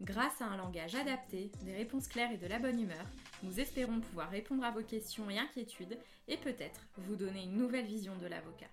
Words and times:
Grâce 0.00 0.40
à 0.40 0.44
un 0.44 0.56
langage 0.56 0.94
adapté, 0.94 1.50
des 1.64 1.72
réponses 1.72 2.06
claires 2.06 2.30
et 2.32 2.36
de 2.36 2.46
la 2.46 2.60
bonne 2.60 2.80
humeur, 2.80 3.04
nous 3.42 3.58
espérons 3.58 3.98
pouvoir 3.98 4.30
répondre 4.30 4.62
à 4.62 4.70
vos 4.70 4.82
questions 4.82 5.28
et 5.28 5.40
inquiétudes 5.40 5.98
et 6.28 6.36
peut-être 6.36 6.82
vous 6.98 7.16
donner 7.16 7.42
une 7.42 7.56
nouvelle 7.56 7.84
vision 7.84 8.12
de 8.22 8.28
l'avocat. 8.28 8.68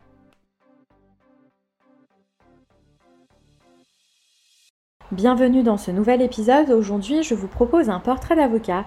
Bienvenue 5.11 5.63
dans 5.63 5.77
ce 5.77 5.89
nouvel 5.89 6.21
épisode. 6.21 6.69
Aujourd'hui, 6.69 7.23
je 7.23 7.33
vous 7.33 7.47
propose 7.47 7.89
un 7.89 7.99
portrait 7.99 8.35
d'avocat, 8.35 8.85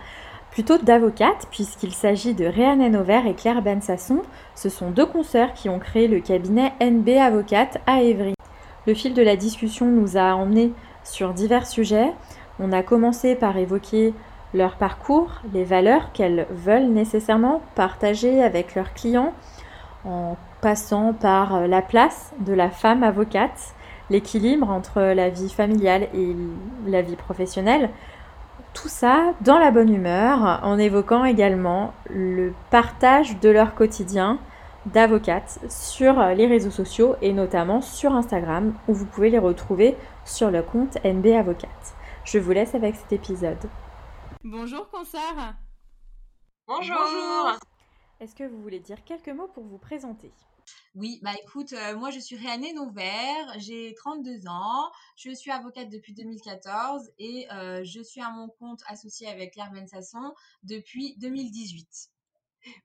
plutôt 0.53 0.79
d'avocate, 0.79 1.49
puisqu'il 1.51 1.93
s'agit 1.93 2.35
de 2.35 2.45
Réanne 2.45 2.95
Auvert 2.95 3.27
et 3.27 3.35
Claire 3.35 3.63
Bensasson. 3.63 4.23
Ce 4.55 4.69
sont 4.69 4.93
deux 4.93 5.07
consoeurs 5.07 5.55
qui 5.55 5.69
ont 5.69 5.81
créé 5.81 6.07
le 6.07 6.21
cabinet 6.21 6.73
NB 6.81 7.09
Avocate 7.19 7.79
à 7.87 8.03
Évry. 8.03 8.35
Le 8.87 8.95
fil 8.95 9.13
de 9.13 9.23
la 9.23 9.35
discussion 9.35 9.87
nous 9.87 10.17
a 10.17 10.35
emmenés 10.35 10.73
sur 11.09 11.33
divers 11.33 11.67
sujets. 11.67 12.13
On 12.61 12.73
a 12.73 12.83
commencé 12.83 13.35
par 13.35 13.57
évoquer 13.57 14.15
leur 14.55 14.77
parcours, 14.77 15.43
les 15.53 15.65
valeurs 15.65 16.13
qu'elles 16.13 16.47
veulent 16.51 16.89
nécessairement 16.89 17.61
partager 17.75 18.43
avec 18.43 18.75
leurs 18.75 18.95
clients, 18.95 19.33
en 20.05 20.37
passant 20.61 21.13
par 21.13 21.67
la 21.67 21.83
place 21.83 22.33
de 22.41 22.53
la 22.53 22.71
femme 22.71 23.03
avocate, 23.03 23.75
l'équilibre 24.11 24.71
entre 24.71 25.01
la 25.01 25.29
vie 25.29 25.51
familiale 25.51 26.09
et 26.15 26.35
la 26.87 27.03
vie 27.03 27.17
professionnelle. 27.17 27.91
Tout 28.75 28.89
ça 28.89 29.35
dans 29.43 29.59
la 29.59 29.71
bonne 29.71 29.93
humeur, 29.93 30.61
en 30.63 30.79
évoquant 30.79 31.25
également 31.25 31.93
le 32.09 32.53
partage 32.71 33.39
de 33.41 33.51
leur 33.51 33.75
quotidien 33.75 34.39
d'avocates 34.87 35.59
sur 35.71 36.15
les 36.29 36.47
réseaux 36.47 36.71
sociaux 36.71 37.17
et 37.21 37.33
notamment 37.33 37.81
sur 37.81 38.15
Instagram 38.15 38.75
où 38.89 38.95
vous 38.95 39.07
pouvez 39.07 39.31
les 39.31 39.39
retrouver 39.39 39.97
sur 40.25 40.51
le 40.51 40.63
compte 40.63 40.99
NB 41.05 41.27
Avocate. 41.27 41.95
Je 42.25 42.39
vous 42.39 42.53
laisse 42.53 42.75
avec 42.75 42.97
cet 42.97 43.13
épisode. 43.13 43.59
Bonjour 44.45 44.89
Concert 44.91 45.57
Bonjour, 46.67 47.59
Est-ce 48.21 48.35
que 48.35 48.45
vous 48.45 48.61
voulez 48.61 48.81
dire 48.81 49.03
quelques 49.05 49.31
mots 49.31 49.49
pour 49.49 49.65
vous 49.65 49.79
présenter? 49.79 50.31
Oui, 50.95 51.19
bah 51.23 51.33
écoute, 51.43 51.73
euh, 51.73 51.97
moi 51.97 52.11
je 52.11 52.19
suis 52.19 52.37
Réannée 52.37 52.75
Nouvert, 52.75 53.55
j'ai 53.57 53.95
32 53.95 54.47
ans, 54.49 54.91
je 55.17 55.31
suis 55.35 55.51
avocate 55.51 55.89
depuis 55.89 56.13
2014 56.13 57.11
et 57.19 57.47
euh, 57.53 57.83
je 57.85 58.03
suis 58.03 58.21
à 58.21 58.31
mon 58.31 58.49
compte 58.49 58.83
associé 58.87 59.29
avec 59.29 59.55
Claire 59.55 59.73
Bensasson 59.73 60.35
depuis 60.63 61.17
2018. 61.19 62.11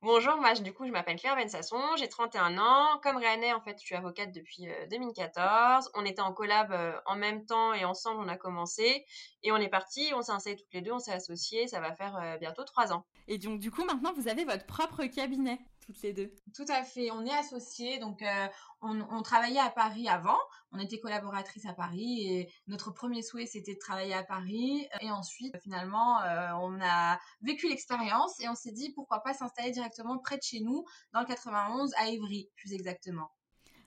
Bonjour, 0.01 0.37
moi 0.37 0.53
du 0.53 0.73
coup 0.73 0.85
je 0.85 0.91
m'appelle 0.91 1.17
Claire 1.17 1.35
Bensasson, 1.35 1.81
j'ai 1.97 2.07
31 2.07 2.57
ans. 2.57 2.99
Comme 3.01 3.17
Réannée, 3.17 3.53
en 3.53 3.61
fait, 3.61 3.77
je 3.79 3.85
suis 3.85 3.95
avocate 3.95 4.33
depuis 4.33 4.67
2014. 4.89 5.91
On 5.95 6.05
était 6.05 6.21
en 6.21 6.33
collab 6.33 6.71
euh, 6.71 6.93
en 7.05 7.15
même 7.15 7.45
temps 7.45 7.73
et 7.73 7.85
ensemble 7.85 8.21
on 8.21 8.27
a 8.27 8.37
commencé. 8.37 9.05
Et 9.43 9.51
on 9.51 9.57
est 9.57 9.69
parti, 9.69 10.11
on 10.15 10.21
s'est 10.21 10.31
installés 10.31 10.57
toutes 10.57 10.73
les 10.73 10.81
deux, 10.81 10.91
on 10.91 10.99
s'est 10.99 11.11
associés, 11.11 11.67
ça 11.67 11.79
va 11.79 11.93
faire 11.95 12.15
euh, 12.17 12.37
bientôt 12.37 12.63
trois 12.63 12.93
ans. 12.93 13.05
Et 13.27 13.37
donc 13.37 13.59
du 13.59 13.71
coup 13.71 13.83
maintenant 13.83 14.13
vous 14.13 14.27
avez 14.27 14.45
votre 14.45 14.65
propre 14.65 15.05
cabinet 15.05 15.59
toutes 15.85 16.01
les 16.01 16.13
deux. 16.13 16.33
Tout 16.55 16.65
à 16.69 16.83
fait, 16.83 17.11
on 17.11 17.25
est 17.25 17.33
associés, 17.33 17.99
donc 17.99 18.21
euh, 18.21 18.47
on, 18.81 19.01
on 19.01 19.21
travaillait 19.21 19.59
à 19.59 19.69
Paris 19.69 20.07
avant, 20.07 20.37
on 20.71 20.79
était 20.79 20.99
collaboratrices 20.99 21.65
à 21.65 21.73
Paris 21.73 22.27
et 22.27 22.49
notre 22.67 22.91
premier 22.91 23.21
souhait 23.21 23.45
c'était 23.45 23.75
de 23.75 23.79
travailler 23.79 24.13
à 24.13 24.23
Paris 24.23 24.87
et 25.01 25.11
ensuite 25.11 25.55
finalement 25.61 26.21
euh, 26.21 26.51
on 26.61 26.79
a 26.81 27.19
vécu 27.41 27.69
l'expérience 27.69 28.39
et 28.39 28.49
on 28.49 28.55
s'est 28.55 28.71
dit 28.71 28.91
pourquoi 28.93 29.21
pas 29.21 29.33
s'installer 29.33 29.71
directement 29.71 30.17
près 30.17 30.37
de 30.37 30.43
chez 30.43 30.61
nous 30.61 30.85
dans 31.13 31.21
le 31.21 31.25
91 31.25 31.93
à 31.97 32.09
Évry 32.09 32.49
plus 32.55 32.73
exactement. 32.73 33.31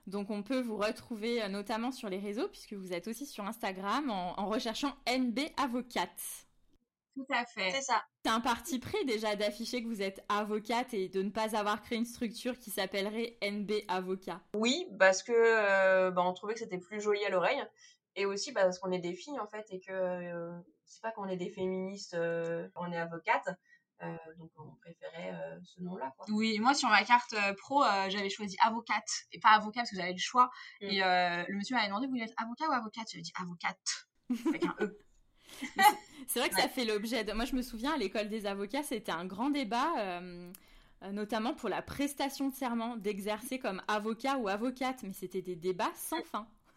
Donc 0.06 0.30
on 0.30 0.42
peut 0.42 0.60
vous 0.60 0.76
retrouver 0.76 1.42
euh, 1.42 1.48
notamment 1.48 1.90
sur 1.90 2.08
les 2.08 2.18
réseaux 2.18 2.48
puisque 2.48 2.74
vous 2.74 2.92
êtes 2.92 3.08
aussi 3.08 3.26
sur 3.26 3.44
Instagram 3.44 4.10
en, 4.10 4.38
en 4.38 4.46
recherchant 4.46 4.94
NB 5.08 5.40
Avocate. 5.56 6.45
Tout 7.16 7.26
à 7.30 7.46
fait. 7.46 7.70
C'est 7.70 7.80
ça. 7.82 8.04
C'est 8.24 8.30
un 8.30 8.40
parti 8.40 8.78
pris 8.78 9.02
déjà 9.06 9.36
d'afficher 9.36 9.82
que 9.82 9.88
vous 9.88 10.02
êtes 10.02 10.22
avocate 10.28 10.92
et 10.92 11.08
de 11.08 11.22
ne 11.22 11.30
pas 11.30 11.56
avoir 11.56 11.80
créé 11.80 11.96
une 11.96 12.04
structure 12.04 12.58
qui 12.58 12.70
s'appellerait 12.70 13.38
NB 13.42 13.72
Avocat. 13.88 14.42
Oui, 14.54 14.86
parce 14.98 15.22
que 15.22 15.32
euh, 15.32 16.10
bah, 16.10 16.22
on 16.22 16.34
trouvait 16.34 16.52
que 16.52 16.60
c'était 16.60 16.78
plus 16.78 17.00
joli 17.00 17.24
à 17.24 17.30
l'oreille. 17.30 17.62
Et 18.16 18.26
aussi 18.26 18.52
bah, 18.52 18.62
parce 18.64 18.78
qu'on 18.78 18.92
est 18.92 18.98
des 18.98 19.14
filles 19.14 19.40
en 19.40 19.46
fait 19.46 19.66
et 19.70 19.80
que 19.80 19.92
euh, 19.92 20.52
c'est 20.84 21.00
pas 21.02 21.10
qu'on 21.10 21.26
est 21.26 21.36
des 21.36 21.50
féministes, 21.50 22.14
euh, 22.14 22.68
on 22.74 22.92
est 22.92 22.98
avocate. 22.98 23.48
Euh, 24.02 24.14
donc 24.38 24.50
on 24.58 24.74
préférait 24.82 25.32
euh, 25.32 25.58
ce 25.64 25.80
nom-là. 25.80 26.12
quoi. 26.18 26.26
Oui, 26.28 26.58
moi 26.58 26.74
sur 26.74 26.90
ma 26.90 27.02
carte 27.02 27.32
euh, 27.32 27.54
pro, 27.54 27.82
euh, 27.82 28.10
j'avais 28.10 28.28
choisi 28.28 28.54
avocate 28.62 29.08
et 29.32 29.40
pas 29.40 29.50
avocat 29.50 29.80
parce 29.80 29.90
que 29.90 29.96
j'avais 29.96 30.12
le 30.12 30.18
choix. 30.18 30.50
Mm. 30.82 30.84
Et 30.86 31.02
euh, 31.02 31.44
le 31.48 31.56
monsieur 31.56 31.76
m'avait 31.76 31.88
demandé 31.88 32.06
vous 32.06 32.12
voulez 32.12 32.24
être 32.24 32.34
avocat 32.36 32.68
ou 32.68 32.72
avocate? 32.72 33.06
J'avais 33.10 33.22
dit 33.22 33.32
avocate 33.40 34.06
avec 34.48 34.64
un 34.64 34.74
E. 34.80 34.98
C'est 36.28 36.40
vrai 36.40 36.48
que 36.48 36.56
ça 36.56 36.68
fait 36.68 36.84
l'objet 36.84 37.24
de... 37.24 37.32
Moi, 37.32 37.44
je 37.44 37.54
me 37.54 37.62
souviens, 37.62 37.92
à 37.94 37.96
l'école 37.96 38.28
des 38.28 38.46
avocats, 38.46 38.82
c'était 38.82 39.12
un 39.12 39.24
grand 39.26 39.50
débat, 39.50 39.92
euh, 39.98 40.50
notamment 41.12 41.54
pour 41.54 41.68
la 41.68 41.82
prestation 41.82 42.48
de 42.48 42.54
serment, 42.54 42.96
d'exercer 42.96 43.58
comme 43.58 43.80
avocat 43.88 44.36
ou 44.38 44.48
avocate, 44.48 45.02
mais 45.04 45.12
c'était 45.12 45.42
des 45.42 45.56
débats 45.56 45.92
sans 45.94 46.22
fin. 46.22 46.48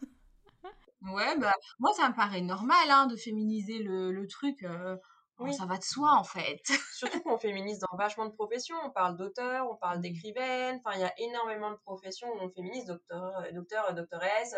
Ouais, 1.02 1.36
bah 1.38 1.54
moi 1.78 1.92
ça 1.94 2.08
me 2.10 2.14
paraît 2.14 2.42
normal 2.42 2.90
hein, 2.90 3.06
de 3.06 3.16
féminiser 3.16 3.78
le, 3.78 4.12
le 4.12 4.26
truc. 4.26 4.62
euh, 4.64 4.96
bon, 5.38 5.46
Oui. 5.46 5.54
Ça 5.54 5.64
va 5.64 5.78
de 5.78 5.82
soi 5.82 6.12
en 6.12 6.24
fait. 6.24 6.60
Surtout 6.94 7.20
qu'on 7.22 7.38
féminise 7.38 7.78
dans 7.78 7.96
vachement 7.96 8.26
de 8.26 8.32
professions. 8.32 8.76
On 8.84 8.90
parle 8.90 9.16
d'auteur, 9.16 9.66
on 9.70 9.76
parle 9.76 10.00
d'écrivaine. 10.00 10.80
Enfin, 10.84 10.96
il 10.96 11.00
y 11.00 11.04
a 11.04 11.14
énormément 11.18 11.70
de 11.70 11.76
professions 11.76 12.28
où 12.34 12.38
on 12.40 12.50
féminise, 12.50 12.84
docteur, 12.86 13.32
docteur 13.54 13.94
doctoresse, 13.94 14.54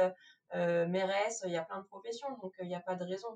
euh, 0.54 0.87
mairesse. 0.89 1.43
Il 1.47 1.53
y 1.53 1.56
a 1.56 1.62
plein 1.65 1.81
de 1.81 1.87
professions, 1.87 2.28
donc 2.43 2.53
euh, 2.59 2.65
il 2.65 2.69
n'y 2.69 2.75
a 2.75 2.81
pas 2.81 2.97
de 2.97 3.04
raison. 3.04 3.28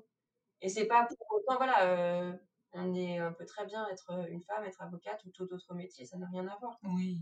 Et 0.61 0.69
c'est 0.69 0.85
pas 0.85 1.05
pour 1.05 1.17
autant, 1.39 1.57
voilà, 1.57 1.83
euh, 1.83 2.33
on 2.73 2.93
est 2.95 3.21
on 3.21 3.33
peut 3.33 3.45
très 3.45 3.65
bien 3.65 3.87
être 3.89 4.11
une 4.29 4.41
femme, 4.43 4.63
être 4.65 4.81
avocate 4.81 5.23
ou 5.25 5.29
tout 5.31 5.51
autre 5.53 5.73
métier, 5.73 6.05
ça 6.05 6.17
n'a 6.17 6.27
rien 6.31 6.47
à 6.47 6.57
voir. 6.59 6.77
Oui. 6.83 7.21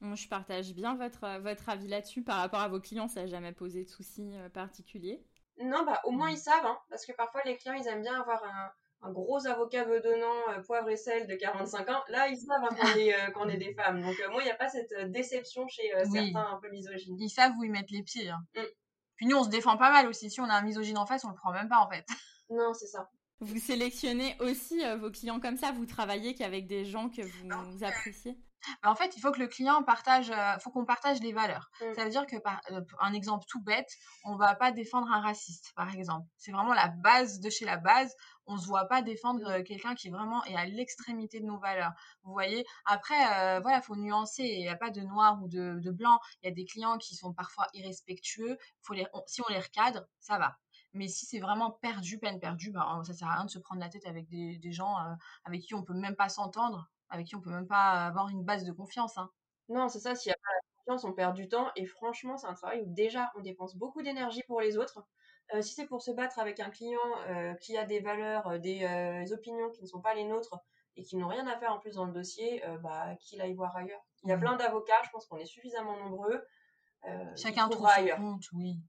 Moi, 0.00 0.14
je 0.14 0.28
partage 0.28 0.74
bien 0.74 0.94
votre, 0.94 1.40
votre 1.40 1.68
avis 1.70 1.88
là-dessus. 1.88 2.22
Par 2.22 2.36
rapport 2.36 2.60
à 2.60 2.68
vos 2.68 2.80
clients, 2.80 3.08
ça 3.08 3.22
n'a 3.22 3.26
jamais 3.26 3.52
posé 3.52 3.82
de 3.84 3.88
soucis 3.88 4.36
euh, 4.36 4.48
particuliers? 4.50 5.24
Non, 5.58 5.84
bah 5.86 6.00
au 6.04 6.10
moins 6.10 6.28
ils 6.30 6.36
savent, 6.36 6.66
hein, 6.66 6.78
parce 6.90 7.06
que 7.06 7.12
parfois 7.12 7.40
les 7.46 7.56
clients 7.56 7.72
ils 7.74 7.86
aiment 7.88 8.02
bien 8.02 8.20
avoir 8.20 8.44
un, 8.44 8.70
un 9.08 9.10
gros 9.10 9.46
avocat 9.46 9.86
bedonnant, 9.86 10.50
euh, 10.50 10.60
poivre 10.60 10.90
et 10.90 10.98
sel 10.98 11.26
de 11.26 11.34
45 11.34 11.88
ans. 11.88 12.02
Là, 12.08 12.28
ils 12.28 12.36
savent 12.36 12.62
hein, 12.62 12.74
qu'on 12.78 12.98
est, 12.98 13.14
euh, 13.14 13.30
qu'on 13.30 13.48
est 13.48 13.56
des 13.56 13.72
femmes. 13.78 14.02
Donc 14.02 14.20
euh, 14.20 14.30
moi, 14.30 14.42
il 14.42 14.44
n'y 14.44 14.50
a 14.50 14.54
pas 14.56 14.68
cette 14.68 15.10
déception 15.10 15.66
chez 15.66 15.94
euh, 15.96 16.04
Oui. 16.10 16.30
certains 16.32 16.52
un 16.52 16.60
peu 16.60 16.68
misogynes. 16.68 17.16
Ils 17.18 17.30
savent 17.30 17.52
où 17.58 17.64
ils 17.64 17.70
mettent 17.72 17.90
les 17.90 18.02
pieds. 18.02 18.28
hein. 18.28 18.40
Mm. 18.54 18.60
Puis 19.16 19.26
nous 19.28 19.36
on 19.38 19.44
se 19.44 19.48
défend 19.48 19.78
pas 19.78 19.90
mal 19.90 20.06
aussi. 20.08 20.30
Si 20.30 20.42
on 20.42 20.44
a 20.44 20.52
un 20.54 20.60
misogyne 20.62 20.98
en 20.98 21.06
face, 21.06 21.24
on 21.24 21.30
le 21.30 21.34
prend 21.36 21.52
même 21.52 21.70
pas 21.70 21.78
en 21.78 21.88
fait. 21.88 22.04
Non, 22.50 22.72
c'est 22.74 22.86
ça. 22.86 23.10
Vous 23.40 23.58
sélectionnez 23.58 24.36
aussi 24.40 24.82
euh, 24.84 24.96
vos 24.96 25.10
clients 25.10 25.40
comme 25.40 25.58
ça 25.58 25.72
Vous 25.72 25.84
travaillez 25.86 26.34
qu'avec 26.34 26.66
des 26.66 26.84
gens 26.86 27.10
que 27.10 27.22
vous 27.22 27.84
appréciez? 27.84 28.38
Bah, 28.82 28.90
en 28.90 28.96
fait, 28.96 29.14
il 29.16 29.20
faut 29.20 29.30
que 29.30 29.38
le 29.38 29.46
client 29.46 29.82
partage, 29.82 30.30
euh, 30.30 30.58
faut 30.58 30.70
qu'on 30.70 30.86
partage 30.86 31.20
les 31.20 31.32
valeurs. 31.32 31.70
Mm. 31.80 31.94
Ça 31.94 32.04
veut 32.04 32.10
dire 32.10 32.26
que, 32.26 32.36
par 32.36 32.60
euh, 32.72 32.80
un 33.00 33.12
exemple 33.12 33.44
tout 33.46 33.62
bête, 33.62 33.90
on 34.24 34.36
va 34.36 34.54
pas 34.54 34.72
défendre 34.72 35.08
un 35.12 35.20
raciste, 35.20 35.72
par 35.76 35.94
exemple. 35.94 36.26
C'est 36.38 36.50
vraiment 36.50 36.72
la 36.74 36.88
base 36.88 37.38
de 37.40 37.50
chez 37.50 37.64
la 37.64 37.76
base. 37.76 38.12
On 38.46 38.56
se 38.56 38.66
voit 38.66 38.86
pas 38.86 39.02
défendre 39.02 39.46
euh, 39.48 39.62
quelqu'un 39.62 39.94
qui 39.94 40.08
vraiment 40.08 40.42
est 40.46 40.56
à 40.56 40.64
l'extrémité 40.64 41.38
de 41.40 41.44
nos 41.46 41.58
valeurs. 41.58 41.92
Vous 42.24 42.32
voyez? 42.32 42.64
Après, 42.86 43.14
euh, 43.38 43.60
voilà, 43.60 43.82
faut 43.82 43.96
nuancer. 43.96 44.44
Il 44.44 44.60
n'y 44.60 44.68
a 44.68 44.76
pas 44.76 44.90
de 44.90 45.02
noir 45.02 45.40
ou 45.42 45.48
de, 45.48 45.78
de 45.78 45.90
blanc. 45.92 46.18
Il 46.42 46.48
y 46.48 46.50
a 46.50 46.54
des 46.54 46.64
clients 46.64 46.96
qui 46.98 47.14
sont 47.14 47.32
parfois 47.34 47.66
irrespectueux. 47.74 48.56
Faut 48.82 48.94
les, 48.94 49.06
on- 49.12 49.22
si 49.26 49.42
on 49.42 49.52
les 49.52 49.60
recadre, 49.60 50.06
ça 50.20 50.38
va. 50.38 50.56
Mais 50.96 51.08
si 51.08 51.26
c'est 51.26 51.38
vraiment 51.40 51.70
perdu, 51.70 52.18
peine 52.18 52.40
perdue, 52.40 52.70
ben, 52.72 53.02
ça 53.04 53.12
sert 53.12 53.28
à 53.28 53.34
rien 53.36 53.44
de 53.44 53.50
se 53.50 53.58
prendre 53.58 53.80
la 53.80 53.88
tête 53.88 54.06
avec 54.06 54.28
des, 54.28 54.58
des 54.58 54.72
gens 54.72 54.98
euh, 54.98 55.14
avec 55.44 55.60
qui 55.62 55.74
on 55.74 55.82
peut 55.84 55.94
même 55.94 56.16
pas 56.16 56.28
s'entendre, 56.28 56.90
avec 57.10 57.26
qui 57.26 57.36
on 57.36 57.40
peut 57.40 57.50
même 57.50 57.66
pas 57.68 58.06
avoir 58.06 58.28
une 58.28 58.42
base 58.44 58.64
de 58.64 58.72
confiance. 58.72 59.18
Hein. 59.18 59.30
Non, 59.68 59.88
c'est 59.88 60.00
ça. 60.00 60.14
S'il 60.14 60.30
n'y 60.30 60.34
a 60.34 60.36
pas 60.36 60.52
la 60.54 60.60
confiance, 60.94 61.04
on 61.04 61.12
perd 61.12 61.34
du 61.34 61.48
temps. 61.48 61.70
Et 61.76 61.86
franchement, 61.86 62.36
c'est 62.36 62.46
un 62.46 62.54
travail 62.54 62.82
où 62.82 62.92
déjà 62.94 63.30
on 63.36 63.42
dépense 63.42 63.76
beaucoup 63.76 64.02
d'énergie 64.02 64.42
pour 64.46 64.60
les 64.60 64.76
autres. 64.76 65.04
Euh, 65.54 65.62
si 65.62 65.74
c'est 65.74 65.86
pour 65.86 66.02
se 66.02 66.10
battre 66.10 66.38
avec 66.40 66.58
un 66.58 66.70
client 66.70 66.98
euh, 67.28 67.54
qui 67.54 67.76
a 67.76 67.84
des 67.84 68.00
valeurs, 68.00 68.58
des 68.58 69.32
opinions 69.32 69.70
qui 69.70 69.82
ne 69.82 69.86
sont 69.86 70.00
pas 70.00 70.14
les 70.14 70.24
nôtres 70.24 70.58
et 70.96 71.02
qui 71.02 71.16
n'ont 71.16 71.28
rien 71.28 71.46
à 71.46 71.56
faire 71.58 71.72
en 71.72 71.78
plus 71.78 71.94
dans 71.96 72.06
le 72.06 72.12
dossier, 72.12 72.62
bah, 72.82 73.14
qu'il 73.20 73.40
aille 73.42 73.52
voir 73.54 73.76
ailleurs. 73.76 74.00
Il 74.24 74.30
y 74.30 74.32
a 74.32 74.36
Mhm. 74.36 74.40
plein 74.40 74.56
d'avocats, 74.56 75.02
je 75.04 75.10
pense 75.10 75.26
qu'on 75.26 75.36
est 75.36 75.44
suffisamment 75.44 75.96
nombreux. 75.98 76.42
Chacun 77.36 77.68
trouve 77.68 77.86
ailleurs. 77.86 78.16
compte, 78.18 78.44
oui. 78.52 78.80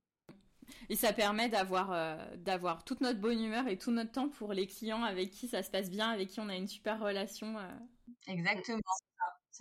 Et 0.90 0.96
ça 0.96 1.14
permet 1.14 1.50
d'avoir 1.50 1.92
euh, 1.92 2.18
d'avoir 2.38 2.84
toute 2.84 3.02
notre 3.02 3.20
bonne 3.20 3.42
humeur 3.44 3.68
et 3.68 3.78
tout 3.78 3.92
notre 3.92 4.12
temps 4.12 4.30
pour 4.30 4.54
les 4.54 4.68
clients 4.68 5.04
avec 5.04 5.32
qui 5.32 5.48
ça 5.48 5.64
se 5.64 5.70
passe 5.70 5.90
bien, 5.90 6.10
avec 6.10 6.30
qui 6.30 6.40
on 6.40 6.50
a 6.50 6.56
une 6.56 6.68
super 6.68 7.00
relation. 7.00 7.58
euh. 7.58 7.68
Exactement. 8.28 8.82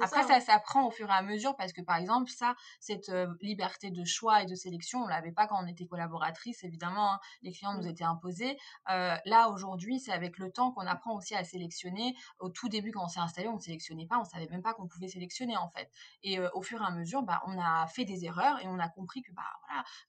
Après, 0.04 0.22
ça, 0.22 0.28
ça, 0.28 0.34
hein. 0.36 0.40
s'apprend 0.40 0.86
au 0.86 0.90
fur 0.90 1.08
et 1.08 1.12
à 1.12 1.22
mesure 1.22 1.56
parce 1.56 1.72
que, 1.72 1.80
par 1.82 1.96
exemple, 1.96 2.30
ça, 2.30 2.54
cette 2.80 3.08
euh, 3.08 3.32
liberté 3.40 3.90
de 3.90 4.04
choix 4.04 4.42
et 4.42 4.46
de 4.46 4.54
sélection, 4.54 5.00
on 5.02 5.06
l'avait 5.06 5.32
pas 5.32 5.46
quand 5.46 5.62
on 5.62 5.66
était 5.66 5.86
collaboratrice, 5.86 6.64
évidemment. 6.64 7.14
hein. 7.14 7.20
les 7.42 7.52
clients 7.52 7.74
nous 7.74 7.82
Mm. 7.84 7.88
étaient 7.88 8.04
imposés. 8.04 8.58
Euh, 8.90 9.16
là, 9.24 9.48
aujourd'hui, 9.50 9.98
c'est 10.00 10.12
avec 10.12 10.38
le 10.38 10.50
temps 10.52 10.72
qu'on 10.72 10.86
apprend 10.86 11.14
aussi 11.16 11.34
à 11.34 11.44
sélectionner. 11.44 12.14
Au 12.40 12.48
tout 12.50 12.68
début, 12.68 12.90
quand 12.92 13.04
on 13.04 13.08
s'est 13.08 13.20
installé, 13.20 13.48
on 13.48 13.54
ne 13.56 13.60
sélectionnait 13.60 14.06
pas, 14.06 14.18
on 14.18 14.24
savait 14.24 14.48
même 14.48 14.62
pas 14.62 14.74
qu'on 14.74 14.88
pouvait 14.88 15.08
sélectionner, 15.08 15.56
en 15.56 15.68
fait. 15.70 15.90
Et 16.22 16.38
euh, 16.38 16.48
au 16.54 16.62
fur 16.62 16.80
et 16.82 16.84
à 16.86 16.90
mesure, 16.90 17.22
bah, 17.22 17.42
on 17.46 17.58
a 17.60 17.86
fait 17.86 18.04
des 18.04 18.24
erreurs 18.24 18.60
et 18.62 18.66
on 18.68 18.78
a 18.78 18.88
compris 18.88 19.22
que, 19.22 19.32
bah, 19.32 19.42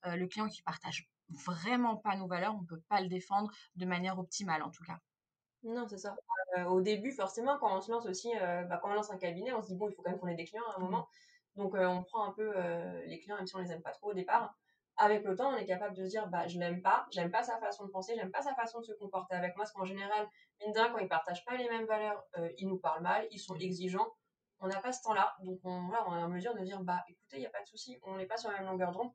voilà, 0.02 0.16
le 0.16 0.26
client 0.26 0.48
qui 0.48 0.62
partage 0.62 1.08
vraiment 1.28 1.96
pas 1.96 2.16
nos 2.16 2.26
valeurs, 2.26 2.54
on 2.56 2.64
peut 2.64 2.80
pas 2.88 3.00
le 3.00 3.08
défendre 3.08 3.50
de 3.76 3.86
manière 3.86 4.18
optimale, 4.18 4.62
en 4.62 4.70
tout 4.70 4.84
cas. 4.84 4.98
Non, 5.64 5.86
c'est 5.88 5.98
ça. 5.98 6.16
Euh, 6.56 6.64
au 6.64 6.80
début, 6.80 7.12
forcément, 7.12 7.58
quand 7.58 7.76
on 7.76 7.80
se 7.80 7.90
lance 7.90 8.06
aussi, 8.06 8.30
euh, 8.40 8.62
bah, 8.64 8.78
quand 8.80 8.90
on 8.90 8.94
lance 8.94 9.10
un 9.10 9.18
cabinet, 9.18 9.52
on 9.52 9.62
se 9.62 9.68
dit, 9.68 9.74
bon, 9.74 9.88
il 9.88 9.94
faut 9.94 10.02
quand 10.02 10.10
même 10.10 10.20
qu'on 10.20 10.28
ait 10.28 10.34
des 10.36 10.44
clients 10.44 10.62
à 10.72 10.76
un 10.76 10.80
moment. 10.80 11.08
Donc, 11.56 11.74
euh, 11.74 11.86
on 11.86 12.02
prend 12.04 12.24
un 12.24 12.32
peu 12.32 12.52
euh, 12.56 13.04
les 13.06 13.18
clients, 13.18 13.36
même 13.36 13.46
si 13.46 13.56
on 13.56 13.58
les 13.58 13.72
aime 13.72 13.82
pas 13.82 13.90
trop 13.90 14.10
au 14.10 14.14
départ. 14.14 14.54
Avec 14.96 15.24
le 15.24 15.34
temps, 15.36 15.50
on 15.52 15.56
est 15.56 15.66
capable 15.66 15.96
de 15.96 16.04
se 16.04 16.10
dire, 16.10 16.28
bah, 16.28 16.46
je 16.48 16.58
l'aime 16.58 16.82
pas, 16.82 17.06
j'aime 17.10 17.30
pas 17.30 17.42
sa 17.42 17.58
façon 17.58 17.86
de 17.86 17.90
penser, 17.90 18.14
j'aime 18.16 18.30
pas 18.30 18.42
sa 18.42 18.54
façon 18.54 18.80
de 18.80 18.84
se 18.84 18.92
comporter 18.92 19.34
avec 19.34 19.56
moi, 19.56 19.64
parce 19.64 19.72
qu'en 19.72 19.84
général, 19.84 20.28
mine 20.60 20.72
rien, 20.74 20.90
quand 20.90 20.98
ils 20.98 21.08
partagent 21.08 21.44
pas 21.44 21.56
les 21.56 21.68
mêmes 21.68 21.86
valeurs, 21.86 22.24
euh, 22.38 22.48
ils 22.58 22.68
nous 22.68 22.78
parlent 22.78 23.02
mal, 23.02 23.26
ils 23.30 23.38
sont 23.38 23.56
exigeants. 23.56 24.08
On 24.60 24.66
n'a 24.68 24.80
pas 24.80 24.92
ce 24.92 25.02
temps-là. 25.02 25.36
Donc, 25.42 25.60
on, 25.64 25.86
voilà, 25.86 26.04
on 26.08 26.16
est 26.16 26.22
en 26.22 26.28
mesure 26.28 26.54
de 26.54 26.60
dire, 26.60 26.80
bah, 26.80 27.04
écoutez, 27.08 27.36
il 27.36 27.40
n'y 27.40 27.46
a 27.46 27.50
pas 27.50 27.62
de 27.62 27.66
souci, 27.66 27.98
on 28.02 28.16
n'est 28.16 28.26
pas 28.26 28.36
sur 28.36 28.50
la 28.50 28.58
même 28.58 28.66
longueur 28.66 28.92
d'onde, 28.92 29.12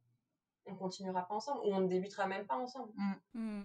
on 0.65 0.75
continuera 0.75 1.27
pas 1.27 1.35
ensemble, 1.35 1.59
ou 1.61 1.73
on 1.73 1.81
ne 1.81 1.87
débutera 1.87 2.27
même 2.27 2.45
pas 2.47 2.55
ensemble. 2.55 2.91
Hmm. 3.33 3.63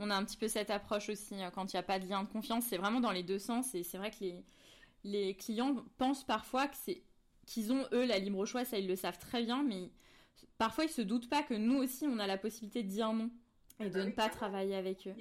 On 0.00 0.10
a 0.10 0.16
un 0.16 0.24
petit 0.24 0.38
peu 0.38 0.48
cette 0.48 0.70
approche 0.70 1.10
aussi 1.10 1.34
euh, 1.34 1.50
quand 1.50 1.72
il 1.72 1.76
n'y 1.76 1.80
a 1.80 1.84
pas 1.84 1.98
de 1.98 2.08
lien 2.08 2.22
de 2.22 2.28
confiance. 2.28 2.64
C'est 2.64 2.78
vraiment 2.78 3.00
dans 3.00 3.12
les 3.12 3.22
deux 3.22 3.38
sens. 3.38 3.74
Et 3.74 3.82
c'est 3.82 3.98
vrai 3.98 4.10
que 4.10 4.20
les, 4.20 4.44
les 5.04 5.36
clients 5.36 5.76
pensent 5.98 6.24
parfois 6.24 6.66
que 6.68 6.76
c'est 6.76 7.02
qu'ils 7.46 7.72
ont 7.72 7.86
eux 7.92 8.06
la 8.06 8.18
libre 8.18 8.46
choix. 8.46 8.64
Ça, 8.64 8.78
ils 8.78 8.88
le 8.88 8.96
savent 8.96 9.18
très 9.18 9.44
bien. 9.44 9.62
Mais 9.62 9.90
parfois, 10.58 10.84
ils 10.84 10.90
se 10.90 11.02
doutent 11.02 11.28
pas 11.28 11.42
que 11.42 11.54
nous 11.54 11.76
aussi, 11.76 12.06
on 12.06 12.18
a 12.18 12.26
la 12.26 12.38
possibilité 12.38 12.82
de 12.82 12.88
dire 12.88 13.12
non 13.12 13.30
et 13.78 13.88
de 13.88 13.94
bah 13.94 14.00
ne 14.00 14.06
oui, 14.06 14.12
pas 14.12 14.28
travailler 14.28 14.74
avec 14.74 15.06
eux. 15.06 15.14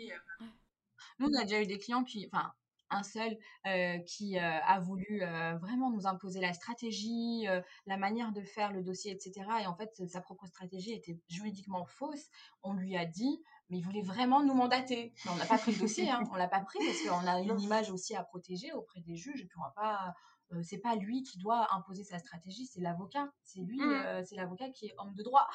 Nous, 1.19 1.27
on 1.27 1.39
a 1.39 1.43
déjà 1.43 1.61
eu 1.61 1.65
des 1.65 1.77
clients 1.77 2.03
qui, 2.03 2.27
enfin, 2.31 2.53
un 2.89 3.03
seul 3.03 3.37
euh, 3.67 3.97
qui 3.99 4.37
euh, 4.37 4.41
a 4.41 4.79
voulu 4.79 5.21
euh, 5.21 5.55
vraiment 5.57 5.91
nous 5.91 6.07
imposer 6.07 6.41
la 6.41 6.53
stratégie, 6.53 7.47
euh, 7.47 7.61
la 7.85 7.97
manière 7.97 8.31
de 8.31 8.41
faire 8.41 8.71
le 8.71 8.83
dossier, 8.83 9.11
etc. 9.11 9.45
Et 9.61 9.67
en 9.67 9.75
fait, 9.75 10.07
sa 10.07 10.21
propre 10.21 10.47
stratégie 10.47 10.93
était 10.93 11.19
juridiquement 11.27 11.85
fausse. 11.85 12.29
On 12.63 12.73
lui 12.73 12.97
a 12.97 13.05
dit, 13.05 13.41
mais 13.69 13.77
il 13.77 13.81
voulait 13.83 14.01
vraiment 14.01 14.41
nous 14.43 14.53
mandater. 14.53 15.13
Mais 15.25 15.31
on 15.31 15.35
n'a 15.35 15.45
pas 15.45 15.57
pris 15.57 15.73
le 15.73 15.79
dossier, 15.79 16.09
hein. 16.09 16.23
on 16.31 16.35
l'a 16.35 16.47
pas 16.47 16.59
pris 16.61 16.79
parce 16.85 17.01
qu'on 17.01 17.27
a 17.27 17.39
une 17.41 17.59
image 17.59 17.91
aussi 17.91 18.15
à 18.15 18.23
protéger 18.23 18.71
auprès 18.73 19.01
des 19.01 19.15
juges. 19.15 19.41
Et 19.41 19.45
puis 19.45 19.57
on 19.59 19.63
va 19.63 19.71
pas, 19.75 20.13
euh, 20.53 20.61
c'est 20.63 20.79
pas 20.79 20.95
lui 20.95 21.23
qui 21.23 21.37
doit 21.37 21.67
imposer 21.73 22.03
sa 22.03 22.19
stratégie, 22.19 22.65
c'est 22.65 22.81
l'avocat. 22.81 23.29
C'est 23.43 23.61
lui, 23.61 23.79
Mm. 23.79 23.91
euh, 23.91 24.23
c'est 24.25 24.35
l'avocat 24.35 24.69
qui 24.69 24.87
est 24.87 24.95
homme 24.97 25.13
de 25.13 25.23
droit. 25.23 25.47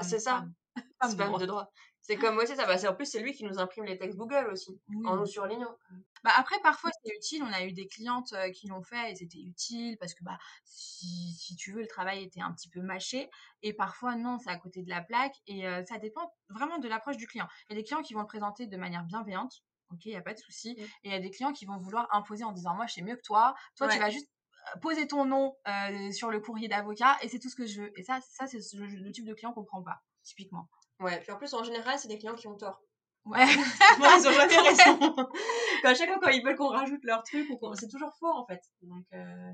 C'est 0.00 0.18
ça. 0.20 0.36
femme- 0.38 0.54
femme 1.00 1.10
C'est 1.10 1.16
de 1.16 1.18
pas 1.22 1.46
droit. 1.46 1.70
C'est 2.08 2.16
comme 2.16 2.36
moi, 2.36 2.46
c'est 2.46 2.56
ça. 2.56 2.64
Bah, 2.64 2.78
c'est- 2.78 2.88
en 2.88 2.94
plus, 2.94 3.04
c'est 3.04 3.20
lui 3.20 3.34
qui 3.34 3.44
nous 3.44 3.58
imprime 3.58 3.84
les 3.84 3.98
textes 3.98 4.16
Google 4.16 4.48
aussi, 4.50 4.80
en 5.04 5.16
nous 5.16 5.26
surlignant. 5.26 5.76
Bah 6.24 6.30
après, 6.36 6.58
parfois, 6.62 6.90
c'est 7.04 7.14
utile. 7.14 7.42
On 7.42 7.52
a 7.52 7.64
eu 7.64 7.72
des 7.72 7.86
clientes 7.86 8.32
euh, 8.32 8.50
qui 8.50 8.66
l'ont 8.66 8.82
fait 8.82 9.12
et 9.12 9.14
c'était 9.14 9.38
utile 9.38 9.98
parce 9.98 10.14
que, 10.14 10.24
bah, 10.24 10.38
si, 10.64 11.34
si 11.34 11.54
tu 11.54 11.70
veux, 11.72 11.82
le 11.82 11.86
travail 11.86 12.22
était 12.22 12.40
un 12.40 12.50
petit 12.54 12.70
peu 12.70 12.80
mâché. 12.80 13.28
Et 13.60 13.74
parfois, 13.74 14.16
non, 14.16 14.38
c'est 14.38 14.48
à 14.48 14.56
côté 14.56 14.82
de 14.82 14.88
la 14.88 15.02
plaque. 15.02 15.34
Et 15.46 15.68
euh, 15.68 15.84
ça 15.84 15.98
dépend 15.98 16.34
vraiment 16.48 16.78
de 16.78 16.88
l'approche 16.88 17.18
du 17.18 17.26
client. 17.26 17.46
Il 17.68 17.74
y 17.74 17.78
a 17.78 17.82
des 17.82 17.84
clients 17.84 18.00
qui 18.00 18.14
vont 18.14 18.20
le 18.20 18.26
présenter 18.26 18.66
de 18.66 18.76
manière 18.78 19.04
bienveillante. 19.04 19.62
Ok, 19.92 20.06
il 20.06 20.12
n'y 20.12 20.16
a 20.16 20.22
pas 20.22 20.32
de 20.32 20.38
souci. 20.38 20.76
Mm. 20.78 20.82
Et 20.82 20.88
il 21.04 21.12
y 21.12 21.14
a 21.14 21.20
des 21.20 21.30
clients 21.30 21.52
qui 21.52 21.66
vont 21.66 21.76
vouloir 21.76 22.08
imposer 22.12 22.42
en 22.42 22.52
disant, 22.52 22.74
moi, 22.74 22.86
je 22.86 22.94
sais 22.94 23.02
mieux 23.02 23.16
que 23.16 23.22
toi. 23.22 23.54
Toi, 23.76 23.88
tu 23.88 23.98
vas 23.98 24.08
juste 24.08 24.30
euh, 24.74 24.78
poser 24.80 25.06
ton 25.06 25.26
nom 25.26 25.54
euh, 25.68 26.10
sur 26.12 26.30
le 26.30 26.40
courrier 26.40 26.68
d'avocat 26.68 27.18
et 27.20 27.28
c'est 27.28 27.38
tout 27.38 27.50
ce 27.50 27.56
que 27.56 27.66
je 27.66 27.82
veux. 27.82 27.92
Et 27.98 28.02
ça, 28.02 28.18
ça 28.22 28.46
c'est 28.46 28.60
le, 28.72 29.12
type 29.12 29.26
de 29.26 29.34
client 29.34 29.52
qu'on 29.52 29.64
prend 29.64 29.82
pas, 29.82 30.00
typiquement. 30.22 30.70
Ouais, 31.00 31.20
puis 31.20 31.30
en 31.32 31.36
plus, 31.36 31.52
en 31.54 31.62
général, 31.64 31.98
c'est 31.98 32.08
des 32.08 32.18
clients 32.18 32.34
qui 32.34 32.46
ont 32.48 32.56
tort. 32.56 32.80
Ouais. 33.24 33.44
Non, 34.00 34.08
ils 34.18 34.26
ont 34.28 34.32
jamais 34.32 34.56
raison. 34.68 34.98
Quand 35.82 35.88
à 35.90 35.94
chaque 35.94 36.08
fois, 36.08 36.18
quand 36.22 36.30
ils 36.30 36.42
veulent 36.44 36.56
qu'on 36.56 36.68
rajoute 36.68 37.04
leur 37.04 37.22
truc, 37.22 37.48
c'est 37.78 37.88
toujours 37.88 38.12
faux, 38.18 38.32
en 38.32 38.46
fait. 38.46 38.62
Donc, 38.82 39.04
euh, 39.12 39.50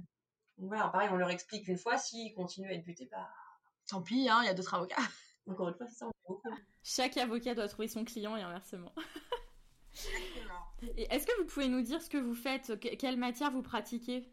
donc 0.58 0.68
voilà, 0.68 0.88
pareil, 0.88 1.08
on 1.12 1.16
leur 1.16 1.30
explique 1.30 1.66
une 1.68 1.76
fois, 1.78 1.98
s'ils 1.98 2.32
continuent 2.34 2.70
à 2.70 2.74
être 2.74 2.84
butés, 2.84 3.08
bah, 3.10 3.28
Tant 3.88 4.00
pis, 4.02 4.28
hein, 4.30 4.38
il 4.42 4.46
y 4.46 4.48
a 4.48 4.54
d'autres 4.54 4.72
avocats. 4.74 4.96
encore 5.50 5.68
une 5.68 5.74
fois, 5.74 5.86
c'est 5.86 5.96
ça, 5.96 6.06
on 6.06 6.10
fait 6.10 6.16
beaucoup. 6.28 6.48
Chaque 6.82 7.16
avocat 7.18 7.54
doit 7.54 7.68
trouver 7.68 7.88
son 7.88 8.04
client 8.04 8.36
et 8.36 8.42
inversement. 8.42 8.92
Et 10.96 11.06
est-ce 11.12 11.26
que 11.26 11.38
vous 11.40 11.46
pouvez 11.46 11.68
nous 11.68 11.82
dire 11.82 12.00
ce 12.02 12.08
que 12.10 12.16
vous 12.18 12.34
faites, 12.34 12.78
que- 12.80 12.94
quelle 12.96 13.16
matière 13.16 13.50
vous 13.50 13.62
pratiquez? 13.62 14.28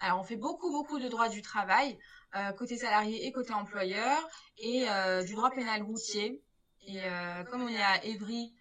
Alors, 0.00 0.20
on 0.20 0.24
fait 0.24 0.36
beaucoup, 0.36 0.70
beaucoup 0.70 0.98
de 0.98 1.08
droit 1.08 1.28
du 1.28 1.42
travail, 1.42 1.98
euh, 2.36 2.52
côté 2.52 2.76
salarié 2.76 3.26
et 3.26 3.32
côté 3.32 3.52
employeur, 3.52 4.18
et 4.58 4.88
euh, 4.88 5.22
du 5.22 5.34
droit 5.34 5.50
pénal 5.50 5.82
routier. 5.82 6.42
Et 6.86 7.02
euh, 7.02 7.44
comme 7.44 7.62
on 7.62 7.68
est 7.68 7.82
à 7.82 8.04
Évry, 8.04 8.52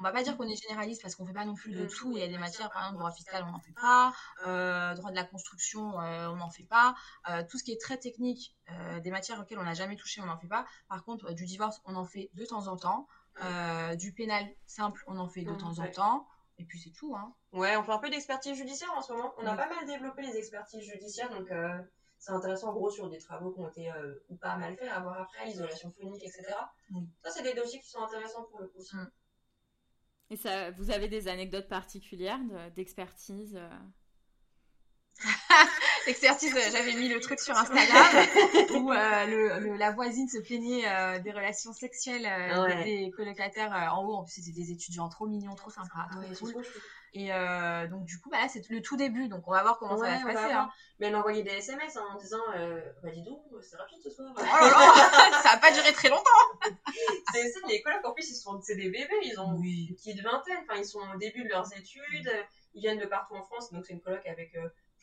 on 0.00 0.02
va 0.02 0.12
pas 0.12 0.22
dire 0.22 0.36
qu'on 0.38 0.48
est 0.48 0.56
généraliste 0.56 1.02
parce 1.02 1.14
qu'on 1.14 1.26
fait 1.26 1.34
pas 1.34 1.44
non 1.44 1.54
plus 1.54 1.72
de 1.72 1.86
tout. 1.86 2.12
Il 2.16 2.20
y 2.20 2.22
a 2.22 2.28
des 2.28 2.38
matières, 2.38 2.70
par 2.70 2.82
exemple, 2.82 2.98
droit 2.98 3.12
fiscal, 3.12 3.44
on 3.46 3.52
n'en 3.52 3.60
fait 3.60 3.72
pas. 3.72 4.14
Euh, 4.46 4.94
droit 4.94 5.10
de 5.10 5.16
la 5.16 5.24
construction, 5.24 6.00
euh, 6.00 6.28
on 6.30 6.36
n'en 6.36 6.48
fait 6.48 6.64
pas. 6.64 6.94
Euh, 7.28 7.42
tout 7.48 7.58
ce 7.58 7.64
qui 7.64 7.72
est 7.72 7.80
très 7.80 7.98
technique, 7.98 8.56
des 9.02 9.10
matières 9.10 9.38
auxquelles 9.40 9.58
on 9.58 9.64
n'a 9.64 9.74
jamais 9.74 9.96
touché, 9.96 10.22
on 10.22 10.26
n'en 10.26 10.38
fait 10.38 10.46
pas. 10.46 10.64
Par 10.88 11.04
contre, 11.04 11.32
du 11.32 11.44
divorce, 11.44 11.82
on 11.84 11.96
en 11.96 12.04
fait 12.04 12.30
de 12.34 12.44
temps 12.46 12.68
en 12.68 12.76
temps. 12.76 13.06
Du 13.98 14.12
pénal 14.12 14.46
simple, 14.66 15.02
on 15.06 15.18
en 15.18 15.28
fait 15.28 15.42
de 15.42 15.54
temps 15.54 15.78
en 15.78 15.86
temps. 15.88 16.26
Et 16.60 16.64
puis 16.64 16.78
c'est 16.78 16.90
tout, 16.90 17.16
hein. 17.16 17.34
Ouais, 17.52 17.74
on 17.76 17.82
fait 17.82 17.92
un 17.92 17.98
peu 17.98 18.10
d'expertise 18.10 18.54
judiciaire 18.54 18.92
en 18.94 19.00
ce 19.00 19.12
moment. 19.14 19.32
On 19.38 19.46
a 19.46 19.52
Oui. 19.52 19.56
pas 19.56 19.68
mal 19.74 19.86
développé 19.86 20.20
les 20.20 20.36
expertises 20.36 20.82
judiciaires, 20.82 21.30
donc 21.30 21.50
euh, 21.50 21.80
c'est 22.18 22.32
intéressant 22.32 22.68
en 22.68 22.72
gros 22.74 22.90
sur 22.90 23.08
des 23.08 23.16
travaux 23.18 23.50
qui 23.50 23.60
ont 23.60 23.68
été 23.70 23.90
euh, 23.90 24.14
ou 24.28 24.36
pas 24.36 24.56
mal 24.56 24.76
faits 24.76 24.90
à 24.90 25.00
voir 25.00 25.22
après, 25.22 25.46
l'isolation 25.46 25.90
phonique, 25.90 26.22
etc. 26.22 26.44
Oui. 26.94 27.08
Ça, 27.24 27.30
c'est 27.30 27.42
des 27.42 27.54
dossiers 27.54 27.80
qui 27.80 27.88
sont 27.88 28.02
intéressants 28.02 28.44
pour 28.44 28.60
le 28.60 28.68
coup. 28.68 28.82
Mm. 28.92 29.10
Et 30.32 30.36
ça, 30.36 30.70
vous 30.72 30.90
avez 30.90 31.08
des 31.08 31.28
anecdotes 31.28 31.68
particulières 31.68 32.38
de- 32.44 32.68
d'expertise 32.74 33.56
euh 33.56 33.68
Expertise, 36.06 36.54
euh, 36.56 36.60
j'avais 36.72 36.94
mis 36.94 37.08
le 37.08 37.20
truc 37.20 37.38
sur 37.40 37.56
Instagram 37.56 38.26
où 38.74 38.90
euh, 38.92 39.26
le, 39.26 39.58
le- 39.60 39.76
la 39.76 39.90
voisine 39.90 40.28
se 40.28 40.38
plaignait 40.38 40.82
euh, 40.88 41.18
des 41.18 41.30
relations 41.32 41.72
sexuelles 41.72 42.26
euh, 42.26 42.64
Ouais. 42.64 42.84
des 42.84 43.10
colocataires 43.10 43.74
euh, 43.74 43.94
en 43.94 44.04
haut. 44.04 44.14
En 44.14 44.24
plus, 44.24 44.32
c'était 44.42 44.52
des 44.58 44.70
étudiants 44.72 45.08
trop 45.08 45.26
mignons, 45.26 45.54
trop 45.54 45.70
sympas, 45.70 46.08
Ouais, 46.18 46.34
cool. 46.38 46.52
chouettes. 46.52 46.66
Et 47.12 47.32
euh, 47.34 47.88
donc, 47.88 48.04
du 48.04 48.20
coup, 48.20 48.30
bah, 48.30 48.38
là, 48.40 48.48
c'est 48.48 48.66
le 48.70 48.80
tout 48.80 48.96
début. 48.96 49.28
Donc, 49.28 49.42
on 49.46 49.50
va 49.50 49.62
voir 49.62 49.78
comment 49.78 49.96
Ouais, 49.96 50.08
ça 50.08 50.14
va 50.14 50.20
se 50.20 50.24
passer. 50.24 50.52
hein. 50.54 50.70
Mais 51.00 51.08
elle 51.08 51.16
envoyait 51.16 51.42
des 51.42 51.50
SMS 51.50 51.96
en 51.96 52.16
disant 52.18 52.38
euh, 52.56 52.80
Bah 53.02 53.10
dis 53.10 53.22
donc, 53.22 53.40
c'est 53.62 53.76
rapide 53.76 53.98
ce 54.02 54.10
soir. 54.10 54.32
Oh 54.36 54.40
là 54.40 54.46
là, 54.70 55.40
ça 55.42 55.50
va 55.50 55.56
pas 55.58 55.72
durer 55.72 55.92
très 55.92 56.08
longtemps. 56.08 56.30
c'est 57.32 57.50
ça, 57.50 57.58
les 57.68 57.82
colocs 57.82 58.04
en 58.04 58.12
plus, 58.12 58.30
ils 58.30 58.34
sont, 58.36 58.60
c'est 58.62 58.76
des 58.76 58.90
bébés, 58.90 59.08
ils 59.22 59.38
ont 59.40 59.54
Oui. 59.56 59.86
une 59.90 59.96
petite 59.96 60.22
vingtaine, 60.22 60.58
enfin, 60.68 60.78
ils 60.78 60.84
sont 60.86 61.00
au 61.14 61.18
début 61.18 61.42
de 61.42 61.48
leurs 61.48 61.66
études, 61.76 62.30
ils 62.74 62.80
viennent 62.80 62.98
de 62.98 63.06
partout 63.06 63.34
en 63.34 63.42
France, 63.42 63.72
donc 63.72 63.84
c'est 63.86 63.92
une 63.94 64.00
coloc 64.00 64.24
avec. 64.26 64.54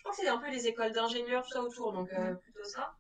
Je 0.07 0.11
crois 0.13 0.23
que 0.23 0.29
c'est 0.29 0.29
un 0.29 0.37
peu 0.37 0.49
les 0.49 0.67
écoles 0.67 0.93
d'ingénieurs, 0.93 1.43
tout 1.43 1.51
ça 1.51 1.61
autour, 1.61 1.91
donc 1.91 2.11
euh, 2.13 2.33
plutôt 2.35 2.63
ça. 2.63 2.95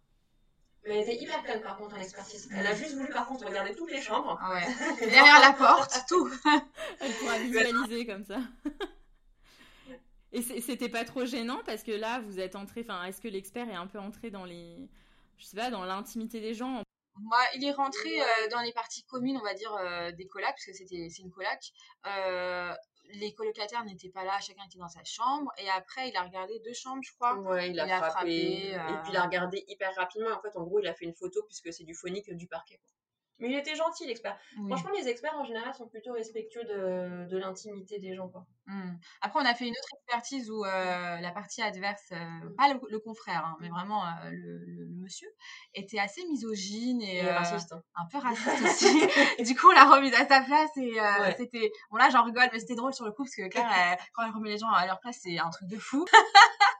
Mais 0.85 0.95
elle 0.95 1.09
était 1.09 1.23
hyper 1.23 1.41
pleine 1.43 1.61
par 1.61 1.77
contre 1.77 1.95
en 1.95 1.99
expertise. 1.99 2.49
Elle 2.53 2.67
a 2.67 2.75
juste 2.75 2.95
voulu 2.95 3.09
par 3.09 3.27
contre 3.27 3.45
regarder 3.45 3.75
toutes 3.75 3.91
les 3.91 4.01
chambres. 4.01 4.37
Ah 4.41 4.53
ouais. 4.53 4.65
Derrière 4.99 5.39
la 5.39 5.53
porte, 5.53 6.01
tout. 6.07 6.29
Elle 6.99 7.11
pourra 7.13 7.37
visualiser 7.39 8.05
comme 8.05 8.23
ça. 8.23 8.39
Et 10.33 10.41
c'était 10.41 10.89
pas 10.89 11.03
trop 11.05 11.25
gênant 11.25 11.61
parce 11.65 11.83
que 11.83 11.91
là, 11.91 12.19
vous 12.19 12.39
êtes 12.39 12.55
entré. 12.55 12.81
Enfin, 12.81 13.03
est-ce 13.05 13.21
que 13.21 13.27
l'expert 13.27 13.69
est 13.69 13.75
un 13.75 13.87
peu 13.87 13.99
entré 13.99 14.29
dans 14.29 14.45
les, 14.45 14.89
je 15.37 15.45
sais 15.45 15.57
pas, 15.57 15.69
dans 15.69 15.83
l'intimité 15.83 16.39
des 16.41 16.53
gens? 16.53 16.83
Moi, 17.19 17.39
il 17.55 17.65
est 17.65 17.71
rentré 17.71 18.21
euh, 18.21 18.47
dans 18.51 18.61
les 18.61 18.73
parties 18.73 19.03
communes, 19.05 19.37
on 19.37 19.43
va 19.43 19.53
dire, 19.53 19.73
euh, 19.75 20.11
des 20.11 20.27
colocs, 20.27 20.49
parce 20.49 20.65
que 20.65 20.73
c'était, 20.73 21.07
c'est 21.09 21.23
une 21.23 21.31
coloc. 21.31 21.59
Euh, 22.05 22.73
les 23.09 23.33
colocataires 23.33 23.83
n'étaient 23.85 24.09
pas 24.09 24.23
là, 24.23 24.39
chacun 24.39 24.63
était 24.65 24.77
dans 24.79 24.87
sa 24.89 25.03
chambre. 25.03 25.51
Et 25.57 25.69
après, 25.69 26.09
il 26.09 26.15
a 26.17 26.23
regardé 26.23 26.59
deux 26.59 26.73
chambres, 26.73 27.01
je 27.03 27.13
crois. 27.13 27.35
Ouais, 27.35 27.69
il 27.71 27.79
a, 27.79 27.83
a 27.83 27.87
frappé. 28.11 28.11
frappé, 28.11 28.75
euh, 28.75 28.87
Et 28.99 29.01
puis 29.03 29.11
il 29.11 29.17
a 29.17 29.23
regardé 29.23 29.63
hyper 29.67 29.93
rapidement. 29.95 30.29
En 30.35 30.41
fait, 30.41 30.55
en 30.57 30.63
gros, 30.63 30.79
il 30.79 30.87
a 30.87 30.93
fait 30.93 31.05
une 31.05 31.15
photo 31.15 31.41
puisque 31.43 31.71
c'est 31.73 31.83
du 31.83 31.93
phonique 31.95 32.29
du 32.35 32.47
parquet. 32.47 32.77
quoi. 32.77 32.93
Mais 33.39 33.49
il 33.51 33.57
était 33.57 33.75
gentil, 33.75 34.07
l'expert. 34.07 34.37
Oui. 34.57 34.67
Franchement, 34.71 34.89
les 34.97 35.07
experts 35.07 35.37
en 35.37 35.43
général 35.45 35.73
sont 35.75 35.87
plutôt 35.87 36.13
respectueux 36.13 36.63
de, 36.63 37.27
de 37.29 37.37
l'intimité 37.37 37.99
des 37.99 38.15
gens. 38.15 38.27
Quoi. 38.29 38.45
Hmm. 38.65 38.95
Après, 39.21 39.39
on 39.39 39.45
a 39.45 39.53
fait 39.53 39.65
une 39.65 39.73
autre 39.73 39.89
expertise 39.95 40.49
où 40.49 40.65
euh, 40.65 41.17
la 41.19 41.31
partie 41.31 41.61
adverse, 41.61 42.01
euh, 42.13 42.49
pas 42.57 42.73
le, 42.73 42.79
le 42.89 42.99
confrère, 42.99 43.45
hein, 43.45 43.55
mais 43.61 43.69
vraiment 43.69 44.03
euh, 44.05 44.29
le, 44.31 44.87
monsieur, 45.03 45.29
était 45.75 45.99
assez 45.99 46.25
misogyne 46.25 47.01
et, 47.03 47.17
Et 47.17 47.29
raciste. 47.31 47.73
hein. 47.73 47.83
un 47.95 48.05
peu 48.11 48.17
raciste 48.17 48.47
aussi. 48.65 49.01
Et 49.37 49.43
du 49.43 49.55
coup, 49.55 49.67
on 49.69 49.73
l'a 49.73 49.85
remise 49.85 50.13
à 50.15 50.27
sa 50.27 50.41
place 50.41 50.75
et 50.77 50.99
Ouais. 50.99 51.35
c'était. 51.37 51.71
Bon, 51.91 51.97
là, 51.97 52.09
j'en 52.11 52.23
rigole, 52.23 52.49
mais 52.51 52.59
c'était 52.59 52.75
drôle 52.75 52.93
sur 52.93 53.05
le 53.05 53.11
coup 53.11 53.23
parce 53.23 53.35
que 53.35 53.47
Claire, 53.49 53.69
elle- 53.71 53.97
quand 54.13 54.23
elle 54.25 54.31
remet 54.33 54.49
les 54.49 54.57
gens 54.57 54.69
à 54.71 54.85
leur 54.87 54.99
place, 54.99 55.17
c'est 55.21 55.37
un 55.37 55.49
truc 55.51 55.67
de 55.69 55.77
fou. 55.77 56.05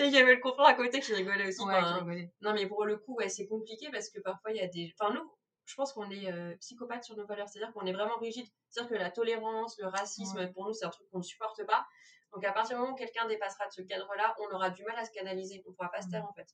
Et 0.00 0.06
il 0.06 0.12
y 0.12 0.18
avait 0.18 0.34
le 0.34 0.40
confrère 0.40 0.66
à 0.66 0.74
côté 0.74 1.00
qui 1.00 1.12
rigolait 1.14 1.48
aussi. 1.48 1.60
Ouais, 1.62 1.74
enfin, 1.76 1.94
qui 1.94 1.98
rigolait. 2.00 2.32
Non, 2.42 2.52
mais 2.54 2.66
pour 2.66 2.84
le 2.84 2.96
coup, 2.98 3.14
ouais, 3.16 3.28
c'est 3.28 3.46
compliqué 3.46 3.88
parce 3.90 4.08
que 4.10 4.20
parfois, 4.20 4.50
il 4.52 4.56
y 4.56 4.60
a 4.60 4.68
des. 4.68 4.92
Enfin, 4.98 5.12
nous, 5.14 5.30
je 5.72 5.76
pense 5.76 5.94
qu'on 5.94 6.10
est 6.10 6.30
euh, 6.30 6.54
psychopathes 6.56 7.04
sur 7.04 7.16
nos 7.16 7.24
valeurs. 7.26 7.48
C'est-à-dire 7.48 7.72
qu'on 7.72 7.86
est 7.86 7.94
vraiment 7.94 8.18
rigide. 8.18 8.46
C'est-à-dire 8.68 8.90
que 8.90 8.98
la 9.02 9.10
tolérance, 9.10 9.78
le 9.78 9.86
racisme, 9.86 10.36
Ouais. 10.36 10.52
pour 10.52 10.66
nous, 10.66 10.74
c'est 10.74 10.84
un 10.84 10.90
truc 10.90 11.08
qu'on 11.10 11.18
ne 11.18 11.22
supporte 11.22 11.64
pas. 11.66 11.86
Donc 12.34 12.44
à 12.44 12.52
partir 12.52 12.76
du 12.76 12.82
moment 12.82 12.92
où 12.92 12.96
quelqu'un 12.96 13.26
dépassera 13.26 13.66
de 13.68 13.72
ce 13.72 13.80
cadre-là, 13.80 14.36
on 14.38 14.54
aura 14.54 14.68
du 14.68 14.84
mal 14.84 14.98
à 14.98 15.04
se 15.06 15.10
canaliser. 15.12 15.62
On 15.66 15.70
ne 15.70 15.74
pourra 15.74 15.90
pas 15.90 16.02
se 16.02 16.10
taire 16.10 16.26
en 16.26 16.32
fait. 16.34 16.46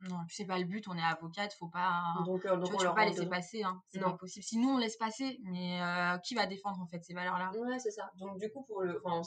Non, 0.00 0.18
puis 0.26 0.34
c'est 0.36 0.46
pas 0.46 0.58
le 0.58 0.64
but, 0.64 0.88
on 0.88 0.98
est 0.98 1.02
avocate, 1.02 1.54
faut 1.54 1.68
pas. 1.68 2.02
Donc, 2.26 2.44
euh, 2.44 2.56
donc 2.56 2.64
tu 2.64 2.70
on 2.70 2.70
vois, 2.72 2.78
tu 2.78 2.84
leur 2.84 2.94
peux 2.94 3.00
pas 3.00 3.06
laisser 3.06 3.20
dedans. 3.20 3.30
passer, 3.30 3.62
hein. 3.62 3.80
c'est 3.92 4.00
Non. 4.00 4.10
pas 4.10 4.18
possible. 4.18 4.44
Sinon, 4.44 4.74
on 4.74 4.78
laisse 4.78 4.96
passer, 4.96 5.38
mais 5.44 5.80
euh, 5.80 6.18
qui 6.18 6.34
va 6.34 6.46
défendre 6.46 6.80
en 6.82 6.86
fait 6.88 7.02
ces 7.04 7.14
valeurs-là? 7.14 7.52
Ouais, 7.56 7.78
c'est 7.78 7.92
ça. 7.92 8.10
Donc 8.18 8.38
du 8.40 8.50
coup, 8.50 8.64
pour 8.64 8.82
le, 8.82 9.00
enfin, 9.04 9.22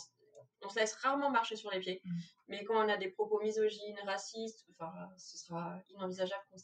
on, 0.62 0.70
se 0.70 0.78
laisse 0.80 0.94
rarement 0.96 1.30
marcher 1.32 1.56
sur 1.56 1.72
les 1.72 1.80
pieds. 1.80 2.02
Mm. 2.04 2.18
Mais 2.50 2.64
quand 2.66 2.76
on 2.76 2.90
a 2.90 2.98
des 2.98 3.10
propos 3.10 3.40
misogynes, 3.42 3.98
racistes, 4.06 4.66
enfin, 4.72 4.92
ce 5.18 5.38
sera 5.38 5.80
inenvisageable 5.90 6.44
qu'on 6.52 6.58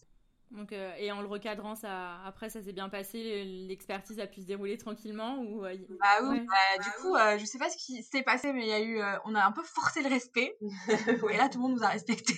Donc, 0.51 0.71
euh, 0.71 0.93
et 0.97 1.11
en 1.11 1.21
le 1.21 1.27
recadrant, 1.27 1.75
ça, 1.75 2.19
après, 2.25 2.49
ça 2.49 2.61
s'est 2.61 2.71
bien 2.71 2.87
passé, 2.87 3.43
l'expertise 3.67 4.19
a 4.19 4.27
pu 4.27 4.41
se 4.41 4.45
dérouler 4.45 4.77
tranquillement 4.77 5.37
ou 5.39 5.65
euh, 5.65 5.73
y- 5.73 5.85
Bah 5.99 6.17
oui, 6.21 6.39
Ouais. 6.39 6.45
bah, 6.45 6.83
du 6.83 6.89
coup, 7.01 7.15
euh, 7.15 7.37
je 7.37 7.45
sais 7.45 7.57
pas 7.57 7.69
ce 7.69 7.77
qui 7.77 8.03
s'est 8.03 8.23
passé, 8.23 8.53
mais 8.53 8.61
il 8.61 8.67
y 8.69 8.73
a 8.73 8.79
eu, 8.79 9.01
euh, 9.01 9.17
on 9.25 9.35
a 9.35 9.43
un 9.43 9.51
peu 9.51 9.63
forcé 9.63 10.01
le 10.01 10.09
respect, 10.09 10.55
et 11.33 11.37
là 11.37 11.49
tout 11.49 11.57
le 11.57 11.63
monde 11.63 11.73
nous 11.77 11.83
a 11.83 11.89
respecté. 11.89 12.33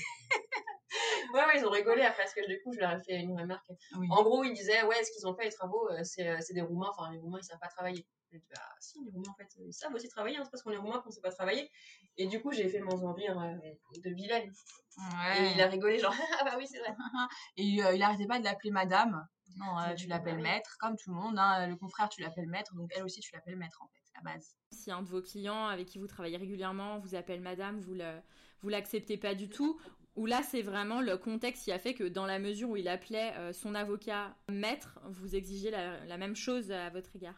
Ouais, 1.34 1.46
ouais, 1.46 1.60
ils 1.60 1.66
ont 1.66 1.70
rigolé 1.70 2.02
après 2.04 2.24
parce 2.24 2.34
que 2.34 2.48
du 2.48 2.62
coup, 2.62 2.74
je 2.74 2.80
leur 2.80 2.92
ai 2.92 3.00
fait 3.04 3.20
une 3.20 3.40
remarque. 3.40 3.70
Oui. 3.98 4.08
En 4.12 4.24
gros, 4.24 4.44
ils 4.44 4.54
disaient, 4.54 4.84
ouais, 4.84 5.04
ce 5.04 5.12
qu'ils 5.12 5.28
ont 5.28 5.36
fait, 5.36 5.46
les 5.46 5.52
travaux, 5.52 5.90
euh, 5.90 6.00
c'est 6.04 6.28
euh, 6.28 6.38
c'est 6.42 6.54
des 6.54 6.62
Roumains. 6.62 6.90
Enfin, 6.96 7.12
les 7.12 7.20
Roumains, 7.20 7.40
ils 7.42 7.46
savent 7.46 7.60
pas 7.60 7.68
travailler. 7.68 8.06
Je 8.32 8.38
dis, 8.38 8.46
bah, 8.54 8.62
si, 8.80 9.00
les 9.04 9.12
Roumains, 9.12 9.32
en 9.32 9.36
fait, 9.36 9.48
ils 9.60 9.74
savent 9.74 9.94
aussi 9.94 10.10
travailler. 10.10 10.38
hein, 10.38 10.42
c'est 10.44 10.52
parce 10.52 10.64
qu'on 10.64 10.72
est 10.72 10.78
Roumains 10.78 11.00
qu'on 11.02 11.12
sait 11.12 11.22
pas 11.22 11.32
travailler. 11.32 11.70
Et 12.18 12.28
du 12.28 12.42
coup, 12.42 12.52
j'ai 12.52 12.68
fait 12.68 12.80
mon 12.80 13.14
rire 13.14 13.40
euh, 13.40 14.00
de 14.04 14.10
vilaine. 14.16 14.52
Ouais. 14.98 15.44
Et 15.44 15.54
il 15.54 15.62
a 15.62 15.68
rigolé, 15.68 16.00
genre, 16.00 16.14
ah 16.40 16.44
bah 16.44 16.56
oui, 16.58 16.66
c'est 16.68 16.80
vrai. 16.80 16.96
Et 17.58 17.84
euh, 17.84 17.94
il 17.94 18.02
arrêtait 18.02 18.28
pas 18.28 18.40
de 18.40 18.44
l'appeler 18.44 18.72
madame. 18.72 19.28
Non, 19.58 19.80
euh, 19.80 19.94
tu 19.96 20.08
l'appelles 20.08 20.38
mari. 20.38 20.56
maître, 20.56 20.78
comme 20.80 20.96
tout 20.98 21.10
le 21.10 21.16
monde. 21.16 21.38
Hein. 21.38 21.68
Le 21.68 21.76
confrère, 21.76 22.10
tu 22.10 22.22
l'appelles 22.22 22.48
maître, 22.48 22.76
donc 22.76 22.92
elle 22.96 23.04
aussi, 23.04 23.22
tu 23.22 23.34
l'appelles 23.34 23.56
maître 23.56 23.82
en 23.82 23.88
fait, 23.88 24.00
à 24.14 24.24
la 24.24 24.34
base. 24.34 24.56
si 24.72 24.92
un 24.92 25.02
de 25.02 25.08
vos 25.08 25.22
clients 25.22 25.66
avec 25.68 25.88
qui 25.88 25.98
vous 25.98 26.08
travaillez 26.08 26.38
régulièrement 26.38 27.00
vous 27.00 27.16
appelle 27.16 27.42
madame, 27.42 27.80
vous 27.80 27.96
le, 27.96 28.20
vous 28.62 28.70
l'acceptez 28.70 29.18
pas 29.18 29.34
du 29.34 29.50
tout, 29.50 29.80
ou 30.18 30.26
là 30.26 30.42
c'est 30.44 30.62
vraiment 30.62 31.00
le 31.00 31.18
contexte 31.18 31.64
qui 31.64 31.72
a 31.72 31.80
fait 31.80 31.94
que 31.94 32.04
dans 32.04 32.26
la 32.26 32.40
mesure 32.40 32.70
où 32.72 32.76
il 32.78 32.88
appelait 32.90 33.34
euh, 33.38 33.54
son 33.54 33.74
avocat 33.76 34.36
maître, 34.50 35.00
vous 35.06 35.36
exigez 35.36 35.72
la, 35.72 36.04
la 36.06 36.18
même 36.18 36.36
chose 36.36 36.72
à 36.72 36.90
votre 36.90 37.16
égard. 37.16 37.36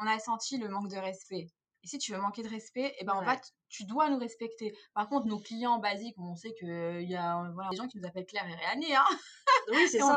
On 0.00 0.06
a 0.06 0.18
senti 0.18 0.58
le 0.58 0.68
manque 0.68 0.90
de 0.90 0.96
respect. 0.96 1.46
Et 1.82 1.86
si 1.86 1.98
tu 1.98 2.12
veux 2.12 2.18
manquer 2.18 2.42
de 2.42 2.48
respect, 2.48 2.94
eh 2.98 3.04
ben, 3.04 3.12
on 3.14 3.18
Ouais. 3.20 3.26
va 3.26 3.36
t- 3.36 3.50
tu 3.68 3.84
dois 3.84 4.08
nous 4.08 4.18
respecter. 4.18 4.74
Par 4.94 5.06
contre, 5.08 5.26
nos 5.26 5.38
clients 5.38 5.78
basiques, 5.78 6.16
on 6.18 6.34
sait 6.34 6.54
qu'il 6.54 7.02
y 7.10 7.14
a 7.16 7.50
voilà, 7.52 7.68
des 7.70 7.76
gens 7.76 7.86
qui 7.88 7.98
nous 7.98 8.06
appellent 8.08 8.24
Claire 8.26 8.48
et 8.48 8.54
Réanée. 8.54 8.94
Hein. 8.96 9.04
Oui, 9.68 9.88
c'est 9.88 9.98
Et 9.98 10.02
on 10.02 10.08
ça. 10.08 10.16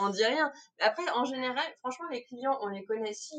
On 0.00 0.08
dit 0.10 0.24
rien. 0.24 0.50
Après, 0.80 1.08
en 1.10 1.24
général, 1.24 1.64
franchement, 1.80 2.06
les 2.10 2.24
clients, 2.24 2.56
on 2.62 2.68
les 2.68 2.84
connaît. 2.84 3.12
Si 3.14 3.34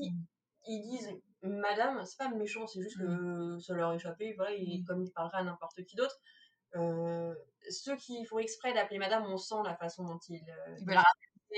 ils 0.68 0.82
disent 0.90 1.10
madame, 1.42 2.04
c'est 2.06 2.18
pas 2.18 2.30
méchant, 2.30 2.68
c'est 2.68 2.82
juste 2.82 2.98
que 2.98 3.58
ça 3.60 3.74
leur 3.74 3.90
a 3.92 3.96
échappé. 3.96 4.34
Voilà, 4.38 4.54
ils- 4.56 4.82
Mm. 4.82 4.86
comme 4.86 5.04
ils 5.04 5.12
parleraient 5.12 5.40
à 5.40 5.44
n'importe 5.44 5.84
qui 5.86 5.96
d'autre. 5.96 6.16
Euh, 6.76 7.34
ceux 7.70 7.96
qui 7.96 8.24
font 8.26 8.40
exprès 8.40 8.74
d'appeler 8.74 9.00
madame, 9.00 9.26
on 9.26 9.38
sent 9.38 9.56
la 9.66 9.76
façon 9.76 10.04
dont 10.04 10.20
ils. 10.30 10.36
euh, 10.50 10.76
Ils 10.80 10.86
veulent. 10.88 10.98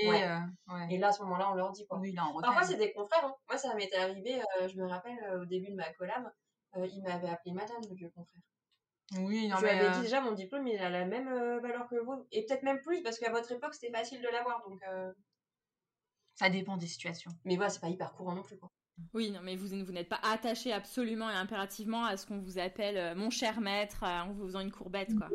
Ouais. 0.08 0.22
euh, 0.26 0.38
ouais. 0.68 0.86
Et 0.90 0.98
là, 0.98 1.08
à 1.08 1.12
ce 1.12 1.22
moment-là, 1.22 1.50
on 1.50 1.54
leur 1.54 1.70
dit 1.72 1.86
quoi. 1.86 1.98
Oui, 1.98 2.12
là, 2.12 2.24
on 2.34 2.40
Parfois, 2.40 2.62
c'est 2.64 2.76
des 2.76 2.92
confrères. 2.92 3.24
hein. 3.26 3.34
Moi, 3.48 3.58
ça 3.58 3.74
m'était 3.74 3.96
arrivé, 3.98 4.40
euh, 4.60 4.68
je 4.68 4.76
me 4.76 4.86
rappelle, 4.86 5.18
au 5.40 5.44
début 5.44 5.70
de 5.70 5.76
ma 5.76 5.92
collab, 5.94 6.24
il 6.76 7.02
m'avait 7.02 7.28
appelé 7.28 7.52
madame, 7.52 7.76
le 7.88 7.94
vieux 7.94 8.10
confrère. 8.14 8.40
Oui, 9.18 9.48
non, 9.48 9.56
je 9.58 9.62
mais. 9.66 9.70
avais 9.72 9.90
dit 9.90 10.00
déjà, 10.02 10.22
mon 10.22 10.32
diplôme, 10.32 10.66
il 10.66 10.78
a 10.78 10.88
la 10.88 11.04
même 11.04 11.28
valeur 11.60 11.86
que 11.88 11.96
vous. 11.96 12.26
Et 12.32 12.46
peut-être 12.46 12.62
même 12.62 12.80
plus, 12.80 13.02
parce 13.02 13.18
qu'à 13.18 13.30
votre 13.30 13.52
époque, 13.52 13.74
c'était 13.74 13.92
facile 13.92 14.22
de 14.22 14.28
l'avoir. 14.28 14.62
Donc, 14.66 14.80
Ça 16.36 16.48
dépend 16.48 16.78
des 16.78 16.86
situations. 16.86 17.30
Mais 17.44 17.56
voilà, 17.56 17.68
c'est 17.70 17.80
pas 17.80 17.90
hyper 17.90 18.14
courant 18.14 18.34
non 18.34 18.42
plus. 18.42 18.58
Quoi. 18.58 18.70
Oui, 19.14 19.30
non, 19.30 19.40
mais 19.42 19.56
vous, 19.56 19.68
vous 19.68 19.92
n'êtes 19.92 20.08
pas 20.08 20.20
attaché 20.22 20.72
absolument 20.72 21.28
et 21.30 21.34
impérativement 21.34 22.04
à 22.04 22.16
ce 22.16 22.26
qu'on 22.26 22.38
vous 22.38 22.58
appelle 22.58 22.96
euh, 22.96 23.14
mon 23.14 23.30
cher 23.30 23.60
maître 23.60 24.04
euh, 24.04 24.20
en 24.22 24.32
vous 24.32 24.46
faisant 24.46 24.60
une 24.60 24.72
courbette, 24.72 25.14
quoi. 25.16 25.28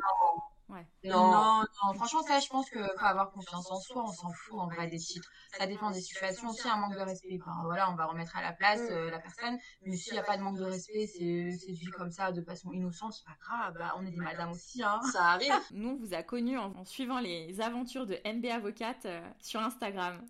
Non, 1.06 1.32
non, 1.32 1.94
franchement, 1.94 2.24
ça, 2.24 2.40
je 2.40 2.48
pense 2.50 2.70
qu'il 2.70 2.84
faut 2.84 3.06
avoir 3.06 3.32
confiance 3.32 3.72
en 3.72 3.80
soi, 3.80 4.04
on 4.04 4.12
s'en 4.12 4.30
fout 4.32 4.60
en 4.60 4.68
vrai 4.68 4.88
des 4.88 4.98
titres. 4.98 5.30
Ça 5.58 5.66
dépend 5.66 5.92
des 5.92 6.02
situations. 6.02 6.52
S'il 6.52 6.66
y 6.66 6.70
a 6.70 6.74
un 6.74 6.78
manque 6.78 6.94
de 6.96 7.00
respect, 7.00 7.38
ben, 7.38 7.62
voilà, 7.64 7.90
on 7.90 7.96
va 7.96 8.06
remettre 8.06 8.36
à 8.36 8.42
la 8.42 8.52
place 8.52 8.82
euh, 8.92 9.10
la 9.10 9.20
personne. 9.20 9.58
Mais 9.84 9.96
s'il 9.96 10.14
n'y 10.14 10.20
a 10.20 10.24
pas 10.24 10.38
de 10.38 10.44
manque 10.44 10.58
de 10.58 10.66
respect, 10.66 11.08
c'est 11.08 11.72
dit 11.72 11.90
comme 11.96 12.12
ça, 12.12 12.34
de 12.34 12.42
façon 12.42 12.74
innocente, 12.74 13.14
c'est 13.14 13.26
pas 13.26 13.38
grave. 13.40 13.76
Bah, 13.80 13.96
on 13.98 14.06
est 14.06 14.12
des 14.12 14.18
madames 14.18 14.52
aussi, 14.52 14.84
hein. 14.84 15.00
Ça 15.14 15.24
arrive. 15.32 15.54
Nous, 15.72 15.90
on 15.90 15.96
vous 15.96 16.14
a 16.14 16.22
connus 16.22 16.58
en, 16.58 16.74
en 16.76 16.84
suivant 16.84 17.20
les 17.20 17.62
aventures 17.62 18.06
de 18.06 18.18
MB 18.26 18.46
Avocate 18.48 19.08
sur 19.40 19.62
Instagram. 19.62 20.22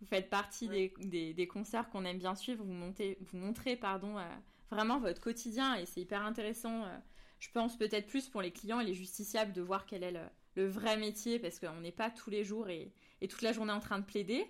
Vous 0.00 0.06
faites 0.06 0.28
partie 0.28 0.68
des, 0.68 0.92
des, 1.00 1.32
des 1.34 1.46
concerts 1.48 1.88
qu'on 1.90 2.04
aime 2.04 2.18
bien 2.18 2.34
suivre. 2.34 2.64
Vous, 2.64 2.72
montez, 2.72 3.18
vous 3.20 3.38
montrez 3.38 3.76
pardon, 3.76 4.18
euh, 4.18 4.22
vraiment 4.70 4.98
votre 4.98 5.20
quotidien 5.20 5.74
et 5.76 5.86
c'est 5.86 6.00
hyper 6.00 6.22
intéressant. 6.22 6.84
euh, 6.84 6.98
je 7.38 7.50
pense 7.50 7.76
peut-être 7.76 8.06
plus 8.06 8.28
pour 8.28 8.42
les 8.42 8.50
clients 8.50 8.80
et 8.80 8.84
les 8.84 8.94
justiciables 8.94 9.52
de 9.52 9.62
voir 9.62 9.86
quel 9.86 10.02
est 10.02 10.12
le, 10.12 10.24
le 10.54 10.66
vrai 10.66 10.96
métier 10.96 11.38
parce 11.38 11.58
qu'on 11.60 11.80
n'est 11.80 11.92
pas 11.92 12.10
tous 12.10 12.30
les 12.30 12.44
jours 12.44 12.68
et, 12.68 12.92
et 13.20 13.28
toute 13.28 13.42
la 13.42 13.52
journée 13.52 13.72
en 13.72 13.80
train 13.80 13.98
de 13.98 14.04
plaider. 14.04 14.46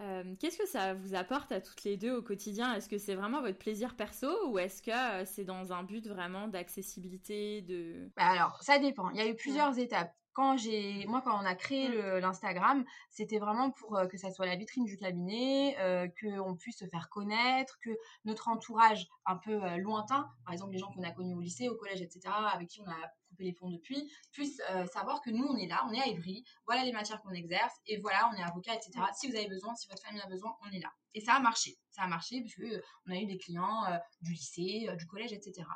Euh, 0.00 0.34
Qu'est-ce 0.38 0.58
que 0.58 0.66
ça 0.66 0.94
vous 0.94 1.14
apporte 1.14 1.50
à 1.52 1.60
toutes 1.60 1.82
les 1.84 1.96
deux 1.96 2.12
au 2.14 2.22
quotidien? 2.22 2.72
Est-ce 2.74 2.88
que 2.88 2.98
c'est 2.98 3.14
vraiment 3.16 3.40
votre 3.40 3.58
plaisir 3.58 3.96
perso 3.96 4.28
ou 4.48 4.58
est-ce 4.58 4.80
que 4.80 5.24
c'est 5.24 5.44
dans 5.44 5.72
un 5.72 5.82
but 5.82 6.06
vraiment 6.06 6.46
d'accessibilité 6.48 7.62
de... 7.62 8.08
Bah 8.16 8.26
alors, 8.26 8.62
ça 8.62 8.78
dépend. 8.78 9.10
Il 9.10 9.16
y 9.16 9.20
a 9.20 9.26
eu 9.28 9.34
plusieurs 9.34 9.76
étapes. 9.78 10.14
Quand 10.38 10.56
j'ai, 10.56 11.04
moi, 11.08 11.20
quand 11.20 11.36
on 11.36 11.44
a 11.44 11.56
créé 11.56 11.88
le- 11.88 12.20
l'Instagram, 12.20 12.84
c'était 13.10 13.40
vraiment 13.40 13.72
pour 13.72 13.96
euh, 13.96 14.06
que 14.06 14.16
ça 14.16 14.30
soit 14.30 14.46
la 14.46 14.54
vitrine 14.54 14.84
du 14.84 14.96
cabinet, 14.96 15.76
euh, 15.80 16.06
qu'on 16.20 16.54
puisse 16.54 16.78
se 16.78 16.86
faire 16.86 17.08
connaître, 17.08 17.76
que 17.82 17.90
notre 18.24 18.46
entourage 18.46 19.08
un 19.26 19.36
peu 19.36 19.60
euh, 19.64 19.78
lointain, 19.78 20.28
par 20.44 20.52
exemple 20.52 20.74
les 20.74 20.78
gens 20.78 20.92
qu'on 20.92 21.02
a 21.02 21.10
connus 21.10 21.34
au 21.34 21.40
lycée, 21.40 21.68
au 21.68 21.74
collège, 21.74 22.02
etc., 22.02 22.20
avec 22.52 22.68
qui 22.68 22.80
on 22.80 22.88
a 22.88 22.94
coupé 23.30 23.42
les 23.46 23.52
ponts 23.52 23.68
depuis, 23.68 24.08
puissent 24.30 24.62
euh, 24.70 24.86
savoir 24.86 25.20
que 25.22 25.30
nous, 25.30 25.44
on 25.44 25.56
est 25.56 25.66
là, 25.66 25.84
on 25.88 25.92
est 25.92 26.00
à 26.00 26.06
Ivry, 26.06 26.44
voilà 26.66 26.84
les 26.84 26.92
matières 26.92 27.20
qu'on 27.22 27.32
exerce, 27.32 27.74
et 27.88 27.98
voilà, 28.00 28.30
on 28.32 28.36
est 28.36 28.42
avocat, 28.44 28.76
etc. 28.76 28.92
Si 29.18 29.28
vous 29.28 29.34
avez 29.34 29.48
besoin, 29.48 29.74
si 29.74 29.88
votre 29.88 30.04
famille 30.04 30.20
a 30.22 30.28
besoin, 30.28 30.54
on 30.64 30.70
est 30.70 30.78
là. 30.78 30.92
Et 31.14 31.20
ça 31.20 31.34
a 31.34 31.40
marché. 31.40 31.76
Ça 31.90 32.02
a 32.02 32.06
marché 32.06 32.40
parce 32.42 32.54
que 32.54 32.76
euh, 32.76 32.80
on 33.08 33.10
a 33.10 33.16
eu 33.16 33.26
des 33.26 33.38
clients 33.38 33.82
du 34.20 34.34
lycée, 34.34 34.86
du 34.96 35.06
collège, 35.08 35.32
etc. 35.32 35.66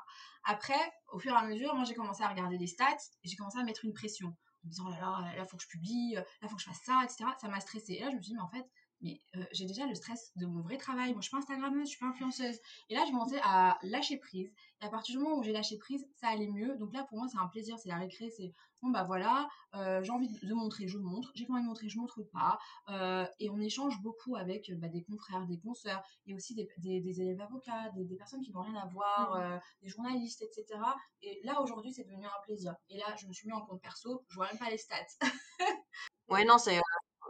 Après, 0.45 0.78
au 1.12 1.19
fur 1.19 1.33
et 1.33 1.37
à 1.37 1.42
mesure, 1.42 1.75
moi 1.75 1.83
j'ai 1.83 1.95
commencé 1.95 2.23
à 2.23 2.28
regarder 2.28 2.59
les 2.59 2.69
stats 2.69 2.87
et 3.25 3.28
j'ai 3.28 3.35
commencé 3.35 3.59
à 3.59 3.64
mettre 3.64 3.85
une 3.85 3.92
pression 3.92 4.37
en 4.64 4.69
disant 4.69 4.85
oh 4.87 4.90
là 4.90 5.00
là, 5.00 5.37
là 5.37 5.45
faut 5.47 5.57
que 5.57 5.62
je 5.62 5.69
publie, 5.69 6.16
euh, 6.16 6.23
là 6.40 6.49
faut 6.49 6.57
que 6.57 6.62
je 6.62 6.66
fasse 6.66 6.83
ça, 6.85 7.02
etc. 7.04 7.25
Ça 7.40 7.49
m'a 7.49 7.61
stressée. 7.61 7.95
Et 7.95 8.00
là 8.00 8.11
je 8.11 8.16
me 8.16 8.23
suis 8.23 8.33
dit 8.33 8.37
mais 8.37 8.42
en 8.42 8.49
fait, 8.49 8.66
mais 9.02 9.21
euh, 9.37 9.44
j'ai 9.52 9.66
déjà 9.66 9.87
le 9.87 9.94
stress 9.94 10.32
de 10.37 10.47
mon 10.47 10.62
vrai 10.62 10.78
travail. 10.78 11.12
Moi 11.12 11.21
je 11.21 11.28
suis 11.28 11.30
pas 11.30 11.38
Instagrammeuse, 11.38 11.87
je 11.87 11.90
suis 11.90 11.99
pas 11.99 12.06
influenceuse. 12.06 12.59
Et 12.88 12.94
là 12.94 13.02
j'ai 13.04 13.12
commencé 13.12 13.38
à 13.42 13.78
lâcher 13.82 14.16
prise. 14.18 14.50
Et 14.80 14.85
à 14.85 14.88
partir 14.88 15.16
du 15.16 15.23
moment 15.23 15.37
où 15.37 15.42
j'ai 15.42 15.52
lâché 15.52 15.76
prise, 15.78 16.06
ça 16.14 16.28
allait 16.28 16.49
mieux. 16.49 16.76
Donc 16.76 16.92
là 16.94 17.04
pour 17.04 17.18
moi 17.18 17.28
c'est 17.30 17.38
un 17.38 17.49
plaisir, 17.49 17.78
c'est 17.78 17.88
la 17.88 17.99
récré, 17.99 18.30
c'est 18.30 18.52
bon 18.82 18.90
bah 18.90 19.04
voilà, 19.04 19.49
euh, 19.75 20.02
j'ai 20.02 20.11
envie 20.11 20.28
de, 20.28 20.54
montrer, 20.54 20.88
je 20.88 20.99
montre, 20.99 21.30
j'ai 21.35 21.47
pas 21.47 21.54
envie 21.54 21.62
de 21.62 21.68
montrer, 21.68 21.88
je 21.88 21.99
montre 21.99 22.23
pas. 22.32 22.59
Euh, 22.88 23.25
et 23.38 23.49
on 23.49 23.61
échange 23.61 24.00
beaucoup 24.02 24.37
avec 24.37 24.71
bah, 24.78 24.88
des 24.88 25.02
confrères, 25.04 25.47
des 25.47 25.59
consoeurs 25.59 26.02
et 26.26 26.35
aussi 26.35 26.54
des, 26.54 26.68
des, 26.78 27.00
des 27.00 27.21
élèves 27.21 27.40
avocats, 27.40 27.90
des, 27.94 28.04
des 28.04 28.16
personnes 28.16 28.42
qui 28.42 28.52
n'ont 28.52 28.62
rien 28.62 28.75
à 28.75 28.87
voir, 28.87 29.35
euh, 29.37 29.59
des 29.82 29.88
journalistes, 29.88 30.42
etc. 30.42 30.80
Et 31.23 31.40
là, 31.44 31.61
aujourd'hui, 31.61 31.92
c'est 31.92 32.04
devenu 32.04 32.26
un 32.26 32.42
plaisir. 32.44 32.75
Et 32.90 32.99
là, 32.99 33.14
je 33.21 33.26
me 33.26 33.32
suis 33.32 33.47
mis 33.47 33.54
en 33.54 33.64
compte 33.64 33.80
perso, 33.80 34.25
je 34.28 34.35
vois 34.35 34.49
même 34.49 34.59
pas 34.59 34.71
les 34.71 34.78
stats. 34.78 34.97
Ouais, 36.28 36.44
non, 36.47 36.56
c'est. 36.56 36.80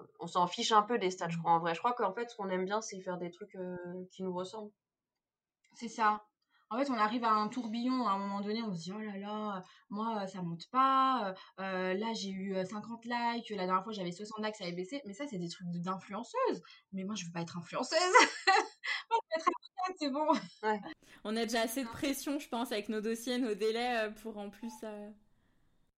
Euh, 0.02 0.06
on 0.21 0.26
s'en 0.26 0.47
fiche 0.47 0.73
un 0.73 0.82
peu 0.82 0.99
des 0.99 1.11
stats, 1.11 1.28
je 1.28 1.38
crois. 1.38 1.52
En 1.52 1.61
vrai, 1.61 1.75
je 1.75 1.78
crois 1.80 1.92
qu'en 1.94 2.12
fait, 2.14 2.28
ce 2.30 2.37
qu'on 2.37 2.49
aime 2.50 2.64
bien, 2.64 2.80
c'est 2.82 3.00
faire 3.00 3.18
des 3.18 3.30
trucs 3.30 3.54
euh, 3.56 3.76
qui 4.12 4.23
nous 4.23 4.35
ressemblent. 4.35 4.73
C'est 5.75 5.88
ça. 5.88 6.23
En 6.71 6.78
fait, 6.78 6.88
on 6.90 6.94
arrive 6.94 7.25
à 7.25 7.30
un 7.32 7.49
tourbillon, 7.49 8.06
à 8.06 8.12
un 8.12 8.18
moment 8.18 8.40
donné, 8.40 8.62
on 8.62 8.75
se 8.75 8.85
dit, 8.85 8.92
oh 8.92 8.99
là 9.00 9.18
là, 9.18 9.62
moi, 9.90 10.26
ça 10.26 10.40
monte 10.42 10.68
pas. 10.71 11.35
Euh, 11.61 11.92
là, 11.94 12.14
j'ai 12.14 12.30
eu 12.30 12.54
euh, 12.56 12.64
50 12.64 13.04
likes. 13.04 13.50
La 13.50 13.66
dernière 13.66 13.85
fois, 13.85 13.92
j'avais 13.92 14.11
60 14.12 14.42
likes, 14.44 14.56
ça 14.56 14.64
avait 14.64 14.73
baissé. 14.73 15.02
Mais 15.06 15.12
ça, 15.12 15.26
c'est 15.26 15.38
des 15.38 15.49
trucs 15.50 15.66
d'influenceuse. 15.68 16.62
Mais 16.92 17.04
moi, 17.04 17.14
je 17.14 17.26
veux 17.26 17.32
pas 17.32 17.42
être 17.42 17.59
influenceuse. 17.59 17.99
moi, 19.11 19.18
je 19.21 19.37
veux 19.37 19.40
être 19.40 19.49
avocate, 19.49 19.97
c'est 19.99 20.11
bon. 20.11 20.26
On 21.25 21.37
a 21.37 21.44
déjà 21.44 21.62
assez 21.62 21.85
de 21.85 21.88
pression, 21.88 22.38
je 22.38 22.49
pense, 22.49 22.73
avec 22.73 22.88
nos 22.88 23.00
dossiers, 23.00 23.38
nos 23.38 23.54
délais, 23.54 24.06
euh, 24.06 24.11
pour 24.11 24.38
en 24.38 24.50
plus... 24.50 24.73
euh, 24.85 25.11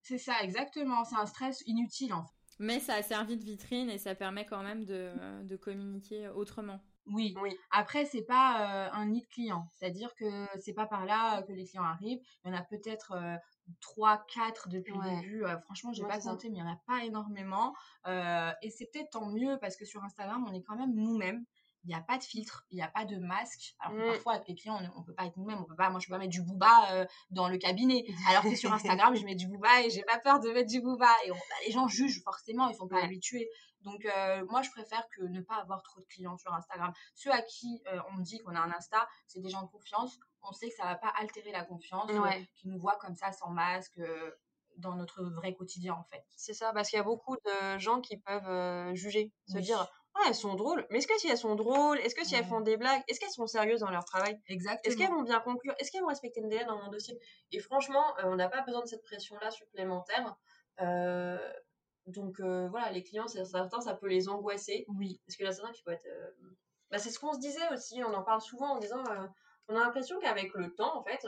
C'est 0.02 0.18
ça, 0.18 0.40
exactement. 0.42 1.04
C'est 1.04 1.16
un 1.16 1.26
stress 1.26 1.62
inutile, 1.66 2.14
en 2.14 2.24
fait. 2.24 2.32
Mais 2.58 2.80
ça 2.80 2.94
a 2.94 3.02
servi 3.02 3.36
de 3.36 3.44
vitrine 3.44 3.90
et 3.90 3.98
ça 3.98 4.14
permet 4.14 4.44
quand 4.46 4.62
même 4.62 4.84
de, 4.84 5.10
de 5.44 5.56
communiquer 5.56 6.28
autrement. 6.28 6.80
Oui. 7.06 7.34
Oui. 7.42 7.54
Après, 7.70 8.06
c'est 8.06 8.22
pas 8.24 8.86
euh, 8.86 8.90
un 8.92 9.06
nid 9.06 9.20
de 9.20 9.26
clients. 9.26 9.66
C'est-à-dire 9.72 10.14
que 10.14 10.46
c'est 10.60 10.72
pas 10.72 10.86
par 10.86 11.04
là 11.04 11.42
que 11.42 11.52
les 11.52 11.66
clients 11.66 11.82
arrivent. 11.84 12.20
Il 12.44 12.48
y 12.48 12.54
en 12.54 12.56
a 12.56 12.62
peut-être 12.62 13.12
euh, 13.12 13.36
3, 13.82 14.24
4 14.32 14.68
depuis 14.70 14.92
Ouais. 14.94 15.10
le 15.16 15.20
début. 15.20 15.44
Euh, 15.44 15.58
franchement, 15.58 15.92
j'ai 15.92 16.02
Ouais, 16.02 16.08
pas 16.08 16.20
ça. 16.20 16.30
compté, 16.30 16.48
mais 16.48 16.56
il 16.56 16.60
y 16.60 16.62
en 16.62 16.72
a 16.72 16.80
pas 16.86 17.04
énormément. 17.04 17.74
Euh, 18.06 18.50
et 18.62 18.70
c'est 18.70 18.86
peut-être 18.90 19.10
tant 19.10 19.26
mieux 19.26 19.58
parce 19.60 19.76
que 19.76 19.84
sur 19.84 20.02
Instagram, 20.02 20.46
on 20.48 20.54
est 20.54 20.62
quand 20.62 20.76
même 20.76 20.94
nous-mêmes. 20.94 21.44
Il 21.84 21.88
n'y 21.88 21.94
a 21.94 22.00
pas 22.00 22.16
de 22.18 22.22
filtre, 22.24 22.64
il 22.70 22.76
n'y 22.76 22.82
a 22.82 22.88
pas 22.88 23.04
de 23.04 23.16
masque. 23.16 23.74
Alors 23.78 23.96
que 23.96 24.02
Mm. 24.08 24.12
parfois, 24.12 24.32
avec 24.34 24.48
les 24.48 24.54
clients, 24.54 24.80
on 24.96 25.00
ne 25.00 25.04
peut 25.04 25.14
pas 25.14 25.26
être 25.26 25.36
nous-mêmes. 25.36 25.58
On 25.60 25.64
peut 25.64 25.76
pas, 25.76 25.90
moi, 25.90 26.00
je 26.00 26.06
peux 26.06 26.12
pas 26.12 26.18
mettre 26.18 26.30
du 26.32 26.42
booba 26.42 26.92
euh, 26.92 27.06
dans 27.30 27.48
le 27.48 27.58
cabinet. 27.58 28.04
Alors 28.28 28.42
que 28.42 28.56
sur 28.56 28.72
Instagram, 29.10 29.14
je 29.14 29.24
mets 29.24 29.34
du 29.34 29.46
booba 29.48 29.82
et 29.82 29.90
j'ai 29.90 30.02
pas 30.02 30.18
peur 30.18 30.40
de 30.40 30.50
mettre 30.50 30.70
du 30.70 30.80
booba. 30.80 31.10
Et 31.26 31.30
on- 31.30 31.34
bah, 31.34 31.54
les 31.66 31.72
gens 31.72 31.86
jugent 31.88 32.22
forcément, 32.24 32.68
ils 32.68 32.74
sont 32.74 32.88
pas 32.88 32.96
Ouais. 32.96 33.02
habitués. 33.04 33.48
Donc, 33.82 34.04
euh, 34.06 34.44
moi, 34.48 34.62
je 34.62 34.70
préfère 34.70 35.06
que 35.14 35.22
ne 35.22 35.42
pas 35.42 35.56
avoir 35.56 35.82
trop 35.82 36.00
de 36.00 36.06
clients 36.06 36.38
sur 36.38 36.54
Instagram. 36.54 36.90
Ceux 37.14 37.30
à 37.30 37.42
qui 37.42 37.82
euh, 37.92 38.00
on 38.16 38.18
dit 38.20 38.38
qu'on 38.38 38.54
a 38.56 38.60
un 38.60 38.72
Insta, 38.72 39.06
c'est 39.26 39.40
des 39.40 39.50
gens 39.50 39.60
de 39.62 39.68
confiance. 39.68 40.18
On 40.42 40.52
sait 40.52 40.70
que 40.70 40.74
ça 40.74 40.84
va 40.84 40.94
pas 40.96 41.12
altérer 41.18 41.52
la 41.52 41.64
confiance, 41.64 42.10
Ouais. 42.10 42.48
qui 42.54 42.68
nous 42.68 42.78
voient 42.78 42.96
comme 43.00 43.14
ça, 43.14 43.30
sans 43.32 43.50
masque, 43.50 44.00
dans 44.78 44.94
notre 44.96 45.22
vrai 45.22 45.54
quotidien, 45.54 45.94
en 45.94 46.04
fait. 46.04 46.24
C'est 46.36 46.54
ça, 46.54 46.72
parce 46.72 46.88
qu'il 46.90 46.96
y 46.96 47.00
a 47.00 47.04
beaucoup 47.04 47.36
de 47.36 47.78
gens 47.78 48.00
qui 48.00 48.16
peuvent 48.16 48.48
euh, 48.48 48.94
juger, 48.94 49.32
se 49.46 49.56
Oui. 49.56 49.62
dire 49.62 49.86
Ah, 50.16 50.26
elles 50.28 50.34
sont 50.34 50.54
drôles, 50.54 50.86
mais 50.90 50.98
est-ce 50.98 51.08
que 51.08 51.18
si 51.18 51.28
elles 51.28 51.36
sont 51.38 51.56
drôles, 51.56 51.98
est-ce 51.98 52.14
que 52.14 52.24
si 52.24 52.34
elles 52.36 52.42
Ouais. 52.42 52.48
font 52.48 52.60
des 52.60 52.76
blagues, 52.76 53.02
est-ce 53.08 53.18
qu'elles 53.18 53.30
sont 53.30 53.46
sérieuses 53.48 53.80
dans 53.80 53.90
leur 53.90 54.04
travail? 54.04 54.38
Exactement. 54.46 54.80
Est-ce 54.84 54.96
qu'elles 54.96 55.10
vont 55.14 55.22
bien 55.22 55.40
conclure? 55.40 55.74
Est-ce 55.78 55.90
qu'elles 55.90 56.02
vont 56.02 56.06
respecter 56.08 56.40
le 56.40 56.48
délai 56.48 56.64
dans 56.64 56.78
mon 56.80 56.88
dossier? 56.88 57.18
Et 57.50 57.58
franchement, 57.58 58.04
euh, 58.18 58.22
on 58.26 58.36
n'a 58.36 58.48
pas 58.48 58.62
besoin 58.62 58.80
de 58.82 58.86
cette 58.86 59.02
pression-là 59.02 59.50
supplémentaire. 59.50 60.36
Euh, 60.80 61.38
donc 62.06 62.38
euh, 62.40 62.68
voilà, 62.68 62.90
les 62.92 63.02
clients, 63.02 63.26
c'est- 63.26 63.44
certains, 63.44 63.80
ça 63.80 63.94
peut 63.94 64.06
les 64.08 64.28
angoisser. 64.28 64.84
Oui. 64.88 65.20
Parce 65.26 65.36
qu'il 65.36 65.46
y 65.46 65.48
a 65.48 65.52
certains 65.52 65.72
qui 65.72 65.82
peuvent 65.82 65.94
être. 65.94 66.06
bah, 66.90 66.98
c'est 66.98 67.10
ce 67.10 67.18
qu'on 67.18 67.32
se 67.32 67.40
disait 67.40 67.68
aussi, 67.72 68.00
on 68.04 68.14
en 68.14 68.22
parle 68.22 68.40
souvent 68.40 68.76
en 68.76 68.78
disant. 68.78 69.02
on 69.68 69.76
a 69.76 69.80
l'impression 69.80 70.20
qu'avec 70.20 70.52
le 70.54 70.74
temps, 70.74 70.96
en 70.98 71.02
fait, 71.02 71.26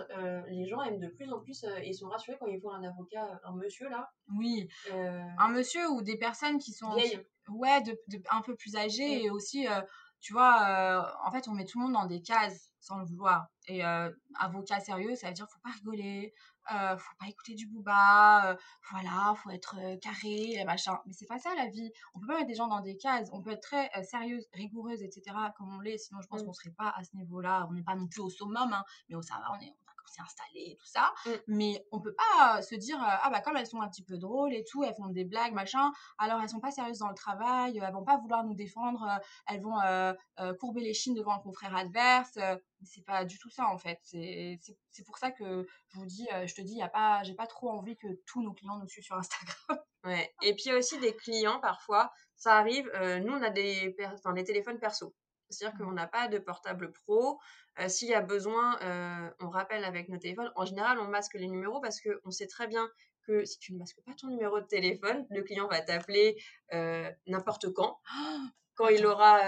les 0.49 0.67
gens 0.67 0.83
aiment 0.83 1.01
de 1.01 1.09
plus 1.09 1.33
en 1.33 1.41
plus, 1.41 1.65
ils 1.83 1.95
sont 1.95 2.09
rassurés 2.09 2.37
quand 2.39 2.47
ils 2.47 2.61
voient 2.61 2.75
un 2.77 2.85
avocat, 2.85 3.41
un 3.45 3.55
monsieur 3.57 3.89
là. 3.89 4.11
Oui. 4.39 4.69
un 4.93 5.49
monsieur 5.49 5.89
ou 5.91 6.03
des 6.03 6.19
personnes 6.19 6.59
qui 6.59 6.73
sont 6.73 6.95
Vieilles. 6.95 7.27
Ouais 7.49 7.81
de, 7.83 7.99
de- 8.09 8.23
un 8.31 8.43
peu 8.43 8.55
plus 8.57 8.75
Mm. 8.75 9.01
et 9.01 9.31
aussi 9.31 9.67
euh, 9.69 9.81
tu 10.21 10.33
vois 10.33 10.63
euh, 10.69 11.03
en 11.25 11.31
fait 11.31 11.49
on 11.49 11.53
met 11.53 11.65
tout 11.65 11.79
le 11.79 11.85
monde 11.85 11.95
dans 11.95 12.07
des 12.07 12.23
cases 12.23 12.71
sans 12.81 12.99
le 12.99 13.05
vouloir 13.05 13.47
et 13.69 13.85
euh, 13.85 14.11
avocat 14.39 14.81
sérieux 14.81 15.15
ça 15.17 15.29
veut 15.29 15.33
dire 15.35 15.47
faut 15.51 15.59
pas 15.63 15.71
rigoler 15.71 16.33
faut 16.69 17.17
pas 17.21 17.29
écouter 17.29 17.55
du 17.55 17.67
booba 17.69 18.57
voilà 18.91 19.35
faut 19.37 19.51
être 19.51 19.77
carré 20.01 20.65
machin 20.67 20.99
mais 21.07 21.13
c'est 21.13 21.27
pas 21.27 21.39
ça 21.39 21.55
la 21.57 21.69
vie 21.69 21.91
on 22.15 22.21
peut 22.21 22.27
pas 22.27 22.35
mettre 22.35 22.49
des 22.49 22.55
gens 22.57 22.67
dans 22.67 22.81
des 22.81 22.97
cases 22.97 23.29
on 23.33 23.41
peut 23.43 23.51
être 23.51 23.63
très 23.63 23.89
sérieuse 24.05 24.47
rigoureuse 24.53 25.03
etc 25.03 25.23
comme 25.57 25.73
on 25.77 25.81
l'est 25.81 25.99
sinon 25.99 26.21
je 26.23 26.27
pense 26.29 26.43
Mm. 26.43 26.47
qu'on 26.47 26.53
serait 26.53 26.75
pas 26.77 26.93
à 26.97 27.05
ce 27.05 27.15
niveau 27.17 27.41
là 27.41 27.67
on 27.71 27.73
n'est 27.75 27.85
pas 27.85 27.95
non 27.95 28.09
plus 28.09 28.21
au 28.21 28.31
summum 28.31 28.73
hein, 28.73 28.85
mais 29.09 29.15
au 29.17 29.23
ça 29.23 29.35
va 29.37 29.53
on 29.53 29.61
est 29.61 29.75
s'est 30.09 30.23
installé 30.23 30.73
et 30.73 30.77
tout 30.77 30.87
ça 30.87 31.13
Mm. 31.27 31.31
mais 31.49 31.87
on 31.93 32.01
peut 32.01 32.15
pas 32.15 32.59
euh, 32.59 32.63
se 32.63 32.75
dire 32.75 32.97
euh, 33.03 33.17
ah 33.23 33.31
bah 33.31 33.41
comme 33.41 33.57
elles 33.57 33.67
sont 33.67 33.81
un 33.81 33.89
petit 33.89 34.03
peu 34.03 34.17
drôles 34.17 34.53
et 34.55 34.65
tout 34.65 34.85
elles 34.85 34.95
font 34.95 35.09
des 35.09 35.25
blagues 35.25 35.53
machin 35.53 35.93
alors 36.19 36.41
elles 36.41 36.49
sont 36.49 36.61
pas 36.61 36.71
sérieuses 36.71 36.99
dans 36.99 37.09
le 37.09 37.15
travail 37.15 37.81
euh, 37.81 37.85
elles 37.87 37.93
vont 37.93 38.05
pas 38.05 38.19
vouloir 38.19 38.45
nous 38.45 38.55
défendre 38.55 39.21
elles 39.49 39.61
vont 39.61 39.81
euh, 39.81 40.13
euh, 40.41 40.55
courber 40.55 40.81
les 40.81 40.95
chines 40.95 41.15
devant 41.15 41.37
le 41.37 41.43
confrère 41.43 41.75
adverse 41.75 42.39
c'est 42.85 43.05
pas 43.05 43.25
du 43.25 43.39
tout 43.39 43.51
ça 43.51 43.67
en 43.69 43.79
fait 43.79 43.99
c'est 44.03 45.05
pour 45.05 45.19
ça 45.19 45.31
que 45.31 45.67
je 45.89 45.99
vous 45.99 46.07
dis 46.07 46.29
je 46.45 46.55
te 46.55 46.61
dis 46.61 46.75
y 46.75 46.83
a 46.83 46.89
pas 46.89 47.23
j'ai 47.23 47.35
pas 47.35 47.47
trop 47.47 47.71
envie 47.71 47.97
que 47.97 48.09
tous 48.27 48.43
nos 48.43 48.53
clients 48.53 48.79
nous 48.79 48.89
suivent 48.89 49.05
sur 49.05 49.17
Instagram 49.17 49.79
Ouais. 50.07 50.33
Et 50.41 50.55
puis 50.55 50.65
il 50.67 50.69
y 50.69 50.73
a 50.73 50.79
aussi 50.79 50.99
des 51.01 51.17
clients, 51.17 51.59
parfois, 51.59 52.13
ça 52.37 52.57
arrive, 52.57 52.89
euh, 52.95 53.19
nous 53.19 53.33
on 53.33 53.43
a 53.43 53.51
des, 53.51 53.97
enfin, 54.15 54.33
des 54.35 54.45
téléphones 54.45 54.79
perso. 54.79 55.13
C'est-à-dire 55.51 55.79
qu'on 55.79 55.93
n'a 55.93 56.07
pas 56.07 56.29
de 56.29 56.39
portable 56.39 56.93
pro. 56.93 57.39
Euh, 57.79 57.89
S'il 57.89 58.09
y 58.09 58.15
a 58.15 58.21
besoin, 58.21 58.79
euh, 58.83 59.31
on 59.41 59.49
rappelle 59.49 59.85
avec 59.85 60.09
nos 60.09 60.19
téléphones. 60.19 60.51
En 60.57 60.65
général, 60.65 60.99
on 60.99 61.09
masque 61.09 61.35
les 61.35 61.49
numéros 61.49 61.81
parce 61.81 62.01
qu'on 62.01 62.31
sait 62.31 62.47
très 62.47 62.67
bien 62.67 62.89
que 63.27 63.45
si 63.45 63.59
tu 63.59 63.73
ne 63.73 63.79
masques 63.79 64.01
pas 64.05 64.13
ton 64.15 64.29
numéro 64.29 64.61
de 64.61 64.67
téléphone, 64.67 65.27
le 65.31 65.43
client 65.43 65.69
va 65.69 65.81
t'appeler 65.81 66.37
euh, 66.73 67.11
n'importe 67.27 67.73
quand. 67.73 67.99
Quand 68.75 68.89
il 68.89 69.07
aura 69.07 69.41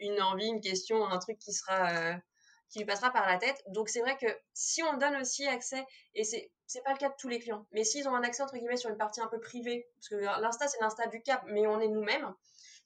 une 0.00 0.22
envie, 0.22 0.46
une 0.46 0.62
question, 0.62 1.06
un 1.06 1.18
truc 1.18 1.38
qui 1.38 1.52
sera... 1.52 2.14
qui 2.70 2.78
lui 2.78 2.86
passera 2.86 3.10
par 3.10 3.28
la 3.28 3.36
tête. 3.36 3.62
Donc 3.68 3.90
c'est 3.90 4.00
vrai 4.00 4.16
que 4.16 4.26
si 4.54 4.82
on 4.82 4.96
donne 4.96 5.16
aussi 5.16 5.46
accès, 5.46 5.84
et 6.14 6.24
c'est 6.24 6.50
c'est 6.70 6.82
pas 6.84 6.92
le 6.92 6.98
cas 6.98 7.08
de 7.08 7.14
tous 7.18 7.26
les 7.28 7.40
clients, 7.40 7.66
mais 7.72 7.82
s'ils 7.82 8.08
ont 8.08 8.14
un 8.14 8.22
accès 8.22 8.44
entre 8.44 8.56
guillemets 8.56 8.76
sur 8.76 8.88
une 8.90 8.96
partie 8.96 9.20
un 9.20 9.26
peu 9.26 9.40
privée, 9.40 9.88
parce 9.96 10.08
que 10.08 10.40
l'insta 10.40 10.68
c'est 10.68 10.80
l'insta 10.80 11.08
du 11.08 11.20
cap, 11.20 11.42
mais 11.48 11.66
on 11.66 11.80
est 11.80 11.88
nous-mêmes, 11.88 12.32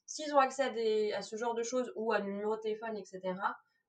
s'ils 0.07 0.35
ont 0.35 0.39
accès 0.39 0.63
à, 0.65 0.71
des, 0.71 1.13
à 1.13 1.23
ce 1.23 1.37
genre 1.37 1.55
de 1.55 1.63
choses 1.63 1.93
ou 1.97 2.13
à 2.13 2.17
un 2.17 2.21
numéro 2.21 2.57
de 2.57 2.61
téléphone, 2.61 2.97
etc., 2.97 3.21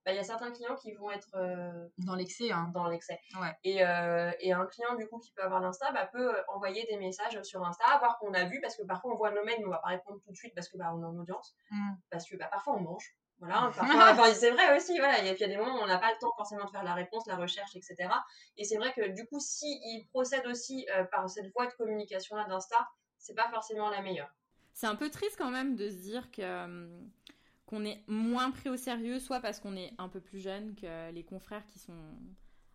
bah, 0.05 0.11
il 0.11 0.17
y 0.17 0.19
a 0.19 0.23
certains 0.23 0.51
clients 0.51 0.75
qui 0.75 0.93
vont 0.93 1.09
être 1.09 1.29
euh, 1.33 1.87
dans 1.97 2.13
l'excès 2.13 2.51
hein. 2.51 2.69
dans 2.75 2.87
l'excès. 2.87 3.19
Ouais. 3.41 3.51
Et, 3.63 3.83
euh, 3.83 4.31
et 4.39 4.53
un 4.53 4.67
client 4.67 4.93
du 4.95 5.07
coup 5.07 5.17
qui 5.17 5.31
peut 5.31 5.41
avoir 5.41 5.59
l'insta 5.61 5.91
bah, 5.93 6.05
peut 6.13 6.35
euh, 6.35 6.41
envoyer 6.49 6.85
des 6.85 6.97
messages 6.97 7.41
sur 7.41 7.65
Insta, 7.65 7.85
voir 7.97 8.19
qu'on 8.19 8.31
a 8.35 8.43
vu, 8.45 8.61
parce 8.61 8.77
que 8.77 8.83
parfois 8.83 9.13
on 9.13 9.15
voit 9.15 9.31
nos 9.31 9.43
mails, 9.43 9.57
mais 9.61 9.65
on 9.65 9.71
va 9.71 9.79
pas 9.79 9.87
répondre 9.89 10.19
tout 10.23 10.31
de 10.31 10.35
suite 10.37 10.53
parce 10.53 10.69
que 10.69 10.77
bah, 10.77 10.91
on 10.93 11.01
est 11.01 11.05
en 11.05 11.17
audience, 11.17 11.55
Mm. 11.71 11.93
parce 12.11 12.29
que 12.29 12.37
bah, 12.37 12.47
parfois 12.51 12.75
on 12.75 12.81
mange. 12.81 13.15
Voilà, 13.39 13.69
parfois, 13.75 14.33
c'est 14.33 14.51
vrai 14.51 14.77
aussi, 14.77 14.97
voilà, 14.99 15.17
il 15.19 15.25
y 15.25 15.29
a- 15.29 15.33
il 15.33 15.39
y 15.39 15.43
a 15.43 15.47
des 15.47 15.57
moments 15.57 15.79
où 15.79 15.83
on 15.83 15.87
n'a 15.87 15.97
pas 15.97 16.11
le 16.11 16.17
temps 16.19 16.31
forcément 16.37 16.63
de 16.65 16.69
faire 16.69 16.83
la 16.83 16.93
réponse, 16.93 17.25
la 17.27 17.35
recherche, 17.35 17.75
etc. 17.75 18.07
Et 18.57 18.63
c'est 18.63 18.77
vrai 18.77 18.93
que 18.93 19.09
du 19.09 19.25
coup, 19.27 19.39
si 19.41 19.65
il 19.83 20.07
procède 20.11 20.45
aussi 20.47 20.87
euh, 20.95 21.03
par 21.05 21.27
cette 21.29 21.51
voie 21.51 21.65
de 21.65 21.73
communication-là 21.73 22.45
d'Insta, 22.47 22.77
c'est 23.17 23.33
pas 23.35 23.49
forcément 23.49 23.89
la 23.89 24.01
meilleure. 24.01 24.29
C'est 24.75 24.87
un 24.87 24.95
peu 24.95 25.09
triste 25.09 25.37
quand 25.39 25.49
même 25.51 25.75
de 25.75 25.89
se 25.89 25.95
dire 25.95 26.29
que 26.31 26.41
euh, 26.43 26.87
qu'on 27.65 27.83
est 27.85 28.03
moins 28.07 28.51
pris 28.51 28.69
au 28.69 28.77
sérieux, 28.77 29.19
soit 29.19 29.39
parce 29.39 29.59
qu'on 29.59 29.75
est 29.75 29.93
un 29.97 30.09
peu 30.09 30.19
plus 30.21 30.39
jeune 30.39 30.75
que 30.75 31.11
les 31.11 31.23
confrères 31.23 31.65
qui 31.65 31.79
sont 31.79 31.93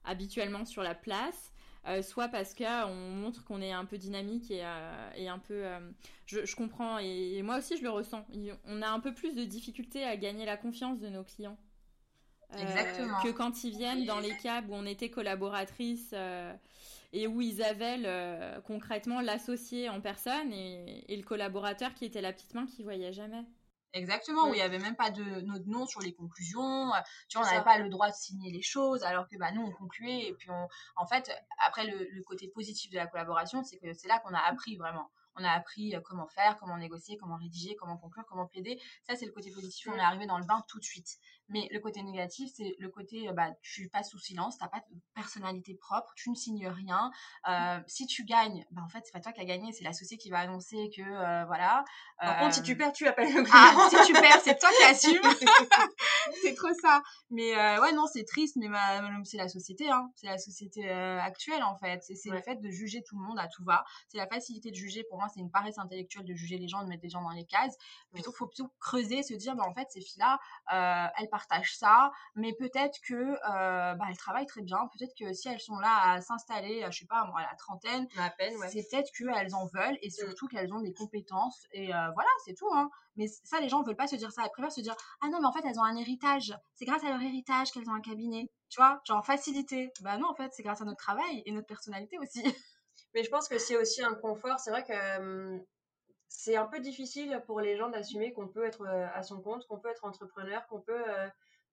habituellement 0.04 0.64
sur 0.64 0.82
la 0.82 0.94
place, 0.94 1.52
euh, 1.86 2.02
soit 2.02 2.28
parce 2.28 2.54
qu'on 2.54 2.94
montre 2.94 3.44
qu'on 3.44 3.60
est 3.60 3.72
un 3.72 3.84
peu 3.84 3.98
dynamique 3.98 4.50
et, 4.50 4.64
euh, 4.64 5.10
et 5.14 5.28
un 5.28 5.38
peu... 5.38 5.54
euh, 5.64 5.78
je, 6.26 6.44
je 6.46 6.56
comprends, 6.56 6.98
et, 6.98 7.36
et 7.36 7.42
moi 7.42 7.58
aussi 7.58 7.76
je 7.76 7.82
le 7.82 7.90
ressens. 7.90 8.26
Il- 8.32 8.56
On 8.64 8.82
a 8.82 8.88
un 8.88 9.00
peu 9.00 9.14
plus 9.14 9.34
de 9.34 9.44
difficulté 9.44 10.04
à 10.04 10.16
gagner 10.16 10.46
la 10.46 10.56
confiance 10.56 11.00
de 11.00 11.08
nos 11.08 11.24
clients. 11.24 11.58
Euh, 12.54 12.58
Exactement. 12.62 13.20
que 13.22 13.28
quand 13.30 13.62
ils 13.62 13.70
viennent 13.70 14.06
dans 14.06 14.18
les 14.20 14.36
cas 14.36 14.62
où 14.62 14.74
on 14.74 14.84
était 14.86 15.10
collaboratrice 15.10 16.10
euh, 16.14 16.52
et 17.12 17.26
où 17.26 17.40
ils 17.40 17.62
avaient 17.62 17.98
le- 17.98 18.60
concrètement 18.62 19.20
l'associé 19.20 19.88
en 19.88 20.00
personne 20.00 20.52
et, 20.52 21.12
et 21.12 21.16
le 21.16 21.22
collaborateur 21.24 21.94
qui 21.94 22.04
était 22.04 22.20
la 22.20 22.32
petite 22.32 22.54
main 22.54 22.66
qui 22.66 22.82
voyait 22.82 23.12
jamais. 23.12 23.44
Exactement, 23.92 24.44
où 24.48 24.54
il 24.54 24.58
n'y 24.58 24.62
avait 24.62 24.78
même 24.78 24.94
pas 24.94 25.10
de 25.10 25.40
notre 25.40 25.66
nom 25.66 25.84
sur 25.84 26.00
les 26.00 26.12
conclusions. 26.12 26.94
euh, 26.94 26.98
Tu 27.28 27.36
vois, 27.36 27.46
on 27.46 27.50
n'avait 27.50 27.64
pas 27.64 27.78
le 27.78 27.88
droit 27.88 28.08
de 28.08 28.14
signer 28.14 28.52
les 28.52 28.62
choses, 28.62 29.02
alors 29.02 29.26
que 29.28 29.36
bah, 29.36 29.50
nous, 29.50 29.62
on 29.62 29.72
concluait. 29.72 30.28
Et 30.28 30.34
puis, 30.34 30.48
on... 30.48 30.68
en 30.94 31.06
fait, 31.06 31.32
après, 31.66 31.86
le, 31.86 32.06
le 32.08 32.22
côté 32.22 32.46
positif 32.46 32.92
de 32.92 32.96
la 32.96 33.08
collaboration, 33.08 33.64
c'est 33.64 33.78
que 33.78 33.92
c'est 33.92 34.06
là 34.06 34.20
qu'on 34.20 34.32
a 34.32 34.38
appris 34.38 34.76
vraiment. 34.76 35.10
On 35.34 35.42
a 35.42 35.50
appris 35.50 35.96
euh, 35.96 36.00
comment 36.04 36.28
faire, 36.28 36.56
comment 36.58 36.76
négocier, 36.76 37.16
comment 37.16 37.36
rédiger, 37.36 37.74
comment 37.74 37.96
conclure, 37.96 38.24
comment 38.28 38.46
plaider. 38.46 38.80
Ça, 39.08 39.16
c'est 39.16 39.26
le 39.26 39.32
côté 39.32 39.50
positif. 39.50 39.88
On 39.92 39.96
est 39.96 40.00
arrivé 40.00 40.26
dans 40.26 40.38
le 40.38 40.46
bain 40.46 40.62
tout 40.68 40.78
de 40.78 40.84
suite. 40.84 41.18
Mais 41.50 41.68
le 41.72 41.80
côté 41.80 42.02
négatif, 42.02 42.48
c'est 42.54 42.76
le 42.78 42.88
côté, 42.88 43.28
euh, 43.28 43.32
bah, 43.32 43.48
tu 43.60 43.88
passes 43.88 44.10
sous 44.10 44.18
silence, 44.18 44.56
tu 44.56 44.64
n'as 44.64 44.70
pas 44.70 44.78
de 44.78 44.96
personnalité 45.14 45.74
propre, 45.74 46.12
tu 46.14 46.30
ne 46.30 46.34
signes 46.36 46.68
rien. 46.68 47.10
Euh, 47.48 47.80
si 47.88 48.06
tu 48.06 48.24
gagnes, 48.24 48.64
bah, 48.70 48.82
en 48.84 48.88
fait, 48.88 49.00
c'est 49.04 49.12
pas 49.12 49.20
toi 49.20 49.32
qui 49.32 49.40
as 49.40 49.44
gagné, 49.44 49.72
c'est 49.72 49.82
l'associé 49.82 50.16
qui 50.16 50.30
va 50.30 50.38
annoncer 50.38 50.90
que, 50.96 51.02
euh, 51.02 51.44
voilà. 51.46 51.84
Par 52.20 52.38
contre, 52.38 52.54
si 52.54 52.62
tu 52.62 52.76
perds, 52.76 52.92
tu 52.92 53.06
appelles 53.08 53.34
le 53.34 53.44
ah, 53.52 53.88
si 53.90 53.96
tu 54.06 54.12
perds, 54.12 54.40
c'est 54.44 54.58
toi 54.58 54.68
qui 54.76 54.84
assumes. 54.84 55.22
c'est 56.42 56.54
trop 56.54 56.72
ça. 56.80 57.02
Mais 57.30 57.56
ouais, 57.80 57.92
non, 57.92 58.06
c'est 58.06 58.24
triste, 58.24 58.56
mais 58.56 58.68
ma- 58.68 59.00
c'est 59.24 59.38
la 59.38 59.48
société, 59.48 59.90
hein. 59.90 60.10
C'est 60.16 60.26
la 60.26 60.38
société 60.38 60.88
actuelle, 60.88 61.62
en 61.62 61.76
fait. 61.76 62.02
C'est 62.02 62.30
le 62.30 62.40
fait 62.42 62.56
de 62.56 62.70
juger 62.70 63.02
tout 63.02 63.18
le 63.18 63.24
monde 63.26 63.38
à 63.38 63.48
tout 63.48 63.64
va. 63.64 63.84
C'est 64.08 64.18
la 64.18 64.26
facilité 64.26 64.70
de 64.70 64.76
juger. 64.76 65.02
Pour 65.08 65.18
moi, 65.18 65.28
c'est 65.32 65.40
une 65.40 65.50
paresse 65.50 65.78
intellectuelle 65.78 66.26
de 66.26 66.34
juger 66.34 66.58
les 66.58 66.68
gens, 66.68 66.82
de 66.82 66.88
mettre 66.88 67.02
des 67.02 67.08
gens 67.08 67.22
dans 67.22 67.30
les 67.30 67.46
cases. 67.46 67.76
Plutôt, 68.12 68.32
faut 68.32 68.46
plutôt 68.46 68.70
creuser, 68.80 69.22
se 69.22 69.32
dire, 69.34 69.56
bah, 69.56 69.64
en 69.66 69.72
fait, 69.72 69.88
ces 69.90 70.00
filles-là, 70.02 70.38
elles 71.16 71.30
partagent 71.40 71.76
ça, 71.76 72.12
mais 72.34 72.52
peut-être 72.52 72.98
que 73.06 73.14
euh, 73.14 73.94
bah, 73.94 74.04
elles 74.08 74.16
travaillent 74.16 74.46
très 74.46 74.62
bien. 74.62 74.78
Peut-être 74.92 75.14
que 75.18 75.32
si 75.32 75.48
elles 75.48 75.60
sont 75.60 75.78
là 75.78 76.12
à 76.12 76.20
s'installer, 76.20 76.82
euh, 76.82 76.90
je 76.90 76.98
sais 76.98 77.06
pas, 77.06 77.24
moi, 77.26 77.40
à 77.40 77.50
la 77.50 77.56
trentaine, 77.56 78.06
à 78.18 78.30
peine, 78.30 78.56
ouais. 78.56 78.68
c'est 78.68 78.86
peut-être 78.90 79.10
qu'elles 79.12 79.54
en 79.54 79.66
veulent 79.66 79.98
et 80.02 80.10
surtout 80.10 80.48
qu'elles 80.48 80.72
ont 80.72 80.80
des 80.80 80.92
compétences. 80.92 81.66
Et 81.72 81.94
euh, 81.94 82.10
voilà, 82.14 82.28
c'est 82.44 82.54
tout. 82.54 82.70
Hein. 82.74 82.90
Mais 83.16 83.26
ça, 83.44 83.60
les 83.60 83.68
gens 83.68 83.82
veulent 83.82 83.96
pas 83.96 84.06
se 84.06 84.16
dire 84.16 84.32
ça. 84.32 84.42
Ils 84.44 84.50
préfèrent 84.50 84.72
se 84.72 84.80
dire 84.80 84.94
Ah 85.22 85.28
non, 85.28 85.40
mais 85.40 85.46
en 85.46 85.52
fait, 85.52 85.64
elles 85.64 85.78
ont 85.78 85.84
un 85.84 85.96
héritage. 85.96 86.54
C'est 86.74 86.84
grâce 86.84 87.04
à 87.04 87.08
leur 87.08 87.22
héritage 87.22 87.70
qu'elles 87.70 87.88
ont 87.88 87.94
un 87.94 88.00
cabinet. 88.00 88.50
Tu 88.68 88.80
vois, 88.80 89.00
genre 89.06 89.24
facilité. 89.24 89.90
Bah 90.02 90.18
non, 90.18 90.28
en 90.28 90.34
fait, 90.34 90.50
c'est 90.52 90.62
grâce 90.62 90.80
à 90.80 90.84
notre 90.84 91.00
travail 91.00 91.42
et 91.46 91.52
notre 91.52 91.66
personnalité 91.66 92.18
aussi. 92.18 92.42
Mais 93.14 93.24
je 93.24 93.30
pense 93.30 93.48
que 93.48 93.58
c'est 93.58 93.76
aussi 93.76 94.02
un 94.02 94.14
confort. 94.14 94.60
C'est 94.60 94.70
vrai 94.70 94.84
que 94.84 95.58
c'est 96.32 96.56
un 96.56 96.66
peu 96.66 96.80
difficile 96.80 97.42
pour 97.46 97.60
les 97.60 97.76
gens 97.76 97.90
d'assumer 97.90 98.32
qu'on 98.32 98.48
peut 98.48 98.64
être 98.64 98.82
euh, 98.86 99.06
à 99.14 99.22
son 99.22 99.42
compte, 99.42 99.66
qu'on 99.66 99.80
peut 99.80 99.90
être 99.90 100.04
entrepreneur, 100.04 100.66
qu'on 100.68 100.80
peut 100.80 101.04
euh, 101.10 101.28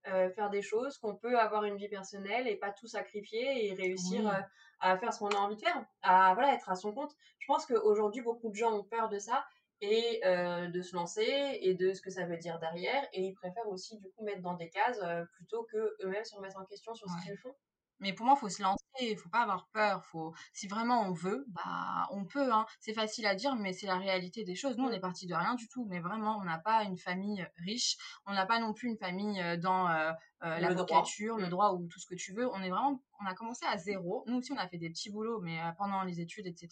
euh, 0.08 0.30
faire 0.32 0.50
des 0.50 0.62
choses, 0.64 0.98
qu'on 0.98 1.16
peut 1.16 1.38
avoir 1.40 1.64
une 1.64 1.78
vie 1.78 1.90
personnelle 1.90 2.48
et 2.48 2.56
pas 2.58 2.72
tout 2.72 2.88
sacrifier 2.88 3.68
et 3.68 3.74
réussir 3.74 4.26
Oui. 4.26 4.32
euh, 4.34 4.42
à 4.80 4.98
faire 4.98 5.14
ce 5.14 5.20
qu'on 5.20 5.30
a 5.30 5.38
envie 5.38 5.56
de 5.56 5.62
faire, 5.62 5.86
à 6.02 6.34
voilà, 6.34 6.54
être 6.56 6.70
à 6.70 6.76
son 6.76 6.94
compte. 6.94 7.14
Je 7.40 7.46
pense 7.48 7.66
qu'aujourd'hui, 7.68 8.22
beaucoup 8.22 8.50
de 8.50 8.56
gens 8.56 8.72
ont 8.74 8.84
peur 8.84 9.10
de 9.10 9.20
ça 9.20 9.46
et 9.82 10.22
euh, 10.26 10.68
de 10.70 10.82
se 10.82 10.96
lancer 10.96 11.60
et 11.62 11.76
de 11.76 11.94
ce 11.94 12.02
que 12.02 12.10
ça 12.10 12.26
veut 12.26 12.38
dire 12.38 12.60
derrière 12.60 13.04
et 13.14 13.22
ils 13.22 13.34
préfèrent 13.36 13.68
aussi 13.70 13.98
du 14.00 14.10
coup 14.12 14.24
mettre 14.26 14.42
dans 14.42 14.56
des 14.56 14.70
cases 14.70 15.00
plutôt 15.34 15.64
que 15.72 15.96
eux-mêmes 16.04 16.26
se 16.26 16.36
remettre 16.36 16.58
en 16.58 16.66
question 16.66 16.96
sur 16.96 17.08
Ouais. 17.08 17.14
ce 17.22 17.26
qu'ils 17.28 17.38
font. 17.38 17.54
Mais 18.00 18.14
pour 18.14 18.26
moi, 18.26 18.36
il 18.38 18.40
faut 18.40 18.50
se 18.50 18.62
lancer. 18.64 18.84
Il 19.02 19.18
faut 19.18 19.30
pas 19.30 19.42
avoir 19.42 19.68
peur. 19.74 20.06
Faut, 20.06 20.34
si 20.54 20.68
vraiment 20.68 21.02
on 21.04 21.12
veut, 21.12 21.46
bah 21.50 22.08
on 22.12 22.26
peut. 22.26 22.52
Hein. 22.52 22.66
C'est 22.80 22.94
facile 22.94 23.26
à 23.26 23.36
dire, 23.36 23.56
mais 23.56 23.74
c'est 23.74 23.88
la 23.88 23.98
réalité 23.98 24.44
des 24.44 24.56
choses. 24.56 24.78
Nous, 24.78 24.86
on 24.86 24.92
est 24.92 25.00
parti 25.00 25.28
de 25.28 25.34
rien 25.34 25.56
du 25.56 25.68
tout, 25.68 25.86
mais 25.90 26.00
vraiment, 26.00 26.38
on 26.40 26.44
n'a 26.44 26.60
pas 26.60 26.84
une 26.84 26.98
famille 26.98 27.46
riche. 27.58 27.98
On 28.26 28.34
n'a 28.34 28.46
pas 28.46 28.60
non 28.60 28.74
plus 28.74 28.90
une 28.90 28.98
famille 28.98 29.42
dans 29.60 29.90
euh, 29.90 30.12
euh, 30.44 30.60
l'avocature, 30.60 31.38
le 31.38 31.48
droit 31.48 31.74
ou 31.74 31.88
tout 31.88 32.00
ce 32.00 32.06
que 32.06 32.16
tu 32.16 32.34
veux. 32.34 32.48
On 32.48 32.62
est 32.62 32.70
vraiment, 32.70 33.02
on 33.20 33.26
a 33.26 33.34
commencé 33.34 33.66
à 33.66 33.78
zéro. 33.78 34.24
Nous 34.28 34.38
aussi, 34.38 34.52
on 34.52 34.58
a 34.58 34.68
fait 34.68 34.78
des 34.78 34.90
petits 34.90 35.10
boulots, 35.10 35.42
mais 35.42 35.60
euh, 35.60 35.72
pendant 35.78 36.04
les 36.04 36.22
études, 36.22 36.48
etc. 36.48 36.70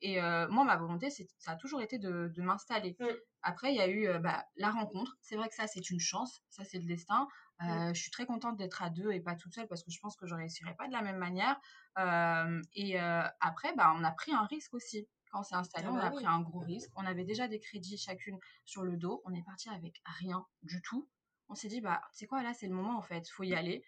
Et 0.00 0.20
euh, 0.20 0.48
moi, 0.48 0.64
ma 0.64 0.76
volonté, 0.76 1.10
c'est, 1.10 1.28
ça 1.38 1.52
a 1.52 1.56
toujours 1.56 1.80
été 1.80 1.98
de, 1.98 2.32
de 2.34 2.42
m'installer. 2.42 2.96
Mm. 2.98 3.06
Après, 3.42 3.72
il 3.72 3.76
y 3.76 3.80
a 3.80 3.86
eu 3.86 4.08
euh, 4.08 4.18
bah, 4.18 4.44
la 4.56 4.70
rencontre. 4.70 5.16
C'est 5.20 5.36
vrai 5.36 5.48
que 5.48 5.54
ça, 5.54 5.66
c'est 5.66 5.90
une 5.90 6.00
chance. 6.00 6.42
Ça, 6.50 6.64
c'est 6.64 6.78
le 6.78 6.86
destin. 6.86 7.28
Euh, 7.62 7.94
Je 7.94 8.00
suis 8.00 8.10
très 8.10 8.26
contente 8.26 8.56
d'être 8.56 8.82
à 8.82 8.90
deux 8.90 9.12
et 9.12 9.20
pas 9.20 9.34
toute 9.34 9.54
seule 9.54 9.66
parce 9.68 9.82
que 9.82 9.90
je 9.90 9.98
pense 10.00 10.16
que 10.16 10.26
je 10.26 10.34
réussirais 10.34 10.74
pas 10.76 10.88
de 10.88 10.92
la 10.92 11.02
même 11.02 11.16
manière. 11.18 11.58
Euh, 11.98 12.60
et 12.74 13.00
euh, 13.00 13.22
après, 13.40 13.74
bah, 13.74 13.92
on 13.96 14.04
a 14.04 14.12
pris 14.12 14.32
un 14.32 14.44
risque 14.46 14.74
aussi. 14.74 15.08
Quand 15.30 15.40
on 15.40 15.42
s'est 15.42 15.54
installé, 15.56 15.88
Ah 15.88 15.92
on 15.92 15.96
bah 15.96 16.06
a 16.06 16.10
oui. 16.10 16.16
pris 16.16 16.26
un 16.26 16.40
gros 16.40 16.60
risque. 16.60 16.90
On 16.96 17.04
avait 17.06 17.24
déjà 17.24 17.48
des 17.48 17.58
crédits 17.60 17.98
chacune 17.98 18.38
sur 18.64 18.82
le 18.82 18.96
dos. 18.96 19.22
On 19.24 19.34
est 19.34 19.42
parti 19.42 19.68
avec 19.70 20.00
rien 20.04 20.46
du 20.62 20.82
tout. 20.82 21.08
On 21.48 21.54
s'est 21.54 21.68
dit, 21.68 21.80
bah, 21.80 22.02
c'est 22.12 22.26
quoi, 22.26 22.42
là, 22.42 22.52
c'est 22.54 22.66
le 22.68 22.74
moment, 22.74 22.96
en 22.98 23.02
fait. 23.02 23.28
Faut 23.30 23.42
y 23.44 23.54
aller. 23.54 23.84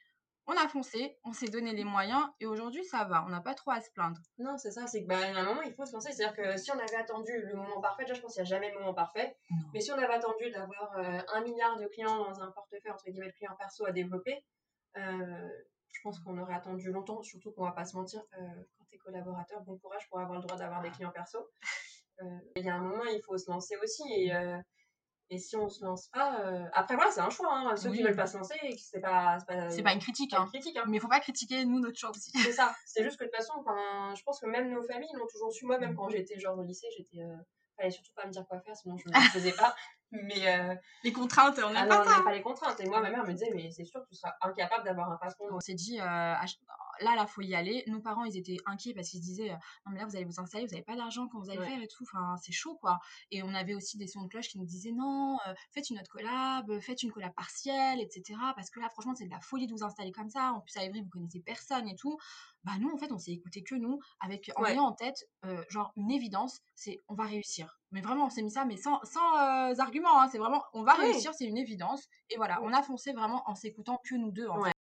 On 0.50 0.56
a 0.56 0.66
foncé, 0.66 1.18
on 1.24 1.34
s'est 1.34 1.48
donné 1.48 1.72
les 1.72 1.84
moyens 1.84 2.26
et 2.40 2.46
aujourd'hui, 2.46 2.82
ça 2.82 3.04
va. 3.04 3.22
On 3.26 3.28
n'a 3.28 3.42
pas 3.42 3.54
trop 3.54 3.70
à 3.70 3.82
se 3.82 3.90
plaindre. 3.90 4.18
Non, 4.38 4.56
c'est 4.56 4.70
ça, 4.70 4.86
c'est 4.86 5.02
que 5.02 5.06
bah, 5.06 5.18
à 5.18 5.40
un 5.40 5.44
moment, 5.44 5.60
il 5.60 5.74
faut 5.74 5.84
se 5.84 5.92
lancer. 5.92 6.10
C'est-à-dire 6.10 6.34
que 6.34 6.56
si 6.56 6.70
on 6.70 6.78
avait 6.78 6.96
attendu 6.96 7.32
le 7.38 7.54
moment 7.54 7.82
parfait, 7.82 8.04
déjà, 8.04 8.14
je 8.14 8.22
pense 8.22 8.32
qu'il 8.32 8.42
n'y 8.42 8.48
a 8.48 8.50
jamais 8.50 8.70
le 8.72 8.78
moment 8.78 8.94
parfait, 8.94 9.36
mais 9.74 9.80
si 9.82 9.92
on 9.92 9.96
avait 9.96 10.14
attendu 10.14 10.50
d'avoir 10.50 10.96
euh, 10.96 11.20
un 11.34 11.40
milliard 11.42 11.76
de 11.78 11.86
clients 11.88 12.24
dans 12.24 12.40
un 12.40 12.50
portefeuille, 12.50 12.90
entre 12.90 13.04
guillemets, 13.10 13.28
de 13.28 13.34
clients 13.34 13.56
perso 13.58 13.84
à 13.84 13.92
développer, 13.92 14.42
euh, 14.96 15.48
je 15.92 16.00
pense 16.02 16.18
qu'on 16.20 16.38
aurait 16.38 16.54
attendu 16.54 16.90
longtemps, 16.92 17.22
surtout 17.22 17.52
qu'on 17.52 17.64
va 17.64 17.72
pas 17.72 17.84
se 17.84 17.94
mentir, 17.94 18.22
euh, 18.40 18.46
quand 18.78 18.84
tu 18.88 18.94
es 18.94 18.98
collaborateur, 18.98 19.60
bon 19.60 19.76
courage 19.76 20.08
pour 20.08 20.18
avoir 20.18 20.40
le 20.40 20.46
droit 20.46 20.56
d'avoir 20.56 20.80
des 20.80 20.90
clients 20.90 21.12
perso. 21.12 21.46
Il 22.56 22.64
y 22.64 22.70
a 22.70 22.74
un 22.74 22.80
moment, 22.80 23.04
il 23.04 23.22
faut 23.22 23.36
se 23.36 23.50
lancer 23.50 23.76
aussi. 23.76 24.02
Et, 24.16 24.34
euh, 24.34 24.58
et 25.30 25.38
si 25.38 25.56
on 25.56 25.68
se 25.68 25.84
lance 25.84 26.08
pas. 26.08 26.40
euh, 26.40 26.64
Après, 26.72 26.94
voilà, 26.96 27.10
c'est 27.10 27.20
un 27.20 27.30
choix. 27.30 27.52
Hein. 27.52 27.76
Ceux 27.76 27.90
qui 27.90 27.98
Oui. 27.98 28.02
veulent 28.02 28.16
pas 28.16 28.26
se 28.26 28.36
lancer, 28.38 28.54
c'est 28.78 29.00
pas, 29.00 29.38
c'est 29.40 29.46
pas, 29.46 29.70
C'est 29.70 29.82
pas 29.82 29.92
une 29.92 29.98
critique, 30.00 30.32
hein. 30.34 30.44
une 30.44 30.48
critique. 30.48 30.76
Hein. 30.76 30.84
Mais 30.88 30.98
faut 30.98 31.08
pas 31.08 31.20
critiquer, 31.20 31.64
nous, 31.64 31.80
notre 31.80 31.98
choix 31.98 32.10
aussi. 32.10 32.30
C'est 32.42 32.52
ça. 32.52 32.74
C'est 32.86 33.04
juste 33.04 33.18
que 33.18 33.24
de 33.24 33.28
toute 33.28 33.36
façon, 33.36 33.52
enfin, 33.58 34.14
je 34.16 34.22
pense 34.22 34.40
que 34.40 34.46
même 34.46 34.70
nos 34.70 34.82
familles 34.82 35.12
l'ont 35.14 35.26
toujours 35.26 35.52
su. 35.52 35.66
Moi, 35.66 35.78
même 35.78 35.94
quand 35.94 36.08
j'étais 36.08 36.38
genre 36.38 36.58
au 36.58 36.62
lycée, 36.62 36.86
j'étais. 36.96 37.20
Euh... 37.22 37.36
Fallait 37.76 37.90
surtout 37.92 38.10
pas 38.16 38.26
me 38.26 38.32
dire 38.32 38.44
quoi 38.48 38.58
faire, 38.60 38.74
sinon 38.74 38.96
je 38.96 39.08
ne 39.08 39.14
le 39.14 39.20
faisais 39.30 39.52
pas. 39.52 39.72
Mais 40.10 40.48
euh... 40.48 40.74
Les 41.04 41.12
contraintes, 41.12 41.58
on 41.58 41.68
ah 41.68 41.72
n'aime 41.84 41.88
non, 41.88 42.04
pas 42.04 42.22
pas 42.22 42.32
les 42.32 42.40
contraintes. 42.42 42.80
Et 42.80 42.86
moi, 42.86 43.00
ma 43.00 43.10
mère 43.10 43.24
me 43.24 43.32
disait, 43.32 43.50
mais 43.54 43.70
c'est 43.70 43.84
sûr 43.84 44.02
que 44.02 44.08
tu 44.08 44.14
seras 44.14 44.32
incapable 44.40 44.84
d'avoir 44.84 45.10
un 45.12 45.16
patron. 45.18 45.46
On 45.52 45.60
s'est 45.60 45.74
dit, 45.74 46.00
euh, 46.00 46.04
là, 46.04 46.46
là, 47.00 47.26
faut 47.26 47.42
y 47.42 47.54
aller. 47.54 47.84
Nos 47.88 48.00
parents, 48.00 48.24
ils 48.24 48.36
étaient 48.36 48.56
inquiets 48.64 48.94
parce 48.94 49.10
qu'ils 49.10 49.20
se 49.20 49.24
disaient, 49.26 49.50
euh, 49.50 49.56
non, 49.86 49.92
mais 49.92 49.98
là, 50.00 50.06
vous 50.06 50.16
allez 50.16 50.24
vous 50.24 50.40
installer, 50.40 50.64
vous 50.64 50.70
n'avez 50.72 50.84
pas 50.84 50.96
d'argent, 50.96 51.28
quand 51.28 51.38
vous 51.38 51.50
allez 51.50 51.58
Ouais. 51.58 51.66
faire 51.66 51.82
et 51.82 51.88
tout. 51.88 52.04
Enfin, 52.04 52.36
c'est 52.42 52.52
chaud, 52.52 52.76
quoi. 52.80 52.98
Et 53.30 53.42
on 53.42 53.52
avait 53.54 53.74
aussi 53.74 53.98
des 53.98 54.06
sons 54.06 54.22
de 54.22 54.28
cloche 54.28 54.48
qui 54.48 54.58
nous 54.58 54.64
disaient, 54.64 54.92
non, 54.92 55.36
euh, 55.46 55.52
faites 55.72 55.90
une 55.90 55.98
autre 55.98 56.10
collab, 56.10 56.80
faites 56.80 57.02
une 57.02 57.12
collab 57.12 57.34
partielle, 57.34 58.00
etc. 58.00 58.38
Parce 58.56 58.70
que 58.70 58.80
là, 58.80 58.88
franchement, 58.88 59.14
c'est 59.14 59.26
de 59.26 59.30
la 59.30 59.40
folie 59.40 59.66
de 59.66 59.72
vous 59.72 59.84
installer 59.84 60.12
comme 60.12 60.30
ça. 60.30 60.52
En 60.52 60.60
plus, 60.60 60.74
à 60.78 60.84
Évry, 60.84 61.02
vous 61.02 61.10
connaissez 61.10 61.40
personne 61.40 61.86
et 61.86 61.96
tout. 61.96 62.16
Bah, 62.64 62.72
nous, 62.80 62.90
en 62.90 62.96
fait, 62.96 63.12
on 63.12 63.18
s'est 63.18 63.32
écouté 63.32 63.62
que 63.62 63.74
nous, 63.74 63.98
avec, 64.20 64.50
en 64.56 64.62
Ouais. 64.62 64.72
ayant 64.72 64.84
en 64.86 64.92
tête, 64.92 65.28
genre, 65.68 65.92
une 65.96 66.10
évidence, 66.10 66.60
c'est 66.74 67.02
on 67.08 67.14
va 67.14 67.24
réussir. 67.24 67.77
Mais 67.90 68.00
vraiment, 68.02 68.26
on 68.26 68.30
s'est 68.30 68.42
mis 68.42 68.50
ça, 68.50 68.64
mais 68.66 68.76
sans, 68.76 69.00
sans 69.04 69.34
euh, 69.36 69.74
argument, 69.78 70.20
hein. 70.20 70.28
C'est 70.30 70.38
vraiment, 70.38 70.62
on 70.74 70.82
va 70.82 70.94
Oui. 70.98 71.04
réussir, 71.06 71.32
c'est 71.34 71.46
une 71.46 71.56
évidence. 71.56 72.06
Et 72.30 72.36
voilà, 72.36 72.60
on 72.62 72.72
a 72.72 72.82
foncé 72.82 73.12
vraiment 73.12 73.42
en 73.48 73.54
s'écoutant 73.54 73.98
que 74.04 74.14
nous 74.14 74.30
deux, 74.30 74.46
en 74.48 74.60
Ouais. 74.60 74.68
fait. 74.68 74.74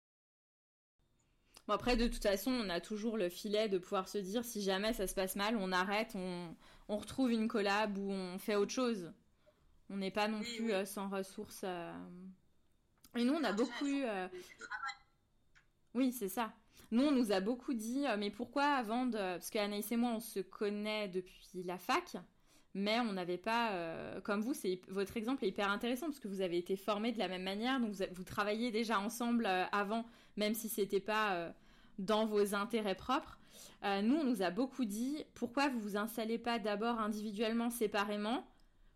Bon, 1.68 1.74
après, 1.74 1.96
de 1.98 2.08
toute 2.08 2.24
façon, 2.24 2.52
on 2.52 2.70
a 2.70 2.80
toujours 2.82 3.18
le 3.18 3.30
filet 3.30 3.70
de 3.70 3.78
pouvoir 3.78 4.08
se 4.08 4.18
dire 4.18 4.44
si 4.46 4.62
jamais 4.62 4.94
ça 4.94 5.08
se 5.08 5.14
passe 5.16 5.36
mal, 5.36 5.56
on 5.58 5.72
arrête, 5.72 6.14
on, 6.16 6.56
on 6.90 6.98
retrouve 6.98 7.32
une 7.32 7.48
collab 7.48 7.98
ou 7.98 8.10
on 8.12 8.40
fait 8.40 8.56
autre 8.56 8.72
chose. 8.72 9.12
On 9.90 9.98
n'est 9.98 10.12
pas 10.12 10.28
non 10.28 10.40
Oui, 10.40 10.56
plus 10.58 10.66
oui. 10.66 10.74
euh, 10.74 10.86
sans 10.86 11.10
ressources. 11.10 11.62
euh. 11.64 11.94
Et 13.16 13.24
nous, 13.24 13.34
on 13.34 13.44
a 13.44 13.54
beaucoup 13.54 13.86
eu. 13.86 14.04
Oui, 15.94 16.12
c'est 16.12 16.30
ça. 16.30 16.54
Nous, 16.92 17.04
on 17.04 17.12
nous 17.12 17.32
a 17.32 17.40
beaucoup 17.42 17.74
dit, 17.74 18.06
mais 18.18 18.30
pourquoi 18.32 18.64
avant 18.66 19.06
de. 19.06 19.18
Parce 19.18 19.50
qu'Anaïs 19.50 19.92
et 19.92 19.98
moi, 19.98 20.12
on 20.12 20.20
se 20.20 20.40
connaît 20.40 21.08
depuis 21.10 21.64
la 21.64 21.78
fac, 21.78 22.16
mais 22.78 23.00
on 23.00 23.14
n'avait 23.14 23.38
pas. 23.38 23.72
euh, 23.72 24.22
Comme 24.22 24.42
vous, 24.42 24.54
c'est 24.54 24.80
votre 24.88 25.18
exemple 25.18 25.44
est 25.44 25.50
hyper 25.50 25.70
intéressant 25.72 26.06
parce 26.06 26.20
que 26.20 26.28
vous 26.28 26.42
avez 26.42 26.58
été 26.58 26.76
formés 26.76 27.12
de 27.12 27.18
la 27.18 27.28
même 27.28 27.44
manière, 27.44 27.80
donc 27.80 27.96
vous, 28.12 28.24
travaillez 28.24 28.72
déjà 28.72 29.00
ensemble 29.00 29.46
euh, 29.48 29.66
avant, 29.72 30.06
même 30.38 30.54
si 30.54 30.70
c'était 30.70 31.00
pas 31.00 31.34
euh, 31.34 31.52
dans 32.00 32.26
vos 32.26 32.54
intérêts 32.56 32.96
propres. 32.96 33.38
Nous, 33.84 34.16
on 34.16 34.24
nous 34.24 34.42
a 34.42 34.50
beaucoup 34.50 34.86
dit, 34.86 35.24
pourquoi 35.34 35.70
vous 35.70 35.80
vous 35.80 35.98
installez 35.98 36.38
pas 36.38 36.60
d'abord 36.60 37.00
individuellement, 37.00 37.70
séparément, 37.70 38.46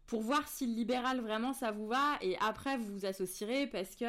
pour 0.05 0.21
voir 0.21 0.47
si 0.47 0.67
le 0.67 0.73
libéral 0.73 1.21
vraiment 1.21 1.53
ça 1.53 1.71
vous 1.71 1.87
va, 1.87 2.17
et 2.21 2.35
après 2.39 2.77
vous 2.77 2.93
vous 2.93 3.05
associerez 3.05 3.67
parce 3.67 3.95
que. 3.95 4.05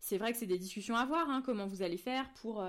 c'est 0.00 0.18
vrai 0.18 0.32
que 0.32 0.38
c'est 0.38 0.46
des 0.46 0.58
discussions 0.58 0.96
à 0.96 1.04
voir, 1.04 1.30
hein, 1.30 1.42
comment 1.44 1.66
vous 1.66 1.82
allez 1.82 1.98
faire 1.98 2.28
pour 2.40 2.64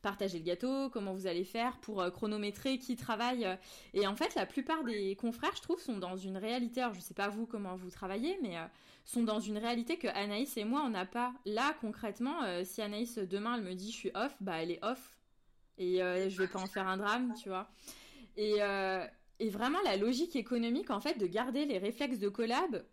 partager 0.00 0.38
le 0.38 0.44
gâteau, 0.44 0.90
comment 0.90 1.12
vous 1.12 1.26
allez 1.26 1.44
faire 1.44 1.78
pour 1.78 2.00
euh, 2.00 2.10
chronométrer 2.10 2.78
qui 2.78 2.96
travaille. 2.96 3.44
euh. 3.44 3.56
Et 3.94 4.06
en 4.06 4.16
fait, 4.16 4.34
la 4.34 4.46
plupart 4.46 4.84
des 4.84 5.16
confrères, 5.16 5.54
je 5.56 5.62
trouve, 5.62 5.80
sont 5.80 5.98
dans 5.98 6.16
une 6.16 6.36
réalité, 6.36 6.80
alors 6.80 6.94
je 6.94 7.00
sais 7.00 7.14
pas 7.14 7.28
vous 7.28 7.46
comment 7.46 7.76
vous 7.76 7.90
travaillez, 7.90 8.38
mais 8.42 8.56
euh, 8.56 8.64
sont 9.04 9.22
dans 9.22 9.40
une 9.40 9.58
réalité 9.58 9.96
que 9.96 10.08
Anaïs 10.08 10.56
et 10.56 10.64
moi, 10.64 10.82
on 10.84 10.90
n'a 10.90 11.06
pas. 11.06 11.32
Là, 11.44 11.74
concrètement, 11.80 12.42
euh, 12.44 12.62
si 12.64 12.82
Anaïs, 12.82 13.18
demain, 13.18 13.56
elle 13.56 13.64
me 13.64 13.74
dit 13.74 13.90
je 13.90 13.96
suis 13.96 14.10
off, 14.14 14.34
bah 14.40 14.62
elle 14.62 14.70
est 14.70 14.84
off. 14.84 15.16
Et 15.78 16.02
euh, 16.02 16.28
je 16.28 16.38
vais 16.38 16.48
pas 16.48 16.60
en 16.60 16.66
faire 16.66 16.86
un 16.86 16.96
drame, 16.96 17.34
tu 17.42 17.48
vois. 17.48 17.70
Et, 18.36 18.58
et 19.38 19.50
vraiment, 19.50 19.78
la 19.84 19.96
logique 19.96 20.36
économique, 20.36 20.90
en 20.90 21.00
fait, 21.00 21.18
de 21.18 21.26
garder 21.26 21.64
les 21.64 21.78
réflexes 21.78 22.18
de 22.18 22.28
collab 22.28 22.84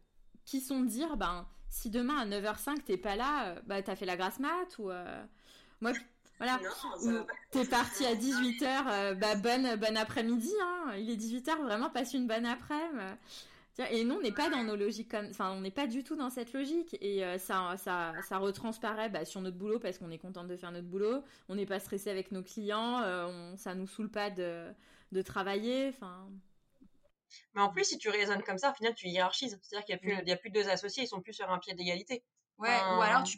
qui 0.46 0.62
sont 0.62 0.82
de 0.82 0.88
dire, 0.88 1.18
ben, 1.18 1.46
si 1.70 1.90
demain 1.90 2.18
à 2.18 2.26
9h05 2.26 2.84
t'es 2.84 2.98
pas 2.98 3.16
là, 3.16 3.62
bah 3.66 3.82
t'as 3.82 3.96
fait 3.96 4.06
la 4.06 4.18
grasse 4.18 4.40
mat 4.40 4.78
ou 4.80 4.90
moi 5.82 5.92
voilà 6.38 6.60
t'es 7.52 7.66
parti 7.66 8.06
à 8.06 8.16
18h 8.16 9.16
bah 9.20 9.36
bonne 9.36 9.76
bonne 9.76 9.98
après-midi 9.98 10.52
hein. 10.62 10.94
il 10.98 11.10
est 11.10 11.16
18h 11.16 11.62
vraiment 11.62 11.90
passe 11.90 12.14
une 12.14 12.28
bonne 12.28 12.46
après-midi 12.46 13.16
et 13.92 14.04
nous 14.04 14.16
on 14.16 14.22
n'est 14.22 14.32
pas 14.32 14.50
dans 14.50 14.64
nos 14.64 14.76
logiques 14.76 15.12
comme 15.12 15.28
enfin 15.30 15.52
on 15.52 15.62
n'est 15.62 15.72
pas 15.72 15.88
du 15.88 16.04
tout 16.04 16.16
dans 16.16 16.30
cette 16.30 16.54
logique 16.54 16.98
et 17.00 17.24
euh, 17.24 17.38
ça 17.38 17.76
ça 17.78 18.14
ça 18.28 18.38
retransparaît 18.40 19.10
bah, 19.10 19.24
sur 19.26 19.40
notre 19.42 19.58
boulot 19.58 19.80
parce 19.80 19.98
qu'on 20.00 20.10
est 20.10 20.18
contente 20.18 20.48
de 20.48 20.58
faire 20.58 20.72
notre 20.72 20.88
boulot 20.88 21.24
on 21.48 21.56
n'est 21.56 21.66
pas 21.66 21.80
stressé 21.80 22.10
avec 22.10 22.32
nos 22.32 22.42
clients 22.42 23.02
euh, 23.04 23.28
on, 23.28 23.58
ça 23.58 23.76
nous 23.76 23.88
saoule 23.88 24.10
pas 24.10 24.30
de 24.30 24.68
de 25.12 25.22
travailler 25.22 25.90
enfin 25.90 26.28
Mais 27.54 27.62
en 27.62 27.70
plus, 27.70 27.84
si 27.86 27.98
tu 27.98 28.10
raisonnes 28.10 28.44
comme 28.44 28.58
ça, 28.58 28.72
au 28.72 28.74
final, 28.74 28.96
tu 28.96 29.08
hiérarchises. 29.08 29.60
C'est-à-dire 29.62 29.86
qu'il 29.86 29.96
n'y 29.96 30.00
a, 30.00 30.02
plus- 30.02 30.14
Oui. 30.16 30.22
il 30.26 30.30
y 30.30 30.32
a 30.34 30.38
plus 30.38 30.50
deux 30.50 30.70
associés, 30.70 31.04
ils 31.04 31.08
sont 31.08 31.22
plus 31.22 31.34
sur 31.34 31.50
un 31.52 31.60
pied 31.60 31.74
d'égalité. 31.74 32.24
Ouais, 32.58 32.70
ou 32.98 33.02
alors 33.02 33.24
tu 33.24 33.38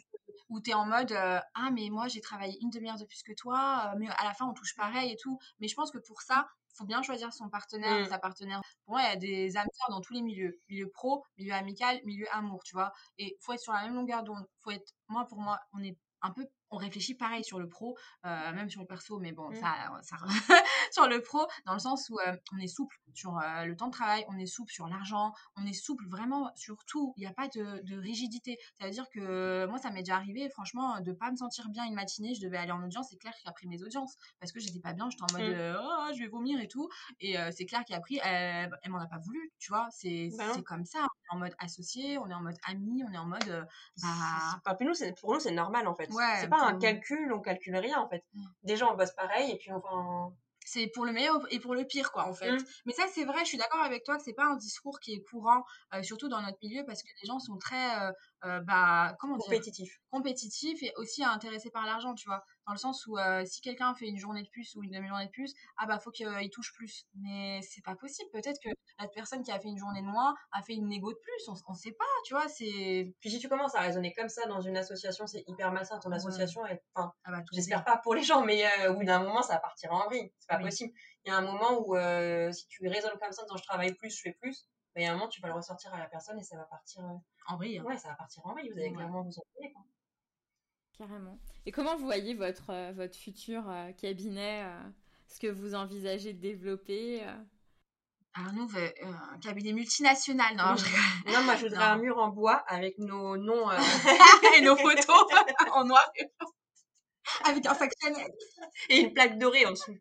ou 0.50 0.60
t'es 0.60 0.74
en 0.74 0.84
mode 0.86 1.12
euh, 1.12 1.40
ah 1.54 1.70
mais 1.72 1.88
moi 1.90 2.08
j'ai 2.08 2.20
travaillé 2.20 2.58
une 2.62 2.70
demi-heure 2.70 2.98
de 2.98 3.04
plus 3.06 3.22
que 3.22 3.32
toi, 3.32 3.92
euh, 3.94 3.98
mais 3.98 4.08
à 4.08 4.24
la 4.24 4.34
fin 4.34 4.46
on 4.46 4.52
touche 4.54 4.74
pareil 4.76 5.12
et 5.12 5.16
tout. 5.16 5.38
Mais 5.60 5.68
je 5.68 5.74
pense 5.74 5.90
que 5.90 5.98
pour 5.98 6.20
ça, 6.22 6.46
faut 6.76 6.84
bien 6.84 7.02
choisir 7.02 7.32
son 7.32 7.48
partenaire, 7.48 8.06
Mm. 8.06 8.08
sa 8.08 8.18
partenaire. 8.18 8.60
Pour 8.84 8.94
moi, 8.94 9.02
il 9.02 9.08
y 9.08 9.12
a 9.12 9.16
des 9.16 9.56
âmes 9.56 9.68
sœurs 9.72 9.90
dans 9.90 10.00
tous 10.00 10.12
les 10.14 10.22
milieux, 10.22 10.60
milieu 10.68 10.88
pro, 10.88 11.24
milieu 11.38 11.52
amical, 11.54 12.00
milieu 12.04 12.26
amour, 12.32 12.62
tu 12.64 12.74
vois? 12.74 12.92
Et 13.18 13.36
faut 13.40 13.52
être 13.52 13.60
sur 13.60 13.72
la 13.72 13.82
même 13.84 13.94
longueur 13.94 14.22
d'onde. 14.22 14.46
Faut 14.62 14.70
être, 14.70 14.92
moi 15.08 15.26
pour 15.26 15.40
moi, 15.40 15.58
on 15.72 15.82
est 15.82 15.96
un 16.22 16.30
peu, 16.30 16.46
on 16.70 16.76
réfléchit 16.76 17.14
pareil 17.14 17.44
sur 17.44 17.58
le 17.58 17.68
pro, 17.68 17.96
euh, 18.26 18.52
même 18.52 18.70
sur 18.70 18.80
le 18.80 18.86
perso, 18.86 19.18
mais 19.18 19.32
bon, 19.32 19.50
Mm. 19.50 19.54
ça, 19.56 19.74
ça 20.02 20.16
sur 20.92 21.08
le 21.08 21.20
pro, 21.22 21.46
dans 21.66 21.72
le 21.74 21.78
sens 21.78 22.08
où 22.10 22.18
euh, 22.20 22.36
on 22.52 22.58
est 22.58 22.68
souple 22.68 22.96
sur 23.14 23.36
euh, 23.38 23.64
le 23.64 23.76
temps 23.76 23.86
de 23.88 23.92
travail, 23.92 24.24
on 24.28 24.38
est 24.38 24.46
souple 24.46 24.72
sur 24.72 24.86
l'argent, 24.86 25.32
on 25.56 25.66
est 25.66 25.72
souple 25.72 26.06
vraiment 26.08 26.50
sur 26.56 26.76
tout. 26.86 27.12
Il 27.16 27.20
n'y 27.20 27.26
a 27.26 27.32
pas 27.32 27.48
de, 27.48 27.80
de 27.84 27.96
rigidité. 27.98 28.58
Ça 28.78 28.86
veut 28.86 28.92
dire 28.92 29.06
que 29.12 29.66
moi, 29.66 29.78
ça 29.78 29.90
m'est 29.90 30.00
déjà 30.02 30.16
arrivé, 30.16 30.48
franchement, 30.50 31.00
de 31.00 31.12
pas 31.12 31.30
me 31.30 31.36
sentir 31.36 31.68
bien 31.70 31.84
une 31.84 31.94
matinée. 31.94 32.34
Je 32.34 32.40
devais 32.40 32.56
aller 32.58 32.72
en 32.72 32.82
audience. 32.84 33.08
C'est 33.10 33.16
clair 33.16 33.34
pris 33.54 33.66
mes 33.66 33.82
audiences 33.82 34.16
parce 34.38 34.52
que 34.52 34.60
j'étais 34.60 34.80
pas 34.80 34.92
bien. 34.92 35.08
J'étais 35.10 35.22
en 35.24 35.32
mode 35.32 35.50
Mm. 35.50 35.54
euh, 35.54 35.76
Oh, 35.80 36.10
je 36.14 36.20
vais 36.20 36.28
vomir 36.28 36.60
et 36.60 36.68
tout. 36.68 36.88
Et 37.20 37.36
c'est 37.52 37.66
clair 37.66 37.84
qu'il 37.84 37.94
a 37.96 38.00
pris. 38.00 38.20
Elle, 38.22 38.70
elle 38.82 38.90
m'en 38.90 38.98
a 39.00 39.06
pas 39.06 39.18
voulu, 39.18 39.52
tu 39.58 39.70
vois. 39.72 39.88
C'est 39.90 40.30
Bah 40.38 40.44
comme 40.66 40.84
ça. 40.84 41.06
En 41.30 41.36
mode 41.38 41.54
associé, 41.58 42.18
on 42.18 42.28
est 42.28 42.34
en 42.34 42.42
mode 42.42 42.56
ami, 42.66 43.04
on 43.08 43.12
est 43.12 43.18
en 43.18 43.24
mode 43.26 43.48
euh, 43.48 43.62
bah 44.02 44.08
Enfin, 44.64 44.74
puis 44.76 44.86
nous, 44.86 44.94
c'est- 44.94 45.18
pour 45.20 45.32
nous, 45.32 45.40
c'est 45.40 45.52
normal 45.52 45.86
en 45.86 45.94
fait. 45.94 46.10
Ouais, 46.12 46.38
c'est 46.40 46.48
pas 46.48 46.60
un 46.60 46.72
pour- 46.72 46.80
calcul, 46.80 47.32
on 47.32 47.40
calcule 47.40 47.76
rien 47.76 47.98
en 48.00 48.08
fait. 48.08 48.24
Mm. 48.34 48.44
Déjà, 48.64 48.90
on 48.92 48.96
bosse 48.96 49.12
pareil 49.12 49.52
et 49.52 49.56
puis 49.56 49.72
enfin. 49.72 50.32
c'est 50.66 50.88
pour 50.88 51.06
le 51.06 51.12
meilleur 51.12 51.38
et 51.50 51.58
pour 51.58 51.74
le 51.74 51.84
pire 51.84 52.12
quoi 52.12 52.26
en 52.28 52.34
fait 52.34 52.52
Mm. 52.52 52.64
mais 52.84 52.92
ça 52.92 53.04
c'est 53.12 53.24
vrai 53.24 53.40
je 53.40 53.46
suis 53.46 53.56
d'accord 53.58 53.80
avec 53.82 54.04
toi 54.04 54.18
que 54.18 54.22
c'est 54.22 54.34
pas 54.34 54.44
un 54.44 54.56
discours 54.56 55.00
qui 55.00 55.14
est 55.14 55.22
courant 55.22 55.64
euh, 55.94 56.02
surtout 56.02 56.28
dans 56.28 56.42
notre 56.42 56.58
milieu 56.62 56.84
parce 56.84 57.02
que 57.02 57.08
les 57.22 57.26
gens 57.26 57.38
sont 57.38 57.56
très 57.56 58.06
euh, 58.44 58.60
bah 58.60 59.16
comment 59.18 59.36
dire? 59.36 59.44
Compétitif. 59.46 59.98
compétitifs 60.10 60.82
et 60.82 60.92
aussi 60.96 61.24
intéressés 61.24 61.70
par 61.70 61.86
l'argent 61.86 62.14
tu 62.14 62.28
vois? 62.28 62.44
Dans 62.66 62.72
le 62.72 62.78
sens 62.78 63.06
où 63.06 63.18
euh, 63.18 63.44
si 63.44 63.60
quelqu'un 63.60 63.94
fait 63.94 64.06
une 64.06 64.18
journée 64.18 64.42
de 64.42 64.48
plus 64.48 64.74
ou 64.76 64.82
une 64.84 64.92
demi-journée 64.92 65.26
de 65.26 65.30
plus, 65.30 65.52
ah 65.76 65.86
bah 65.86 65.98
faut 65.98 66.10
qu'il 66.10 66.26
touche 66.50 66.72
plus. 66.74 67.04
Mais 67.14 67.60
c'est 67.62 67.82
pas 67.82 67.96
possible. 67.96 68.30
Peut-être 68.32 68.60
que 68.62 68.68
la 69.00 69.08
personne 69.08 69.42
qui 69.42 69.50
a 69.50 69.58
fait 69.58 69.68
une 69.68 69.78
journée 69.78 70.02
de 70.02 70.06
moins 70.06 70.34
a 70.52 70.62
fait 70.62 70.74
une 70.74 70.86
négo 70.88 71.10
de 71.12 71.18
plus. 71.20 71.48
On, 71.48 71.54
on 71.68 71.74
sait 71.74 71.92
pas, 71.92 72.04
tu 72.26 72.34
vois? 72.34 72.46
C'est. 72.48 73.12
Puis 73.20 73.30
si 73.30 73.38
tu 73.40 73.48
commences 73.48 73.74
à 73.74 73.80
raisonner 73.80 74.12
comme 74.14 74.28
ça 74.28 74.46
dans 74.46 74.60
une 74.60 74.76
association, 74.76 75.26
c'est 75.26 75.42
hyper 75.48 75.72
malsain. 75.72 75.98
Ton 75.98 76.10
Ouais. 76.10 76.16
association, 76.16 76.64
est... 76.66 76.80
enfin, 76.94 77.12
Ah 77.24 77.32
bah, 77.32 77.38
tout 77.40 77.54
j'espère 77.54 77.84
pas 77.84 77.96
pour 77.98 78.14
les 78.14 78.22
gens, 78.22 78.44
mais 78.44 78.64
euh, 78.80 78.92
au 78.92 78.96
bout 78.96 79.04
d'un 79.04 79.20
moment, 79.20 79.42
ça 79.42 79.54
va 79.54 79.60
partir 79.60 79.92
en 79.92 80.06
vrille. 80.06 80.32
C'est 80.38 80.48
pas 80.48 80.58
Oui. 80.58 80.64
possible. 80.64 80.92
Il 81.24 81.30
y 81.30 81.34
a 81.34 81.36
un 81.38 81.42
moment 81.42 81.80
où 81.84 81.96
si 82.52 82.66
tu 82.68 82.86
raisonnes 82.88 83.18
comme 83.20 83.32
ça, 83.32 83.42
en 83.42 83.46
disant 83.46 83.56
je 83.56 83.64
travaille 83.64 83.94
plus, 83.94 84.10
je 84.16 84.20
fais 84.22 84.36
plus, 84.40 84.68
bah, 84.94 85.00
il 85.00 85.02
y 85.02 85.06
a 85.06 85.10
un 85.10 85.14
moment, 85.14 85.28
tu 85.28 85.40
vas 85.40 85.48
le 85.48 85.54
ressortir 85.54 85.92
à 85.94 85.98
la 85.98 86.06
personne 86.08 86.38
et 86.38 86.42
ça 86.42 86.56
va 86.56 86.64
partir. 86.64 87.04
euh, 87.04 87.14
En 87.48 87.56
vrille. 87.56 87.78
hein. 87.78 87.84
Ouais, 87.84 87.96
ça 87.98 88.08
va 88.08 88.14
partir 88.14 88.44
en 88.46 88.52
vrille. 88.52 88.70
Vous 88.70 88.78
allez 88.78 88.88
Ouais. 88.90 88.94
clairement 88.96 89.22
vous 89.22 89.30
embrouiller. 89.38 89.72
quoi. 89.72 89.82
Carrément. 90.98 91.38
Et 91.66 91.72
comment 91.72 91.96
vous 91.96 92.04
voyez 92.04 92.34
votre, 92.34 92.70
euh, 92.70 92.92
votre 92.92 93.16
futur 93.16 93.68
euh, 93.70 93.92
cabinet 93.92 94.64
euh, 94.64 94.90
Ce 95.28 95.38
que 95.40 95.46
vous 95.46 95.74
envisagez 95.74 96.32
de 96.34 96.40
développer 96.40 97.22
euh? 97.24 97.34
Alors 98.34 98.52
nous, 98.52 98.68
euh, 98.76 98.90
un 99.34 99.38
cabinet 99.40 99.72
multinational. 99.72 100.54
Non, 100.56 100.76
je. 100.76 101.32
Non, 101.32 101.42
moi, 101.44 101.56
je 101.56 101.62
voudrais 101.66 101.78
Non. 101.78 101.92
un 101.94 101.96
mur 101.98 102.18
en 102.18 102.28
bois 102.28 102.62
avec 102.68 102.96
nos 102.98 103.36
noms. 103.36 103.68
euh, 103.70 103.76
et 104.56 104.60
nos 104.62 104.76
photos 104.76 105.26
en 105.72 105.84
noir 105.84 106.04
et 106.16 106.24
blanc. 106.38 106.48
Avec 107.44 107.64
un 107.66 107.74
sac 107.74 107.92
Chanel. 108.02 108.26
et 108.88 109.00
une 109.00 109.12
plaque 109.12 109.38
dorée 109.38 109.66
en 109.66 109.72
dessous. 109.72 109.96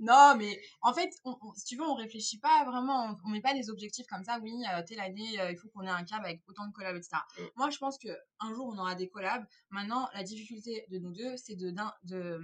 Non, 0.00 0.34
mais 0.36 0.60
en 0.80 0.92
fait, 0.92 1.10
on- 1.24 1.36
on- 1.42 1.54
si 1.54 1.64
tu 1.64 1.76
veux, 1.76 1.84
on 1.84 1.94
réfléchit 1.94 2.38
pas 2.38 2.64
vraiment, 2.64 3.10
on, 3.24 3.28
on 3.28 3.30
met 3.30 3.40
pas 3.40 3.54
des 3.54 3.70
objectifs 3.70 4.06
comme 4.06 4.24
ça. 4.24 4.38
Oui, 4.42 4.52
euh, 4.72 4.82
telle 4.86 5.00
année, 5.00 5.40
euh, 5.40 5.50
il 5.52 5.56
faut 5.58 5.68
qu'on 5.68 5.82
ait 5.82 5.90
un 5.90 6.04
cab 6.04 6.22
avec 6.24 6.40
autant 6.48 6.66
de 6.66 6.72
collabs, 6.72 6.96
etc. 6.96 7.16
Mm. 7.38 7.42
Moi, 7.56 7.70
je 7.70 7.78
pense 7.78 7.98
que 7.98 8.08
un 8.40 8.52
jour, 8.54 8.66
on 8.72 8.78
aura 8.78 8.94
des 8.94 9.08
collabs. 9.08 9.44
Maintenant, 9.70 10.08
la 10.14 10.22
difficulté 10.22 10.84
de 10.90 10.98
nous 10.98 11.12
deux, 11.12 11.36
c'est 11.36 11.56
de, 11.56 11.72
de 12.04 12.40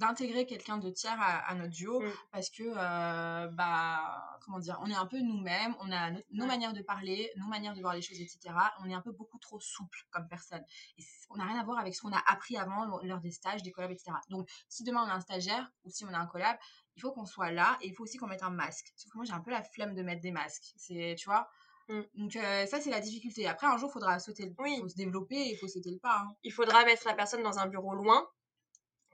d'intégrer 0.00 0.46
quelqu'un 0.46 0.78
de 0.78 0.90
tiers 0.90 1.20
à, 1.20 1.38
à 1.50 1.54
notre 1.54 1.70
duo 1.70 2.00
Mm. 2.00 2.10
parce 2.32 2.50
que 2.50 2.62
euh, 2.64 3.46
bah 3.48 4.38
comment 4.42 4.58
dire 4.58 4.78
on 4.82 4.90
est 4.90 4.94
un 4.94 5.06
peu 5.06 5.18
nous-mêmes 5.20 5.74
on 5.80 5.90
a 5.92 6.10
no- 6.10 6.20
nos 6.30 6.42
Ouais. 6.44 6.48
manières 6.48 6.72
de 6.72 6.82
parler 6.82 7.30
nos 7.36 7.46
manières 7.46 7.74
de 7.74 7.80
voir 7.80 7.94
les 7.94 8.02
choses 8.02 8.20
etc 8.20 8.38
on 8.82 8.88
est 8.90 8.94
un 8.94 9.00
peu 9.02 9.12
beaucoup 9.12 9.38
trop 9.38 9.60
souple 9.60 9.98
comme 10.10 10.26
personne 10.28 10.64
et 10.98 11.02
on 11.28 11.36
n'a 11.36 11.44
rien 11.44 11.58
à 11.60 11.64
voir 11.64 11.78
avec 11.78 11.94
ce 11.94 12.00
qu'on 12.02 12.12
a 12.12 12.22
appris 12.26 12.56
avant 12.56 12.84
lors- 12.86 13.04
lors 13.04 13.20
des 13.20 13.30
stages 13.30 13.62
des 13.62 13.70
collabs 13.72 13.92
etc 13.92 14.10
donc 14.30 14.48
si 14.68 14.82
demain 14.84 15.04
on 15.06 15.08
a 15.10 15.14
un 15.14 15.20
stagiaire 15.20 15.70
ou 15.84 15.90
si 15.90 16.04
on 16.04 16.12
a 16.14 16.18
un 16.18 16.26
collab 16.26 16.56
il 16.96 17.00
faut 17.02 17.12
qu'on 17.12 17.26
soit 17.26 17.52
là 17.52 17.78
et 17.82 17.88
il 17.88 17.94
faut 17.94 18.02
aussi 18.04 18.16
qu'on 18.18 18.26
mette 18.26 18.42
un 18.42 18.50
masque 18.50 18.92
sauf 18.96 19.12
que 19.12 19.16
moi 19.18 19.24
j'ai 19.26 19.32
un 19.34 19.40
peu 19.40 19.50
la 19.50 19.62
flemme 19.62 19.94
de 19.94 20.02
mettre 20.02 20.22
des 20.22 20.32
masques 20.32 20.72
c'est 20.76 21.14
tu 21.18 21.26
vois? 21.28 21.48
Mm. 21.88 22.00
donc 22.14 22.36
euh, 22.36 22.66
ça 22.66 22.80
c'est 22.80 22.90
la 22.90 23.00
difficulté 23.00 23.46
après 23.46 23.66
un 23.66 23.76
jour 23.76 23.90
il 23.90 23.92
faudra 23.92 24.18
sauter 24.18 24.46
le 24.46 24.54
Oui. 24.58 24.78
faut 24.80 24.88
se 24.88 24.96
développer 24.96 25.40
il 25.52 25.56
faut 25.56 25.68
sauter 25.68 25.90
le 25.90 25.98
pas 25.98 26.20
hein. 26.20 26.28
Il 26.44 26.52
faudra 26.52 26.84
mettre 26.84 27.06
la 27.06 27.14
personne 27.14 27.42
dans 27.42 27.58
un 27.58 27.66
bureau 27.66 27.94
loin 27.94 28.26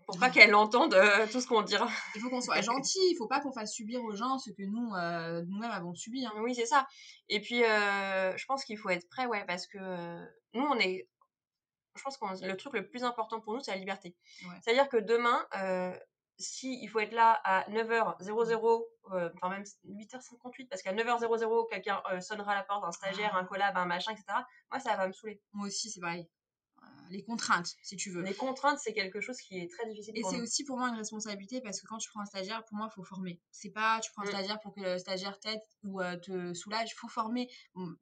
pour 0.06 0.18
pas 0.18 0.30
qu'elle 0.30 0.54
entende 0.54 0.94
euh, 0.94 1.26
tout 1.30 1.40
ce 1.40 1.46
qu'on 1.48 1.62
dira. 1.62 1.88
il 2.14 2.20
faut 2.20 2.30
qu'on 2.30 2.40
soit 2.40 2.60
gentil 2.62 3.00
il 3.10 3.16
faut 3.16 3.26
pas 3.26 3.40
qu'on 3.40 3.52
fasse 3.52 3.72
subir 3.72 4.02
aux 4.04 4.14
gens 4.14 4.38
ce 4.38 4.50
que 4.50 4.62
nous 4.62 4.94
euh, 4.94 5.42
nous-mêmes 5.48 5.70
avons 5.70 5.94
subi 5.94 6.24
hein. 6.24 6.32
Oui, 6.38 6.54
c'est 6.54 6.66
ça. 6.66 6.86
Et 7.28 7.40
puis, 7.40 7.64
euh, 7.64 8.36
je 8.36 8.46
pense 8.46 8.64
qu'il 8.64 8.78
faut 8.78 8.88
être 8.90 9.08
prêt, 9.08 9.26
ouais, 9.26 9.44
parce 9.46 9.66
que 9.66 9.78
nous, 10.54 10.62
on 10.62 10.78
est. 10.78 11.08
Je 11.96 12.02
pense 12.02 12.18
que 12.18 12.46
le 12.46 12.56
truc 12.56 12.74
le 12.74 12.86
plus 12.88 13.04
important 13.04 13.40
pour 13.40 13.54
nous, 13.54 13.60
c'est 13.60 13.72
la 13.72 13.78
liberté. 13.78 14.14
Ouais. 14.44 14.54
C'est-à-dire 14.62 14.88
que 14.88 14.98
demain, 14.98 15.46
si 16.38 16.78
il 16.82 16.88
faut 16.88 17.00
être 17.00 17.12
là 17.12 17.40
à 17.44 17.68
9h00, 17.70 18.84
euh, 19.12 19.30
enfin 19.34 19.48
même 19.48 19.64
8h58, 19.88 20.68
parce 20.68 20.82
qu'à 20.82 20.92
9h00, 20.92 21.68
quelqu'un 21.70 22.02
sonnera 22.20 22.52
à 22.52 22.54
la 22.56 22.62
porte, 22.64 22.84
un 22.84 22.92
stagiaire, 22.92 23.32
Ah. 23.34 23.38
un 23.38 23.44
collab, 23.44 23.76
un 23.76 23.86
machin, 23.86 24.12
etc. 24.12 24.24
Moi, 24.70 24.80
ça 24.80 24.96
va 24.96 25.08
me 25.08 25.12
saouler. 25.12 25.40
moi 25.52 25.66
aussi 25.66 25.90
c'est 25.90 26.00
pareil 26.00 26.28
les 27.10 27.22
contraintes 27.22 27.74
si 27.82 27.96
tu 27.96 28.10
veux 28.10 28.22
Les 28.22 28.34
contraintes, 28.34 28.78
c'est 28.78 28.92
quelque 28.92 29.20
chose 29.20 29.38
qui 29.38 29.58
est 29.58 29.70
très 29.70 29.86
difficile 29.88 30.16
Et 30.16 30.22
c'est 30.22 30.40
aussi 30.40 30.64
pour 30.64 30.76
moi 30.78 30.88
une 30.88 30.96
responsabilité 30.96 31.60
parce 31.60 31.80
que 31.80 31.86
quand 31.86 31.98
tu 31.98 32.08
prends 32.10 32.20
un 32.20 32.26
stagiaire, 32.26 32.64
pour 32.64 32.76
moi, 32.76 32.88
il 32.90 32.94
faut 32.94 33.04
former. 33.04 33.40
C'est 33.50 33.70
pas 33.70 34.00
tu 34.00 34.10
prends 34.12 34.22
un 34.22 34.26
Mm. 34.26 34.28
stagiaire 34.30 34.60
pour 34.60 34.74
que 34.74 34.80
le 34.80 34.98
stagiaire 34.98 35.38
t'aide 35.38 35.60
ou 35.84 36.00
euh, 36.00 36.16
te 36.16 36.54
soulage, 36.54 36.90
il 36.90 36.94
faut 36.94 37.08
former. 37.08 37.48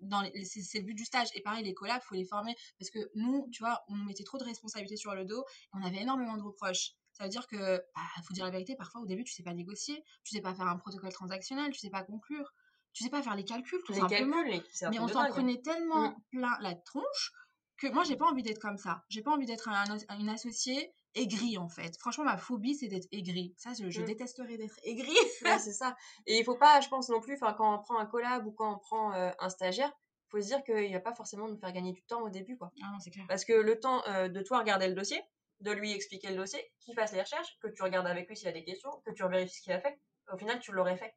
Dans 0.00 0.20
les- 0.22 0.44
c'est, 0.44 0.78
le 0.78 0.84
but 0.84 0.94
du 0.94 1.04
stage. 1.04 1.28
Et 1.34 1.42
pareil, 1.42 1.64
les 1.64 1.74
collabs, 1.74 2.00
il 2.04 2.06
faut 2.06 2.14
les 2.14 2.24
former 2.24 2.54
parce 2.78 2.90
que 2.90 2.98
nous, 3.14 3.48
tu 3.52 3.62
vois, 3.62 3.82
on 3.88 3.96
nous 3.96 4.04
mettait 4.04 4.24
trop 4.24 4.38
de 4.38 4.44
responsabilités 4.44 4.96
sur 4.96 5.14
le 5.14 5.24
dos 5.24 5.44
et 5.48 5.68
on 5.74 5.82
avait 5.82 6.00
énormément 6.02 6.36
de 6.36 6.42
reproches. 6.42 6.92
Ça 7.12 7.24
veut 7.24 7.30
dire 7.30 7.46
que, 7.46 7.76
bah, 7.94 8.02
faut 8.26 8.34
dire 8.34 8.44
la 8.44 8.50
vérité, 8.50 8.74
parfois 8.76 9.00
au 9.00 9.06
début, 9.06 9.24
tu 9.24 9.32
sais 9.32 9.42
pas 9.44 9.54
négocier, 9.54 10.02
tu 10.24 10.34
sais 10.34 10.40
pas 10.42 10.54
faire 10.54 10.66
un 10.66 10.76
protocole 10.76 11.12
transactionnel, 11.12 11.70
tu 11.72 11.78
sais 11.78 11.90
pas 11.90 12.02
conclure, 12.02 12.52
tu 12.92 13.04
sais 13.04 13.10
pas 13.10 13.22
faire 13.22 13.36
les 13.36 13.44
calculs, 13.44 13.80
tout 13.86 13.92
les 13.92 14.00
simplement. 14.00 14.42
calculs, 14.42 14.62
Mais 14.90 14.98
on 14.98 15.08
s'en 15.08 15.26
prenait 15.26 15.60
tellement 15.62 16.10
Mm. 16.10 16.16
plein 16.30 16.56
la 16.60 16.74
tronche 16.74 17.32
que 17.76 17.88
moi, 17.88 18.04
j'ai 18.04 18.16
pas 18.16 18.26
envie 18.26 18.42
d'être 18.42 18.60
comme 18.60 18.76
ça. 18.78 19.02
J'ai 19.08 19.22
pas 19.22 19.32
envie 19.32 19.46
d'être 19.46 19.68
un, 19.68 19.84
un- 19.90 20.18
une 20.18 20.28
associée 20.28 20.92
aigrie, 21.14 21.58
en 21.58 21.68
fait. 21.68 21.96
Franchement, 21.98 22.24
ma 22.24 22.36
phobie, 22.36 22.74
c'est 22.74 22.88
d'être 22.88 23.06
aigrie. 23.12 23.54
Ça, 23.56 23.70
je, 23.78 23.88
je 23.90 24.00
Mm. 24.02 24.04
détesterais 24.04 24.56
d'être 24.56 24.78
aigrie. 24.84 25.14
Ouais, 25.44 25.58
c'est 25.58 25.72
ça. 25.72 25.96
Et 26.26 26.38
il 26.38 26.44
faut 26.44 26.56
pas, 26.56 26.80
je 26.80 26.88
pense 26.88 27.08
non 27.08 27.20
plus, 27.20 27.38
quand 27.38 27.54
on 27.60 27.78
prend 27.82 27.98
un 27.98 28.06
collab 28.06 28.46
ou 28.46 28.52
quand 28.52 28.74
on 28.74 28.78
prend 28.78 29.12
euh, 29.14 29.30
un 29.38 29.48
stagiaire, 29.48 29.92
faut 30.30 30.40
se 30.40 30.46
dire 30.46 30.62
qu'il 30.64 30.92
va 30.92 31.00
pas 31.00 31.14
forcément 31.14 31.46
nous 31.48 31.56
faire 31.58 31.72
gagner 31.72 31.92
du 31.92 32.02
temps 32.04 32.22
au 32.22 32.30
début, 32.30 32.56
quoi. 32.56 32.72
Ah 32.82 32.90
non, 32.92 32.98
c'est 32.98 33.10
clair. 33.10 33.26
Parce 33.28 33.44
que 33.44 33.52
le 33.52 33.78
temps 33.78 34.02
euh, 34.08 34.28
de 34.28 34.42
toi 34.42 34.58
regarder 34.58 34.88
le 34.88 34.94
dossier, 34.94 35.20
de 35.60 35.70
lui 35.70 35.92
expliquer 35.92 36.30
le 36.30 36.36
dossier, 36.36 36.60
qu'il 36.80 36.94
fasse 36.94 37.12
les 37.12 37.20
recherches, 37.20 37.56
que 37.60 37.68
tu 37.68 37.82
regardes 37.82 38.06
avec 38.06 38.28
lui 38.28 38.36
s'il 38.36 38.46
y 38.46 38.48
a 38.48 38.52
des 38.52 38.64
questions, 38.64 38.90
que 39.04 39.12
tu 39.12 39.22
vérifies 39.28 39.54
ce 39.56 39.62
qu'il 39.62 39.72
a 39.72 39.80
fait, 39.80 39.96
au 40.32 40.36
final, 40.36 40.58
tu 40.60 40.72
l'aurais 40.72 40.96
fait. 40.96 41.14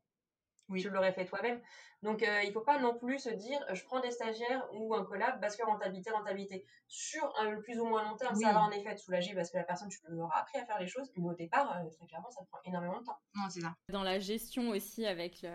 Oui. 0.69 0.81
Tu 0.81 0.89
l'aurais 0.89 1.13
fait 1.13 1.25
toi-même. 1.25 1.61
Donc, 2.03 2.21
euh, 2.23 2.41
il 2.43 2.51
faut 2.51 2.61
pas 2.61 2.77
non 2.79 2.93
plus 2.93 3.19
se 3.19 3.29
dire, 3.29 3.59
je 3.73 3.83
prends 3.85 3.99
des 4.01 4.11
stagiaires 4.11 4.67
ou 4.73 4.93
un 4.93 5.03
collab 5.05 5.39
parce 5.39 5.55
que 5.55 5.63
rentabilité, 5.65 6.11
rentabilité. 6.11 6.65
Sur 6.87 7.33
un 7.39 7.51
le 7.51 7.61
plus 7.61 7.79
ou 7.79 7.85
moins 7.85 8.03
long 8.03 8.15
terme, 8.17 8.35
Oui. 8.35 8.43
ça 8.43 8.53
va 8.53 8.61
en 8.61 8.71
effet 8.71 8.93
te 8.93 8.99
soulager 8.99 9.33
parce 9.33 9.49
que 9.49 9.57
la 9.57 9.63
personne, 9.63 9.89
tu 9.89 9.99
lui 10.09 10.19
auras 10.21 10.39
appris 10.41 10.59
à 10.59 10.65
faire 10.65 10.79
les 10.79 10.87
choses, 10.87 11.11
mais 11.15 11.23
au 11.27 11.33
départ, 11.33 11.71
euh, 11.77 11.89
très 11.89 12.05
clairement, 12.05 12.29
ça 12.29 12.41
te 12.43 12.49
prend 12.49 12.59
énormément 12.65 12.99
de 12.99 13.05
temps. 13.05 13.17
Non, 13.35 13.43
c'est 13.49 13.61
ça. 13.61 13.73
Dans 13.89 14.03
la 14.03 14.19
gestion 14.19 14.69
aussi, 14.69 15.05
avec 15.05 15.41
le... 15.41 15.49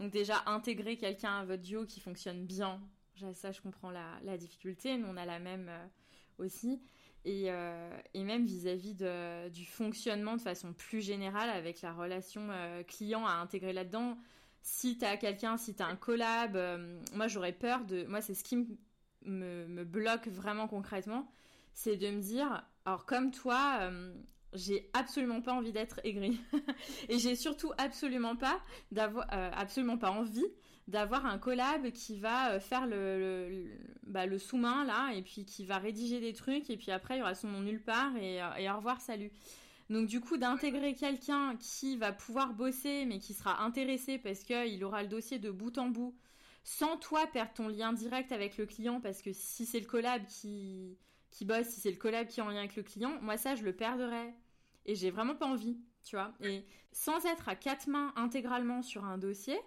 donc 0.00 0.10
déjà 0.12 0.42
intégrer 0.46 0.96
quelqu'un 0.98 1.38
à 1.40 1.44
votre 1.44 1.62
duo 1.62 1.86
qui 1.86 2.00
fonctionne 2.00 2.44
bien, 2.44 2.80
ça 3.32 3.50
je 3.52 3.62
comprends 3.62 3.90
la, 3.90 4.18
la 4.22 4.36
difficulté, 4.36 4.98
nous 4.98 5.06
on 5.08 5.16
a 5.16 5.24
la 5.24 5.38
même 5.38 5.68
euh, 5.70 5.86
aussi. 6.44 6.82
Et, 7.24 7.50
euh, 7.50 7.90
et 8.14 8.22
même 8.22 8.44
vis-à-vis 8.44 8.94
de- 8.94 9.48
du 9.48 9.64
fonctionnement 9.64 10.36
de 10.36 10.40
façon 10.40 10.72
plus 10.72 11.00
générale 11.00 11.50
avec 11.50 11.82
la 11.82 11.92
relation 11.92 12.42
euh, 12.50 12.84
client 12.84 13.26
à 13.26 13.32
intégrer 13.32 13.72
là-dedans. 13.72 14.16
Si 14.68 14.98
tu 14.98 15.04
as 15.04 15.16
quelqu'un, 15.16 15.56
si 15.56 15.76
tu 15.76 15.82
as 15.84 15.86
un 15.86 15.94
collab, 15.94 16.56
euh, 16.56 17.00
moi 17.14 17.28
j'aurais 17.28 17.52
peur 17.52 17.84
de... 17.84 18.04
Moi 18.06 18.20
c'est 18.20 18.34
ce 18.34 18.42
qui 18.42 18.56
me, 18.56 19.68
me, 19.68 19.84
bloque 19.84 20.26
vraiment 20.26 20.66
concrètement, 20.66 21.30
c'est 21.72 21.96
de 21.96 22.10
me 22.10 22.20
dire, 22.20 22.66
alors 22.84 23.06
comme 23.06 23.30
toi, 23.30 23.78
euh, 23.82 24.12
j'ai 24.54 24.90
absolument 24.92 25.40
pas 25.40 25.52
envie 25.52 25.70
d'être 25.70 26.00
aigrie. 26.02 26.40
Et 27.08 27.20
j'ai 27.20 27.36
surtout 27.36 27.70
absolument 27.78 28.34
pas 28.34 28.60
d'avoir 28.90 29.28
euh, 29.32 29.52
absolument 29.54 29.98
pas 29.98 30.10
envie 30.10 30.48
d'avoir 30.88 31.26
un 31.26 31.38
collab 31.38 31.92
qui 31.92 32.18
va 32.18 32.58
faire 32.58 32.88
le, 32.88 33.18
le, 33.18 33.70
bah, 34.02 34.26
le 34.26 34.36
sous-main 34.36 34.84
là 34.84 35.12
et 35.14 35.22
puis 35.22 35.44
qui 35.44 35.64
va 35.64 35.78
rédiger 35.78 36.18
des 36.18 36.32
trucs 36.32 36.70
et 36.70 36.76
puis 36.76 36.90
après 36.90 37.16
il 37.16 37.18
y 37.18 37.22
aura 37.22 37.36
son 37.36 37.48
nom 37.48 37.60
nulle 37.60 37.82
part 37.82 38.16
et, 38.16 38.40
et 38.58 38.68
au 38.68 38.76
revoir 38.76 39.00
salut. 39.00 39.30
Donc 39.88 40.08
du 40.08 40.20
coup 40.20 40.36
d'intégrer 40.36 40.94
quelqu'un 40.94 41.56
qui 41.56 41.96
va 41.96 42.12
pouvoir 42.12 42.54
bosser 42.54 43.04
mais 43.06 43.18
qui 43.18 43.34
sera 43.34 43.62
intéressé 43.62 44.18
parce 44.18 44.42
qu'il 44.42 44.84
aura 44.84 45.02
le 45.02 45.08
dossier 45.08 45.38
de 45.38 45.50
bout 45.50 45.78
en 45.78 45.88
bout 45.88 46.16
sans 46.64 46.96
toi 46.96 47.26
perdre 47.28 47.52
ton 47.52 47.68
lien 47.68 47.92
direct 47.92 48.32
avec 48.32 48.58
le 48.58 48.66
client 48.66 49.00
parce 49.00 49.22
que 49.22 49.32
si 49.32 49.64
c'est 49.64 49.78
le 49.78 49.86
collab 49.86 50.26
qui 50.26 50.98
bosse, 51.42 51.68
si 51.68 51.80
c'est 51.80 51.92
le 51.92 51.96
collab 51.96 52.26
qui 52.26 52.40
est 52.40 52.42
en 52.42 52.50
lien 52.50 52.58
avec 52.58 52.74
le 52.74 52.82
client, 52.82 53.20
moi 53.22 53.36
ça 53.36 53.54
je 53.54 53.62
le 53.62 53.72
perdrais 53.72 54.34
et 54.84 54.96
j'ai 54.96 55.10
vraiment 55.10 55.34
pas 55.34 55.46
envie, 55.46 55.78
tu 56.04 56.16
vois. 56.16 56.32
Et 56.40 56.64
sans 56.92 57.24
être 57.26 57.48
à 57.48 57.54
quatre 57.54 57.88
mains 57.88 58.12
intégralement 58.16 58.82
sur 58.82 59.04
un 59.04 59.18
dossier, 59.18 59.58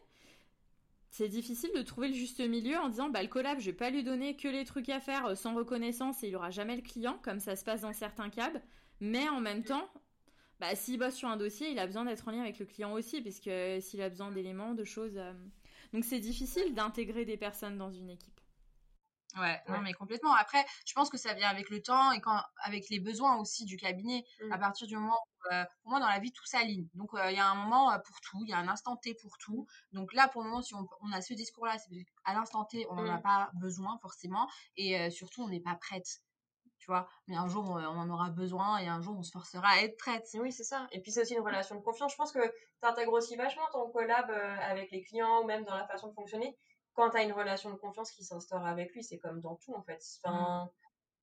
c'est 1.09 1.27
difficile 1.29 1.71
de 1.75 1.81
trouver 1.81 2.09
le 2.09 2.13
juste 2.13 2.39
milieu 2.39 2.77
en 2.77 2.89
disant 2.89 3.09
bah 3.09 3.21
le 3.21 3.29
collab, 3.29 3.59
je 3.59 3.65
vais 3.65 3.73
pas 3.73 3.89
lui 3.89 4.03
donner 4.03 4.35
que 4.35 4.47
les 4.47 4.65
trucs 4.65 4.89
à 4.89 4.99
faire 4.99 5.25
euh, 5.25 5.35
sans 5.35 5.55
reconnaissance 5.55 6.23
et 6.23 6.27
il 6.27 6.35
aura 6.35 6.51
jamais 6.51 6.75
le 6.75 6.81
client 6.81 7.19
comme 7.23 7.39
ça 7.39 7.55
se 7.55 7.63
passe 7.63 7.81
dans 7.81 7.93
certains 7.93 8.29
cabs, 8.29 8.61
mais 8.99 9.27
en 9.29 9.39
même 9.39 9.63
temps 9.63 9.89
bah, 10.59 10.75
s'il 10.75 10.97
bosse 10.99 11.15
sur 11.15 11.29
un 11.29 11.37
dossier, 11.37 11.71
il 11.71 11.79
a 11.79 11.85
besoin 11.87 12.05
d'être 12.05 12.27
en 12.27 12.31
lien 12.31 12.41
avec 12.41 12.59
le 12.59 12.65
client 12.65 12.91
aussi, 12.93 13.21
parce 13.21 13.39
que 13.39 13.79
s'il 13.81 14.01
a 14.01 14.09
besoin 14.09 14.31
d'éléments, 14.31 14.73
de 14.73 14.83
choses. 14.83 15.17
euh, 15.17 15.33
Donc 15.93 16.05
c'est 16.05 16.19
difficile 16.19 16.73
d'intégrer 16.73 17.25
des 17.25 17.37
personnes 17.37 17.77
dans 17.77 17.91
une 17.91 18.09
équipe. 18.09 18.39
Ouais, 19.37 19.61
non, 19.69 19.79
mais 19.81 19.93
complètement. 19.93 20.33
Après, 20.33 20.65
je 20.85 20.93
pense 20.93 21.09
que 21.09 21.17
ça 21.17 21.33
vient 21.35 21.47
avec 21.49 21.69
le 21.69 21.81
temps 21.81 22.11
et 22.11 22.19
quand, 22.19 22.41
avec 22.63 22.89
les 22.89 22.99
besoins 22.99 23.37
aussi 23.37 23.63
du 23.65 23.77
cabinet. 23.77 24.25
Mm. 24.41 24.51
À 24.51 24.57
partir 24.57 24.87
du 24.87 24.95
moment 24.97 25.15
où, 25.15 25.53
euh, 25.53 25.65
pour 25.81 25.91
moi, 25.91 25.99
dans 25.99 26.07
la 26.07 26.17
vie, 26.19 26.31
tout 26.31 26.45
s'aligne. 26.45 26.87
Donc, 26.95 27.13
euh, 27.13 27.29
il 27.31 27.37
y 27.37 27.39
a 27.39 27.47
un 27.47 27.53
moment 27.55 27.91
euh, 27.91 27.99
pour 27.99 28.19
tout, 28.21 28.39
il 28.43 28.49
y 28.49 28.53
a 28.53 28.57
un 28.57 28.67
instant 28.67 28.95
T 28.97 29.13
pour 29.21 29.37
tout. 29.37 29.67
Donc 29.93 30.13
là, 30.13 30.27
pour 30.29 30.41
le 30.43 30.49
moment, 30.49 30.61
si 30.63 30.73
on, 30.73 30.87
on 31.01 31.11
a 31.11 31.21
ce 31.21 31.33
discours-là, 31.35 31.77
c'est 31.77 31.89
parce 31.89 32.01
qu'à 32.25 32.33
l'instant 32.33 32.65
T, 32.65 32.87
on 32.89 32.95
n'en 32.95 33.07
a 33.07 33.17
Mm. 33.17 33.21
pas 33.21 33.51
besoin 33.53 33.97
forcément. 34.01 34.49
Et 34.75 34.99
euh, 34.99 35.09
surtout, 35.11 35.43
on 35.43 35.49
n'est 35.49 35.59
pas 35.61 35.75
prête. 35.75 36.21
Vois, 36.89 37.07
mais 37.27 37.35
un 37.35 37.47
jour, 37.47 37.65
on, 37.69 37.75
on 37.77 37.99
en 37.99 38.09
aura 38.09 38.31
besoin 38.31 38.79
et 38.79 38.87
un 38.87 38.99
jour, 38.99 39.15
on 39.17 39.21
se 39.21 39.31
forcera 39.31 39.67
à 39.67 39.81
être 39.83 39.95
prête. 39.97 40.27
Oui, 40.33 40.51
c'est 40.51 40.63
ça. 40.63 40.87
Et 40.91 40.99
puis 41.01 41.11
c'est 41.11 41.21
aussi 41.21 41.35
une 41.35 41.41
relation 41.41 41.75
de 41.75 41.81
confiance. 41.81 42.11
Je 42.13 42.17
pense 42.17 42.31
que 42.31 42.39
tu 42.47 42.87
intègres 42.87 43.13
aussi 43.13 43.35
vachement 43.35 43.67
ton 43.71 43.89
collab 43.91 44.29
euh, 44.31 44.55
avec 44.61 44.89
les 44.91 45.03
clients 45.03 45.41
ou 45.41 45.45
même 45.45 45.63
dans 45.65 45.75
la 45.75 45.85
façon 45.85 46.07
de 46.07 46.13
fonctionner. 46.13 46.57
Quand 46.93 47.11
tu 47.11 47.17
as 47.17 47.23
une 47.23 47.33
relation 47.33 47.69
de 47.69 47.75
confiance 47.75 48.11
qui 48.11 48.23
s'instaure 48.23 48.65
avec 48.65 48.91
lui, 48.93 49.03
c'est 49.03 49.19
comme 49.19 49.39
dans 49.39 49.55
tout 49.55 49.73
en 49.75 49.83
fait. 49.83 50.01
Enfin, 50.23 50.71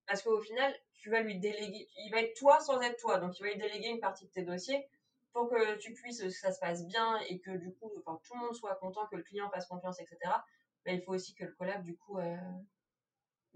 Parce 0.07 0.23
qu'au 0.23 0.41
final, 0.41 0.75
tu 0.95 1.11
vas 1.11 1.21
lui 1.21 1.39
déléguer, 1.39 1.89
il 1.97 2.11
va 2.13 2.21
être 2.23 2.37
toi 2.39 2.61
sans 2.61 2.81
être 2.81 2.99
toi. 3.01 3.19
Donc, 3.19 3.35
tu 3.35 3.43
vas 3.43 3.51
lui 3.51 3.59
déléguer 3.59 3.89
une 3.89 4.01
partie 4.01 4.27
de 4.27 4.31
tes 4.31 4.43
dossiers 4.43 4.87
pour 5.33 5.49
que 5.51 5.77
tu 5.79 5.93
puisses, 5.95 6.23
que 6.23 6.31
ça 6.31 6.53
se 6.53 6.61
passe 6.61 6.87
bien 6.87 7.19
et 7.29 7.41
que 7.41 7.51
du 7.51 7.75
coup, 7.75 7.91
enfin, 7.99 8.21
tout 8.25 8.35
le 8.35 8.41
monde 8.41 8.55
soit 8.55 8.77
content, 8.77 9.07
que 9.09 9.17
le 9.17 9.23
client 9.25 9.51
fasse 9.51 9.67
confiance, 9.67 10.01
etc. 10.01 10.19
Mais 10.87 10.95
il 10.97 11.03
faut 11.03 11.13
aussi 11.15 11.35
que 11.35 11.45
le 11.45 11.53
collab, 11.53 11.83
du 11.85 11.97
coup, 11.97 12.19
euh, 12.19 12.37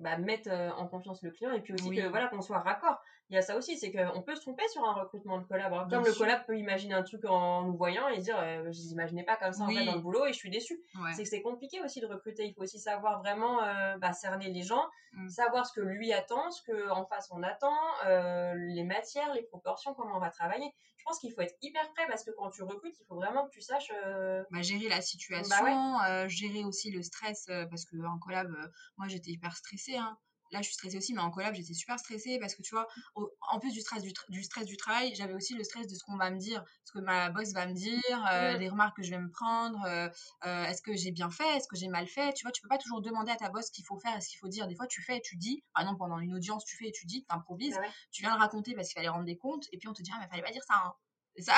bah, 0.01 0.17
mette 0.17 0.47
euh, 0.47 0.71
en 0.71 0.87
confiance 0.87 1.23
le 1.23 1.31
client 1.31 1.53
et 1.53 1.61
puis 1.61 1.75
aussi 1.75 1.89
Oui. 1.89 1.97
que 1.97 2.07
voilà 2.09 2.29
qu'on 2.29 2.43
soit 2.43 2.61
raccord. 2.61 2.99
Il 3.31 3.35
y 3.35 3.39
a 3.39 3.43
ça 3.43 3.57
aussi, 3.57 3.79
c'est 3.79 3.93
qu'on 3.93 4.23
peut 4.23 4.35
se 4.35 4.41
tromper 4.41 4.67
sur 4.73 4.85
un 4.85 4.93
recrutement 4.93 5.39
de 5.39 5.45
collab. 5.45 5.71
Bien 5.71 5.87
comme 5.99 6.05
le 6.05 6.11
sûr. 6.13 6.19
collab 6.27 6.45
peut 6.47 6.59
imaginer 6.59 6.95
un 6.95 7.05
truc 7.05 7.25
en 7.25 7.63
nous 7.63 7.77
voyant 7.77 8.09
et 8.09 8.19
dire, 8.19 8.37
euh, 8.41 8.73
je 8.73 8.81
n'imaginais 8.89 9.23
pas 9.23 9.37
comme 9.37 9.53
ça 9.53 9.63
en 9.63 9.69
Oui. 9.69 9.77
fait 9.77 9.85
dans 9.85 9.95
le 9.95 10.01
boulot 10.01 10.27
et 10.27 10.33
je 10.33 10.39
suis 10.39 10.51
déçue. 10.51 10.83
Ouais. 10.97 11.13
C'est 11.15 11.23
que 11.23 11.29
c'est 11.29 11.41
compliqué 11.43 11.81
aussi 11.81 12.01
de 12.01 12.07
recruter. 12.07 12.45
Il 12.47 12.55
faut 12.55 12.63
aussi 12.63 12.81
savoir 12.81 13.21
vraiment 13.21 13.63
euh, 13.63 13.97
bah, 13.99 14.13
cerner 14.13 14.51
les 14.51 14.63
gens, 14.63 14.85
Mm. 15.13 15.29
savoir 15.29 15.67
ce 15.67 15.73
que 15.73 15.81
lui 15.81 16.13
attend, 16.13 16.51
ce 16.53 16.63
qu'en 16.71 17.05
face 17.07 17.29
on 17.33 17.43
attend, 17.43 17.77
euh, 18.07 18.55
les 18.57 18.85
matières, 18.85 19.33
les 19.35 19.43
proportions, 19.43 19.93
comment 19.95 20.17
on 20.17 20.21
va 20.21 20.31
travailler. 20.31 20.73
Je 20.99 21.05
pense 21.05 21.19
qu'il 21.19 21.33
faut 21.33 21.41
être 21.41 21.57
hyper 21.63 21.89
prêt 21.95 22.07
parce 22.09 22.25
que 22.25 22.31
quand 22.37 22.51
tu 22.51 22.63
recrutes, 22.63 22.95
il 23.01 23.05
faut 23.07 23.15
vraiment 23.17 23.45
que 23.47 23.51
tu 23.51 23.61
saches. 23.61 23.91
euh, 24.05 24.43
Bah, 24.51 24.63
gérer 24.63 24.89
la 24.89 25.01
situation, 25.01 26.01
euh, 26.03 26.29
gérer 26.29 26.65
aussi 26.65 26.91
le 26.91 27.03
stress, 27.03 27.47
parce 27.71 27.85
que 27.87 27.97
en 28.07 28.19
collab, 28.19 28.53
moi 28.99 29.07
j'étais 29.09 29.31
hyper 29.31 29.57
stressée. 29.57 29.97
hein. 29.97 30.17
Là, 30.53 30.61
je 30.61 30.65
suis 30.67 30.75
stressée 30.75 30.97
aussi, 30.99 31.15
mais 31.15 31.21
en 31.21 31.31
collab, 31.31 31.55
j'étais 31.55 31.75
super 31.75 31.99
stressée 31.99 32.39
parce 32.41 32.55
que 32.55 32.63
tu 32.63 32.75
vois, 32.75 32.87
au- 33.15 33.31
en 33.51 33.59
plus 33.61 33.73
du 33.73 33.81
stress 33.81 34.03
du, 34.03 34.43
stress 34.43 34.67
du 34.67 34.77
travail, 34.77 35.15
j'avais 35.15 35.33
aussi 35.35 35.55
le 35.55 35.63
stress 35.65 35.87
de 35.87 35.95
ce 35.95 36.03
qu'on 36.05 36.17
va 36.17 36.31
me 36.31 36.39
dire, 36.39 36.65
ce 36.85 36.93
que 36.93 36.99
ma 36.99 37.31
boss 37.31 37.53
va 37.53 37.67
me 37.67 37.73
dire, 37.73 38.27
euh, 38.33 38.57
les 38.57 38.69
remarques 38.69 38.97
que 38.97 39.03
je 39.03 39.11
vais 39.11 39.19
me 39.19 39.31
prendre, 39.31 39.85
euh, 39.87 40.09
euh, 40.47 40.65
est-ce 40.65 40.83
que 40.83 40.95
j'ai 40.97 41.13
bien 41.13 41.31
fait, 41.31 41.49
est-ce 41.57 41.69
que 41.69 41.77
j'ai 41.77 41.89
mal 41.89 42.07
fait. 42.09 42.33
Tu 42.35 42.45
vois, 42.45 42.53
tu 42.53 42.63
peux 42.63 42.69
pas 42.69 42.79
toujours 42.79 43.01
demander 43.01 43.31
à 43.33 43.37
ta 43.37 43.49
boss 43.51 43.67
ce 43.67 43.73
qu'il 43.73 43.85
faut 43.87 43.99
faire 43.99 44.17
et 44.17 44.21
ce 44.21 44.29
qu'il 44.29 44.39
faut 44.39 44.49
dire. 44.49 44.67
Des 44.67 44.75
fois, 44.75 44.87
tu 44.87 45.03
fais 45.03 45.19
et 45.19 45.21
tu 45.23 45.37
dis, 45.37 45.63
par 45.75 45.83
exemple, 45.83 45.99
pendant 45.99 46.19
une 46.19 46.35
audience, 46.35 46.65
tu 46.65 46.77
fais 46.77 46.89
et 46.89 46.93
tu 46.93 47.07
dis, 47.07 47.25
tu 47.29 47.35
improvises, 47.35 47.75
bah 47.77 47.83
ouais. 47.83 47.91
tu 48.11 48.23
viens 48.23 48.35
le 48.35 48.41
raconter 48.41 48.75
parce 48.75 48.89
qu'il 48.89 48.95
fallait 48.97 49.09
rendre 49.09 49.25
des 49.25 49.37
comptes, 49.37 49.67
et 49.73 49.79
puis 49.79 49.89
on 49.89 49.93
te 49.93 50.03
dit, 50.03 50.11
ah, 50.15 50.19
mais 50.21 50.29
fallait 50.29 50.43
pas 50.43 50.51
dire 50.53 50.65
ça. 50.65 50.75
hein. 50.85 50.95
C'est 51.37 51.43
ça? 51.43 51.55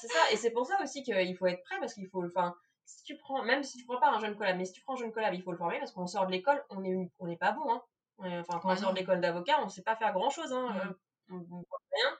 C'est 0.00 0.08
ça, 0.08 0.30
et 0.32 0.36
c'est 0.36 0.50
pour 0.50 0.66
ça 0.66 0.80
aussi 0.82 1.02
qu'il 1.02 1.36
faut 1.36 1.46
être 1.46 1.62
prêt 1.64 1.78
parce 1.80 1.94
qu'il 1.94 2.08
faut 2.08 2.22
le. 2.22 2.28
Enfin, 2.34 2.54
si 2.84 3.02
tu 3.02 3.16
prends, 3.16 3.42
même 3.44 3.62
si 3.64 3.78
tu 3.78 3.84
prends 3.84 3.98
pas 3.98 4.10
un 4.10 4.20
jeune 4.20 4.36
collab, 4.36 4.56
mais 4.56 4.64
si 4.64 4.72
tu 4.72 4.80
prends 4.82 4.94
un 4.94 4.96
jeune 4.96 5.12
collab, 5.12 5.34
il 5.34 5.42
faut 5.42 5.50
le 5.52 5.58
former 5.58 5.78
parce 5.78 5.92
qu'on 5.92 6.06
sort 6.06 6.26
de 6.26 6.32
l'école, 6.32 6.62
on 6.70 6.84
est, 6.84 7.10
on 7.18 7.26
n'est 7.26 7.36
pas 7.36 7.52
bon. 7.52 7.68
Hein. 7.72 7.82
Enfin, 8.18 8.58
quand 8.60 8.72
on 8.72 8.76
sort 8.76 8.92
de 8.92 8.98
l'école 8.98 9.20
d'avocat, 9.20 9.62
on 9.62 9.68
sait 9.68 9.82
pas 9.82 9.96
faire 9.96 10.12
grand 10.12 10.30
chose. 10.30 10.52
Hein. 10.52 10.70
Mm. 10.72 10.78
Euh, 10.78 10.92
on, 11.30 11.36
on 11.36 11.64
voit 11.68 11.80
rien. 11.92 12.18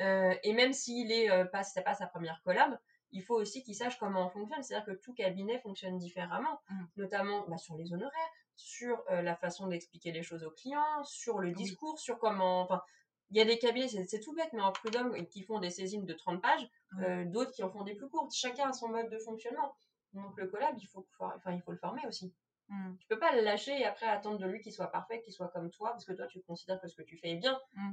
Euh, 0.00 0.34
et 0.42 0.52
même 0.52 0.72
s'il 0.72 1.10
est 1.12 1.30
euh, 1.30 1.44
pas, 1.44 1.62
c'est 1.64 1.82
pas 1.82 1.94
sa 1.94 2.06
première 2.06 2.40
collab, 2.44 2.78
il 3.10 3.22
faut 3.22 3.34
aussi 3.36 3.62
qu'il 3.62 3.74
sache 3.74 3.98
comment 3.98 4.26
on 4.26 4.30
fonctionne. 4.30 4.62
C'est-à-dire 4.62 4.86
que 4.86 4.98
tout 5.00 5.14
cabinet 5.14 5.58
fonctionne 5.60 5.98
différemment, 5.98 6.60
Mm. 6.70 6.84
notamment 6.96 7.44
bah, 7.48 7.56
sur 7.58 7.76
les 7.76 7.92
honoraires, 7.92 8.30
sur 8.56 9.02
euh, 9.10 9.22
la 9.22 9.36
façon 9.36 9.66
d'expliquer 9.68 10.12
les 10.12 10.22
choses 10.22 10.44
aux 10.44 10.50
clients, 10.50 11.04
sur 11.04 11.38
le 11.38 11.48
Oui. 11.48 11.54
discours, 11.54 11.98
sur 11.98 12.18
comment. 12.18 12.62
Enfin, 12.62 12.82
il 13.30 13.36
y 13.36 13.40
a 13.40 13.44
des 13.44 13.58
cabinets, 13.58 13.88
c'est 13.88 14.20
tout 14.20 14.34
bête, 14.34 14.52
mais 14.54 14.62
en 14.62 14.72
prud'homme, 14.72 15.14
qui 15.28 15.42
font 15.42 15.58
des 15.60 15.70
saisines 15.70 16.06
de 16.06 16.14
30 16.14 16.40
pages, 16.40 16.66
euh, 17.00 17.24
d'autres 17.26 17.52
qui 17.52 17.62
en 17.62 17.68
font 17.70 17.82
des 17.84 17.94
plus 17.94 18.08
courtes. 18.08 18.32
Chacun 18.34 18.70
a 18.70 18.72
son 18.72 18.88
mode 18.88 19.10
de 19.10 19.18
fonctionnement. 19.18 19.76
Donc 20.14 20.34
le 20.38 20.46
collab, 20.46 20.74
il 20.80 20.86
faut, 20.86 21.06
enfin, 21.20 21.52
il 21.52 21.60
faut 21.60 21.72
le 21.72 21.76
former 21.76 22.06
aussi. 22.06 22.32
Mm. 22.68 22.96
Tu 23.00 23.06
peux 23.06 23.18
pas 23.18 23.34
le 23.34 23.42
lâcher 23.42 23.78
et 23.78 23.84
après 23.84 24.06
attendre 24.06 24.38
de 24.38 24.46
lui 24.46 24.60
qu'il 24.60 24.72
soit 24.72 24.90
parfait, 24.90 25.20
qu'il 25.20 25.32
soit 25.32 25.48
comme 25.48 25.70
toi, 25.70 25.90
parce 25.90 26.04
que 26.04 26.12
toi 26.12 26.26
tu 26.26 26.40
considères 26.42 26.80
que 26.80 26.88
ce 26.88 26.96
que 26.96 27.02
tu 27.02 27.16
fais 27.16 27.30
est 27.30 27.36
bien. 27.36 27.58
Mm. 27.74 27.92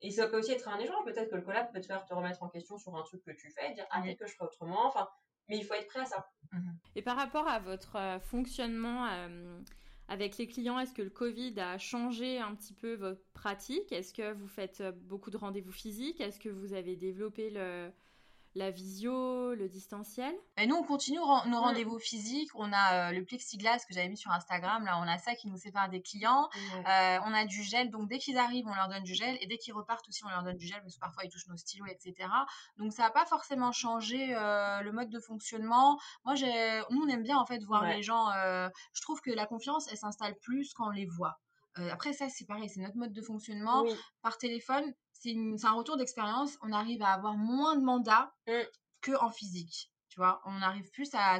Et 0.00 0.10
ça 0.10 0.28
peut 0.28 0.38
aussi 0.38 0.52
être 0.52 0.68
un 0.68 0.78
échange. 0.78 1.04
Peut-être 1.04 1.30
que 1.30 1.36
le 1.36 1.42
collab 1.42 1.72
peut 1.72 1.80
te 1.80 1.86
faire 1.86 2.04
te 2.04 2.12
remettre 2.12 2.42
en 2.42 2.48
question 2.48 2.78
sur 2.78 2.94
un 2.96 3.02
truc 3.02 3.22
que 3.24 3.30
tu 3.30 3.50
fais 3.50 3.70
et 3.70 3.74
dire 3.74 3.86
ah 3.90 4.02
peut-être 4.02 4.18
que 4.18 4.26
je 4.26 4.34
ferais 4.34 4.46
autrement. 4.46 4.86
Enfin, 4.86 5.08
mais 5.48 5.58
il 5.58 5.64
faut 5.64 5.74
être 5.74 5.86
prêt 5.88 6.00
à 6.00 6.04
ça. 6.06 6.30
Et 6.94 7.02
par 7.02 7.16
rapport 7.16 7.48
à 7.48 7.58
votre 7.58 7.96
euh, 7.96 8.18
fonctionnement 8.20 9.06
euh, 9.06 9.60
avec 10.08 10.38
les 10.38 10.46
clients, 10.46 10.78
est-ce 10.78 10.94
que 10.94 11.02
le 11.02 11.10
Covid 11.10 11.58
a 11.58 11.78
changé 11.78 12.38
un 12.38 12.54
petit 12.54 12.74
peu 12.74 12.94
votre 12.94 13.22
pratique? 13.32 13.92
Est-ce 13.92 14.14
que 14.14 14.32
vous 14.32 14.46
faites 14.46 14.80
euh, 14.80 14.92
beaucoup 14.92 15.30
de 15.30 15.36
rendez-vous 15.36 15.72
physiques? 15.72 16.20
Est-ce 16.20 16.38
que 16.38 16.48
vous 16.48 16.72
avez 16.72 16.96
développé 16.96 17.50
le, 17.50 17.90
la 18.56 18.70
visio, 18.70 19.54
le 19.54 19.68
distanciel 19.68 20.32
Et 20.56 20.66
nous, 20.66 20.76
on 20.76 20.84
continue 20.84 21.18
nos 21.18 21.60
rendez-vous 21.60 21.98
physiques. 21.98 22.50
On 22.54 22.72
a 22.72 23.08
euh, 23.08 23.12
le 23.12 23.24
plexiglas 23.24 23.78
que 23.86 23.92
j'avais 23.92 24.08
mis 24.08 24.16
sur 24.16 24.30
Instagram. 24.30 24.84
Là, 24.84 24.98
on 24.98 25.08
a 25.08 25.18
ça 25.18 25.34
qui 25.34 25.48
nous 25.48 25.56
sépare 25.56 25.88
des 25.88 26.00
clients. 26.02 26.48
Euh, 26.72 27.18
on 27.24 27.34
a 27.34 27.44
du 27.46 27.62
gel. 27.62 27.90
Donc, 27.90 28.08
dès 28.08 28.18
qu'ils 28.18 28.38
arrivent, 28.38 28.66
on 28.68 28.74
leur 28.74 28.88
donne 28.88 29.02
du 29.02 29.14
gel. 29.14 29.36
Et 29.40 29.46
dès 29.46 29.58
qu'ils 29.58 29.74
repartent 29.74 30.08
aussi, 30.08 30.24
on 30.24 30.28
leur 30.28 30.44
donne 30.44 30.56
du 30.56 30.66
gel 30.66 30.80
parce 30.82 30.94
que 30.94 31.00
parfois, 31.00 31.24
ils 31.24 31.30
touchent 31.30 31.48
nos 31.48 31.56
stylos, 31.56 31.86
etc. 31.86 32.28
Donc, 32.76 32.92
ça 32.92 33.02
n'a 33.02 33.10
pas 33.10 33.26
forcément 33.26 33.72
changé 33.72 34.34
euh, 34.36 34.80
le 34.82 34.92
mode 34.92 35.10
de 35.10 35.18
fonctionnement. 35.20 35.98
Moi, 36.24 36.34
nous, 36.90 37.02
on 37.02 37.08
aime 37.08 37.22
bien, 37.24 37.38
en 37.38 37.46
fait, 37.46 37.62
voir 37.64 37.82
Ouais. 37.82 37.96
les 37.96 38.02
gens. 38.02 38.30
je 38.92 39.02
trouve 39.02 39.20
que 39.20 39.30
la 39.30 39.46
confiance, 39.46 39.88
elle 39.90 39.98
s'installe 39.98 40.36
plus 40.40 40.72
quand 40.74 40.86
on 40.86 40.90
les 40.90 41.06
voit. 41.06 41.38
Euh, 41.78 41.90
après, 41.92 42.12
ça, 42.12 42.28
c'est 42.28 42.46
pareil. 42.46 42.68
C'est 42.68 42.80
notre 42.80 42.96
mode 42.96 43.12
de 43.12 43.22
fonctionnement 43.22 43.82
Oui. 43.82 43.94
par 44.22 44.38
téléphone, 44.38 44.94
c'est 45.58 45.66
un 45.66 45.72
retour 45.72 45.96
d'expérience. 45.96 46.58
On 46.62 46.72
arrive 46.72 47.02
à 47.02 47.12
avoir 47.12 47.34
moins 47.34 47.76
de 47.76 47.82
mandats 47.82 48.32
Mm. 48.46 48.60
que 49.00 49.12
en 49.22 49.30
physique. 49.30 49.90
Tu 50.10 50.20
vois, 50.20 50.40
on 50.44 50.62
arrive 50.62 50.88
plus 50.92 51.10
à, 51.14 51.38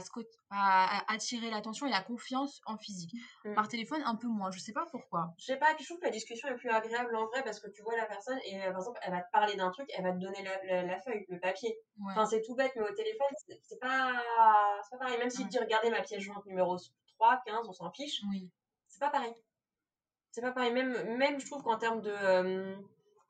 à- 0.50 1.12
attirer 1.12 1.48
l'attention 1.48 1.86
et 1.86 1.90
la 1.90 2.02
confiance 2.02 2.60
en 2.66 2.76
physique. 2.76 3.14
Mm. 3.44 3.54
Par 3.54 3.68
téléphone, 3.68 4.02
un 4.04 4.16
peu 4.16 4.26
moins. 4.26 4.50
Je 4.50 4.58
sais 4.58 4.72
pas 4.72 4.84
pourquoi. 4.90 5.32
Je 5.38 5.44
sais 5.44 5.56
pas, 5.58 5.68
je 5.78 5.84
trouve 5.84 5.98
que 6.00 6.06
la 6.06 6.10
discussion 6.10 6.48
est 6.48 6.56
plus 6.56 6.70
agréable 6.70 7.14
en 7.14 7.26
vrai 7.26 7.44
parce 7.44 7.60
que 7.60 7.68
tu 7.70 7.82
vois 7.82 7.96
la 7.96 8.06
personne 8.06 8.38
et 8.44 8.60
euh, 8.62 8.70
par 8.72 8.80
exemple 8.80 8.98
elle 9.02 9.12
va 9.12 9.20
te 9.22 9.30
parler 9.30 9.54
d'un 9.56 9.70
truc, 9.70 9.88
elle 9.96 10.02
va 10.02 10.12
te 10.12 10.18
donner 10.18 10.42
la, 10.42 10.64
la, 10.64 10.82
la 10.82 11.00
feuille, 11.02 11.24
le 11.28 11.38
papier. 11.38 11.76
Ouais. 12.00 12.12
Enfin 12.12 12.26
c'est 12.26 12.42
tout 12.42 12.56
bête 12.56 12.72
mais 12.74 12.82
au 12.82 12.94
téléphone 12.94 13.28
c'est 13.62 13.78
pas, 13.80 14.12
pas 14.90 14.98
pareil. 14.98 15.18
Même 15.18 15.30
si 15.30 15.42
Ouais. 15.44 15.48
tu 15.50 15.58
regardais 15.60 15.90
ma 15.90 16.02
pièce 16.02 16.20
jointe 16.20 16.44
numéro 16.46 16.76
3, 17.18 17.42
15, 17.46 17.68
on 17.68 17.72
s'en 17.72 17.92
fiche, 17.92 18.22
oui. 18.28 18.50
c'est 18.88 18.98
pas 18.98 19.10
pareil. 19.10 19.34
C'est 20.32 20.40
pas 20.40 20.50
pareil. 20.50 20.72
Même, 20.72 21.16
même 21.16 21.38
je 21.38 21.46
trouve 21.46 21.62
qu'en 21.62 21.78
termes 21.78 22.00
de, 22.02 22.10
euh, 22.10 22.74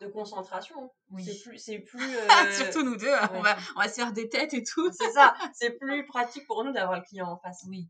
de 0.01 0.07
concentration, 0.09 0.93
Oui. 1.11 1.25
c'est 1.25 1.41
plus, 1.43 1.59
c'est 1.59 1.79
plus. 1.91 2.17
euh, 2.17 2.53
Surtout 2.53 2.83
nous 2.85 2.97
deux, 2.97 3.13
on, 3.33 3.41
va, 3.41 3.57
on 3.77 3.81
va 3.81 3.89
se 3.89 3.95
faire 3.95 4.13
des 4.13 4.29
têtes 4.29 4.55
et 4.55 4.63
tout. 4.65 4.91
c'est 4.93 5.11
ça, 5.13 5.35
c'est 5.53 5.71
plus 5.79 6.05
pratique 6.07 6.47
pour 6.47 6.65
nous 6.65 6.73
d'avoir 6.73 6.99
le 6.99 7.05
client 7.05 7.29
en 7.29 7.37
face. 7.39 7.65
Oui. 7.69 7.89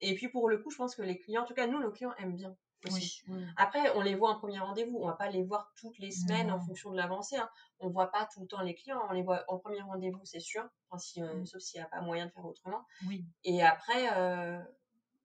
Et 0.00 0.14
puis 0.14 0.28
pour 0.28 0.48
le 0.48 0.58
coup, 0.58 0.70
je 0.70 0.76
pense 0.76 0.94
que 0.94 1.02
les 1.02 1.18
clients, 1.18 1.42
en 1.42 1.46
tout 1.46 1.54
cas 1.54 1.66
nous, 1.66 1.78
nos 1.80 1.90
clients 1.90 2.14
aiment 2.18 2.34
bien 2.36 2.54
aussi. 2.86 3.22
Oui. 3.28 3.42
Après, 3.56 3.90
on 3.96 4.00
les 4.02 4.14
voit 4.14 4.30
en 4.30 4.38
premier 4.38 4.58
rendez-vous. 4.60 4.98
On 5.00 5.06
va 5.06 5.14
pas 5.14 5.28
les 5.30 5.42
voir 5.42 5.72
toutes 5.80 5.98
les 5.98 6.10
semaines 6.12 6.52
en 6.52 6.60
fonction 6.60 6.90
de 6.92 6.96
l'avancée. 6.96 7.36
Hein. 7.36 7.48
On 7.80 7.88
voit 7.88 8.12
pas 8.12 8.28
tout 8.32 8.40
le 8.42 8.46
temps 8.46 8.60
les 8.60 8.74
clients. 8.74 9.00
On 9.08 9.12
les 9.12 9.22
voit 9.22 9.42
en 9.48 9.58
premier 9.58 9.80
rendez-vous, 9.80 10.20
c'est 10.24 10.38
sûr. 10.40 10.62
Enfin, 10.90 10.98
si, 10.98 11.20
euh. 11.22 11.44
Sauf 11.46 11.60
s'il 11.62 11.80
n'y 11.80 11.84
a 11.84 11.88
pas 11.88 12.00
moyen 12.00 12.26
de 12.26 12.30
faire 12.32 12.44
autrement. 12.44 12.84
Oui. 13.08 13.24
Et 13.44 13.62
après, 13.64 14.12
euh, 14.16 14.60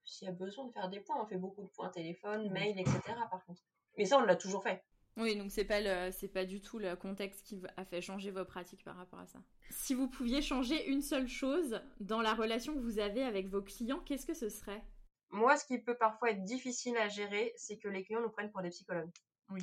s'il 0.05 0.25
y 0.27 0.29
a 0.31 0.33
besoin 0.33 0.65
de 0.65 0.71
faire 0.71 0.89
des 0.89 1.01
points, 1.01 1.21
on 1.21 1.25
fait 1.27 1.37
beaucoup 1.37 1.61
de 1.61 1.67
points 1.67 1.89
téléphone, 1.89 2.49
mail, 2.51 2.79
etc. 2.79 2.99
Par 3.29 3.43
contre. 3.45 3.61
Mais 3.97 4.05
ça, 4.05 4.17
on 4.17 4.21
l'a 4.21 4.37
toujours 4.37 4.63
fait. 4.63 4.83
Oui, 5.17 5.35
donc 5.35 5.51
c'est 5.51 5.65
pas 5.65 5.81
le, 5.81 6.11
c'est 6.11 6.29
pas 6.29 6.45
du 6.45 6.61
tout 6.61 6.79
le 6.79 6.95
contexte 6.95 7.45
qui 7.45 7.61
a 7.75 7.85
fait 7.85 8.01
changer 8.01 8.31
vos 8.31 8.45
pratiques 8.45 8.83
par 8.83 8.95
rapport 8.95 9.19
à 9.19 9.27
ça. 9.27 9.39
Si 9.69 9.93
vous 9.93 10.07
pouviez 10.07 10.41
changer 10.41 10.87
une 10.89 11.01
seule 11.01 11.27
chose 11.27 11.81
dans 11.99 12.21
la 12.21 12.33
relation 12.33 12.73
que 12.73 12.79
vous 12.79 12.99
avez 12.99 13.23
avec 13.23 13.47
vos 13.47 13.61
clients, 13.61 13.99
qu'est-ce 13.99 14.25
que 14.25 14.33
ce 14.33 14.49
serait? 14.49 14.81
Moi, 15.29 15.55
ce 15.57 15.65
qui 15.65 15.79
peut 15.79 15.97
parfois 15.97 16.31
être 16.31 16.43
difficile 16.43 16.97
à 16.97 17.07
gérer, 17.07 17.53
c'est 17.57 17.77
que 17.77 17.87
les 17.87 18.03
clients 18.03 18.21
nous 18.21 18.29
prennent 18.29 18.51
pour 18.51 18.61
des 18.61 18.69
psychologues. 18.69 19.11
Oui. 19.49 19.61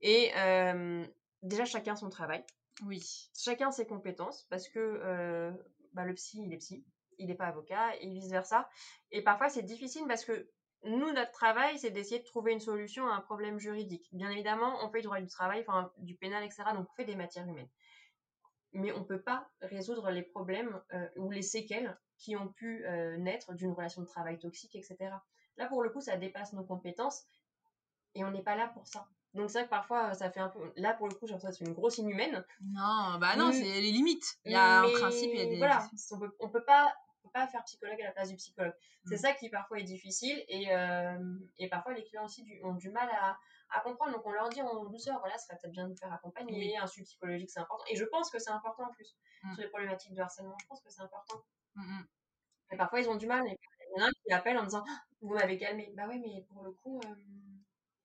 Et 0.00 0.30
euh, 0.36 1.06
déjà, 1.42 1.64
chacun 1.64 1.96
son 1.96 2.10
travail. 2.10 2.44
Oui. 2.82 3.30
chacun 3.36 3.70
ses 3.70 3.86
compétences 3.86 4.46
parce 4.50 4.68
que 4.68 4.78
euh, 4.80 5.52
bah, 5.92 6.04
le 6.04 6.12
psy, 6.14 6.42
il 6.44 6.52
est 6.52 6.58
psy, 6.58 6.84
il 7.18 7.28
n'est 7.28 7.36
pas 7.36 7.46
avocat 7.46 7.94
et 8.00 8.08
vice-versa. 8.10 8.68
Et 9.10 9.22
parfois, 9.22 9.48
c'est 9.48 9.62
difficile 9.62 10.04
parce 10.08 10.24
que 10.24 10.50
nous, 10.84 11.12
notre 11.12 11.32
travail, 11.32 11.78
c'est 11.78 11.90
d'essayer 11.90 12.20
de 12.20 12.24
trouver 12.24 12.52
une 12.52 12.60
solution 12.60 13.08
à 13.08 13.14
un 13.14 13.20
problème 13.20 13.58
juridique. 13.58 14.08
Bien 14.12 14.30
évidemment, 14.30 14.78
on 14.82 14.90
fait 14.90 15.00
du 15.00 15.06
droit 15.06 15.20
du 15.20 15.26
travail, 15.26 15.64
enfin, 15.66 15.92
du 15.98 16.14
pénal, 16.14 16.44
etc. 16.44 16.64
Donc, 16.74 16.86
on 16.90 16.94
fait 16.94 17.04
des 17.04 17.16
matières 17.16 17.46
humaines. 17.46 17.68
Mais 18.72 18.92
on 18.92 19.00
ne 19.00 19.04
peut 19.04 19.20
pas 19.20 19.48
résoudre 19.60 20.10
les 20.10 20.22
problèmes 20.22 20.80
euh, 20.92 21.08
ou 21.16 21.30
les 21.30 21.42
séquelles 21.42 21.96
qui 22.18 22.36
ont 22.36 22.48
pu 22.48 22.84
euh, 22.86 23.16
naître 23.16 23.54
d'une 23.54 23.72
relation 23.72 24.02
de 24.02 24.06
travail 24.06 24.38
toxique, 24.38 24.74
etc. 24.74 24.96
Là, 25.56 25.66
pour 25.68 25.82
le 25.82 25.90
coup, 25.90 26.00
ça 26.00 26.16
dépasse 26.16 26.52
nos 26.52 26.64
compétences 26.64 27.24
et 28.14 28.24
on 28.24 28.30
n'est 28.30 28.42
pas 28.42 28.56
là 28.56 28.68
pour 28.68 28.86
ça. 28.86 29.06
Donc, 29.34 29.50
c'est 29.50 29.58
vrai 29.58 29.64
que 29.64 29.70
parfois, 29.70 30.14
ça 30.14 30.30
fait 30.30 30.40
un 30.40 30.48
peu. 30.48 30.60
Là, 30.76 30.94
pour 30.94 31.08
le 31.08 31.14
coup, 31.14 31.26
j'ai 31.26 31.32
l'impression 31.32 31.50
que 31.50 31.56
c'est 31.56 31.64
une 31.64 31.74
grosse 31.74 31.98
inhumaine. 31.98 32.44
Non, 32.62 33.18
bah 33.18 33.34
non, 33.36 33.50
c'est 33.52 33.62
les 33.62 33.90
limites. 33.90 34.38
Il 34.44 34.52
y 34.52 34.54
a 34.54 34.82
Mais 34.82 34.94
un 34.94 34.98
principe, 35.00 35.30
il 35.32 35.38
y 35.38 35.42
a 35.42 35.46
des. 35.46 35.58
Voilà, 35.58 35.88
on 36.12 36.18
peut, 36.20 36.36
on 36.38 36.48
peut 36.48 36.64
pas, 36.64 36.94
pas 37.30 37.46
faire 37.46 37.62
psychologue 37.64 38.00
à 38.02 38.04
la 38.06 38.12
place 38.12 38.28
du 38.28 38.36
psychologue. 38.36 38.74
C'est 39.06 39.14
Mm. 39.16 39.18
ça 39.18 39.32
qui 39.34 39.48
parfois 39.50 39.78
est 39.78 39.84
difficile 39.84 40.44
et, 40.48 40.72
euh, 40.72 41.38
et 41.58 41.68
parfois 41.68 41.92
les 41.94 42.04
clients 42.04 42.24
aussi 42.24 42.42
du- 42.42 42.62
ont 42.64 42.74
du 42.74 42.90
mal 42.90 43.08
à, 43.10 43.38
à 43.70 43.80
comprendre. 43.80 44.12
Donc 44.12 44.24
on 44.26 44.32
leur 44.32 44.48
dit 44.50 44.62
en 44.62 44.84
douceur, 44.84 45.18
voilà, 45.20 45.36
ce 45.38 45.46
serait 45.46 45.58
peut-être 45.58 45.72
bien 45.72 45.88
de 45.88 45.94
faire 45.94 46.12
accompagner, 46.12 46.52
Oui. 46.58 46.76
un 46.76 46.86
suivi 46.86 47.06
psychologique 47.06 47.50
c'est 47.50 47.60
important. 47.60 47.84
Et 47.90 47.96
je 47.96 48.04
pense 48.04 48.30
que 48.30 48.38
c'est 48.38 48.50
important 48.50 48.84
en 48.84 48.92
plus 48.92 49.16
Mm. 49.42 49.52
sur 49.54 49.62
les 49.62 49.68
problématiques 49.68 50.14
de 50.14 50.20
harcèlement. 50.22 50.56
Je 50.60 50.66
pense 50.66 50.80
que 50.82 50.90
c'est 50.90 51.02
important. 51.02 51.42
Mm. 51.74 52.02
Et 52.72 52.76
parfois 52.76 53.00
ils 53.00 53.08
ont 53.08 53.16
du 53.16 53.26
mal. 53.26 53.44
Il 53.46 54.00
y 54.00 54.02
en 54.02 54.04
a 54.06 54.08
un 54.08 54.12
qui 54.26 54.32
appelle 54.32 54.58
en 54.58 54.64
disant, 54.64 54.84
Ah, 54.88 55.02
vous 55.20 55.34
m'avez 55.34 55.58
calmé. 55.58 55.92
Bah 55.96 56.04
oui, 56.08 56.18
mais 56.18 56.42
pour 56.48 56.62
le 56.64 56.72
coup. 56.72 57.00
euh, 57.04 57.14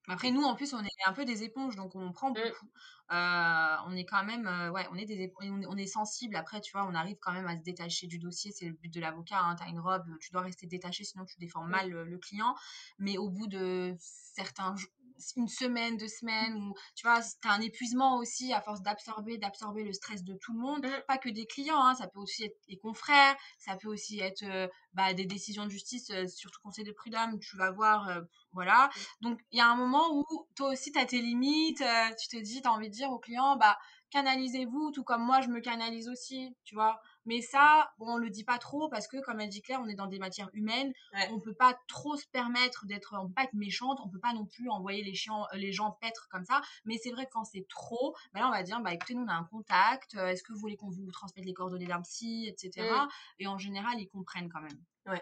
Après, 0.09 0.31
nous, 0.31 0.41
en 0.43 0.55
plus, 0.55 0.73
on 0.73 0.83
est 0.83 0.89
un 1.05 1.13
peu 1.13 1.23
des 1.23 1.43
éponges, 1.43 1.75
donc 1.75 1.95
on 1.95 2.11
prend 2.11 2.31
beaucoup. 2.31 2.67
Euh, 3.11 3.75
on 3.87 3.95
est 3.95 4.05
quand 4.05 4.23
même, 4.23 4.47
euh, 4.47 4.71
ouais, 4.71 4.85
on 4.91 4.95
est 4.95 5.05
des 5.05 5.27
ép- 5.27 5.33
on 5.39 5.61
est, 5.61 5.65
on 5.67 5.77
est 5.77 5.85
sensible. 5.87 6.35
Après, 6.35 6.61
tu 6.61 6.71
vois, 6.71 6.85
on 6.85 6.95
arrive 6.95 7.17
quand 7.21 7.31
même 7.31 7.47
à 7.47 7.55
se 7.57 7.61
détacher 7.63 8.07
du 8.07 8.17
dossier. 8.19 8.51
C'est 8.51 8.65
le 8.65 8.73
but 8.73 8.91
de 8.93 8.99
l'avocat. 8.99 9.39
Hein. 9.39 9.55
Tu 9.55 9.63
as 9.63 9.67
une 9.69 9.79
robe, 9.79 10.05
tu 10.19 10.31
dois 10.31 10.41
rester 10.41 10.67
détaché, 10.67 11.03
sinon 11.03 11.25
tu 11.25 11.37
défends 11.39 11.63
mal 11.63 11.93
euh, 11.93 12.05
le 12.05 12.17
client. 12.17 12.55
Mais 12.97 13.17
au 13.17 13.29
bout 13.29 13.47
de 13.47 13.95
certains, 13.99 14.75
jours- 14.75 14.89
une 15.35 15.47
semaine, 15.47 15.97
deux 15.97 16.07
semaines, 16.07 16.55
ou 16.55 16.73
tu 16.95 17.07
vois, 17.07 17.19
tu 17.21 17.47
as 17.47 17.51
un 17.53 17.61
épuisement 17.61 18.17
aussi 18.17 18.53
à 18.53 18.61
force 18.61 18.81
d'absorber, 18.81 19.37
d'absorber 19.37 19.83
le 19.83 19.93
stress 19.93 20.23
de 20.23 20.35
tout 20.35 20.53
le 20.53 20.59
monde, 20.59 20.85
Mmh. 20.85 21.01
pas 21.07 21.17
que 21.17 21.29
des 21.29 21.45
clients, 21.45 21.81
hein, 21.83 21.95
ça 21.95 22.07
peut 22.07 22.19
aussi 22.19 22.43
être 22.45 22.57
les 22.67 22.77
confrères, 22.77 23.35
ça 23.57 23.75
peut 23.75 23.87
aussi 23.89 24.19
être 24.19 24.43
euh, 24.43 24.67
bah, 24.93 25.13
des 25.13 25.25
décisions 25.25 25.65
de 25.65 25.69
justice, 25.69 26.09
euh, 26.11 26.27
surtout 26.27 26.59
conseil 26.63 26.83
de 26.85 26.91
prud'homme, 26.91 27.39
tu 27.39 27.57
vas 27.57 27.71
voir, 27.71 28.07
euh, 28.09 28.21
voilà. 28.51 28.87
Mmh. 28.87 28.99
Donc 29.21 29.39
il 29.51 29.57
y 29.57 29.61
a 29.61 29.67
un 29.67 29.75
moment 29.75 30.09
où 30.13 30.25
toi 30.55 30.69
aussi 30.69 30.91
tu 30.91 30.99
as 30.99 31.05
tes 31.05 31.21
limites, 31.21 31.81
euh, 31.81 32.09
tu 32.19 32.27
te 32.29 32.41
dis, 32.41 32.61
tu 32.61 32.67
as 32.67 32.71
envie 32.71 32.89
de 32.89 32.93
dire 32.93 33.09
au 33.11 33.19
client, 33.19 33.55
bah 33.57 33.77
canalisez-vous, 34.11 34.91
tout 34.91 35.03
comme 35.03 35.23
moi 35.23 35.41
je 35.41 35.49
me 35.49 35.59
canalise 35.61 36.09
aussi, 36.09 36.55
tu 36.63 36.75
vois. 36.75 36.99
Mais 37.29 37.41
ça, 37.41 37.91
bon, 37.99 38.13
on 38.13 38.17
le 38.17 38.31
dit 38.31 38.43
pas 38.43 38.57
trop 38.57 38.89
parce 38.89 39.07
que, 39.07 39.21
comme 39.21 39.39
elle 39.39 39.49
dit 39.49 39.61
Claire, 39.61 39.79
on 39.83 39.87
est 39.87 39.93
dans 39.93 40.07
des 40.07 40.17
matières 40.17 40.49
humaines. 40.53 40.91
Ouais. 41.13 41.29
On 41.31 41.39
peut 41.39 41.53
pas 41.53 41.79
trop 41.87 42.15
se 42.15 42.25
permettre 42.25 42.87
d'être, 42.87 43.15
on 43.21 43.27
peut 43.27 43.33
pas 43.35 43.43
être 43.43 43.53
méchante, 43.53 43.99
on 44.03 44.09
peut 44.09 44.19
pas 44.19 44.33
non 44.33 44.47
plus 44.47 44.67
envoyer 44.67 45.03
les, 45.03 45.13
chiens, 45.13 45.45
les 45.53 45.71
gens 45.71 45.91
paître 46.01 46.27
comme 46.31 46.43
ça. 46.43 46.63
Mais 46.85 46.97
c'est 46.97 47.11
vrai 47.11 47.27
que 47.27 47.31
quand 47.31 47.43
c'est 47.43 47.67
trop, 47.69 48.15
ben 48.33 48.39
là, 48.39 48.47
on 48.47 48.51
va 48.51 48.63
dire, 48.63 48.81
bah 48.81 48.95
écoutez, 48.95 49.13
nous 49.13 49.21
on 49.21 49.27
a 49.27 49.35
un 49.35 49.43
contact, 49.43 50.15
euh, 50.15 50.29
est-ce 50.29 50.41
que 50.41 50.53
vous 50.53 50.59
voulez 50.59 50.75
qu'on 50.75 50.89
vous 50.89 51.11
transmette 51.11 51.45
les 51.45 51.53
coordonnées 51.53 51.85
d'un 51.85 52.01
psy, 52.01 52.47
etc. 52.47 52.89
Mm. 52.89 53.07
Et 53.37 53.45
en 53.45 53.59
général, 53.59 53.99
ils 53.99 54.09
comprennent 54.09 54.49
quand 54.49 54.61
même. 54.61 55.19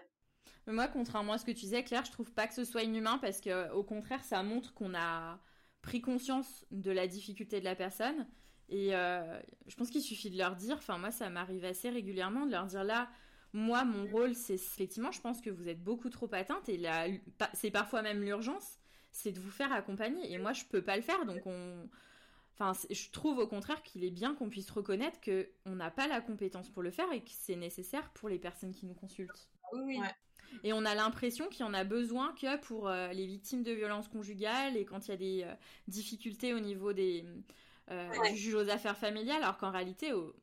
Mais 0.65 0.73
moi, 0.73 0.87
contrairement 0.87 1.33
à 1.33 1.37
ce 1.37 1.43
que 1.43 1.51
tu 1.51 1.59
disais, 1.59 1.83
Claire, 1.83 2.05
je 2.05 2.11
trouve 2.13 2.31
pas 2.31 2.47
que 2.47 2.53
ce 2.53 2.63
soit 2.63 2.83
inhumain 2.83 3.17
parce 3.17 3.41
que, 3.41 3.69
au 3.73 3.83
contraire, 3.83 4.23
ça 4.23 4.43
montre 4.43 4.73
qu'on 4.73 4.95
a 4.95 5.39
pris 5.81 5.99
conscience 5.99 6.65
de 6.71 6.91
la 6.91 7.05
difficulté 7.07 7.59
de 7.59 7.65
la 7.65 7.75
personne. 7.75 8.27
Et 8.69 8.95
euh, 8.95 9.39
je 9.67 9.75
pense 9.75 9.89
qu'il 9.89 10.01
suffit 10.01 10.29
de 10.29 10.37
leur 10.37 10.55
dire, 10.55 10.77
enfin, 10.77 10.97
moi, 10.97 11.11
ça 11.11 11.29
m'arrive 11.29 11.63
assez 11.63 11.89
régulièrement 11.89 12.45
de 12.45 12.51
leur 12.51 12.65
dire 12.65 12.83
là, 12.83 13.09
moi, 13.53 13.85
mon 13.85 14.05
rôle, 14.07 14.35
c'est 14.35 14.55
effectivement, 14.55 15.11
je 15.11 15.21
pense 15.21 15.41
que 15.41 15.49
vous 15.49 15.69
êtes 15.69 15.81
beaucoup 15.81 16.09
trop 16.09 16.29
atteinte 16.33 16.67
et 16.67 16.77
là, 16.77 17.07
c'est 17.53 17.71
parfois 17.71 18.01
même 18.01 18.21
l'urgence, 18.21 18.77
c'est 19.11 19.31
de 19.31 19.39
vous 19.39 19.51
faire 19.51 19.71
accompagner. 19.71 20.31
Et 20.31 20.37
moi, 20.37 20.53
je 20.53 20.65
peux 20.65 20.81
pas 20.81 20.95
le 20.95 21.01
faire, 21.01 21.25
donc 21.25 21.45
on. 21.45 21.89
Enfin, 22.59 22.71
je 22.89 23.11
trouve 23.11 23.37
au 23.37 23.45
contraire 23.45 23.83
qu'il 23.83 24.03
est 24.03 24.09
bien 24.09 24.33
qu'on 24.33 24.49
puisse 24.49 24.71
reconnaître 24.71 25.19
qu'on 25.21 25.75
n'a 25.75 25.91
pas 25.91 26.07
la 26.07 26.21
compétence 26.21 26.69
pour 26.71 26.81
le 26.81 26.89
faire 26.89 27.05
et 27.13 27.21
que 27.21 27.29
c'est 27.29 27.55
nécessaire 27.55 28.09
pour 28.15 28.29
les 28.29 28.39
personnes 28.39 28.73
qui 28.73 28.87
nous 28.87 28.95
consultent. 28.95 29.47
Oui, 29.73 29.81
oui. 29.85 29.99
Ouais. 29.99 30.15
Et 30.63 30.73
on 30.73 30.83
a 30.83 30.95
l'impression 30.95 31.49
qu'il 31.49 31.65
y 31.65 31.69
en 31.69 31.73
a 31.75 31.83
besoin 31.83 32.33
que 32.33 32.57
pour 32.57 32.87
euh, 32.87 33.09
les 33.09 33.27
victimes 33.27 33.61
de 33.61 33.71
violences 33.71 34.07
conjugales 34.07 34.75
et 34.75 34.85
quand 34.85 35.07
il 35.07 35.11
y 35.11 35.13
a 35.13 35.17
des 35.17 35.43
euh, 35.43 35.53
difficultés 35.87 36.55
au 36.55 36.59
niveau 36.59 36.93
des, 36.93 37.25
euh, 37.91 38.19
Ouais. 38.19 38.31
du 38.31 38.35
juge 38.37 38.55
aux 38.55 38.69
affaires 38.69 38.97
familiales, 38.97 39.43
alors 39.43 39.57
qu'en 39.57 39.71
réalité, 39.71 40.13
au- 40.13 40.35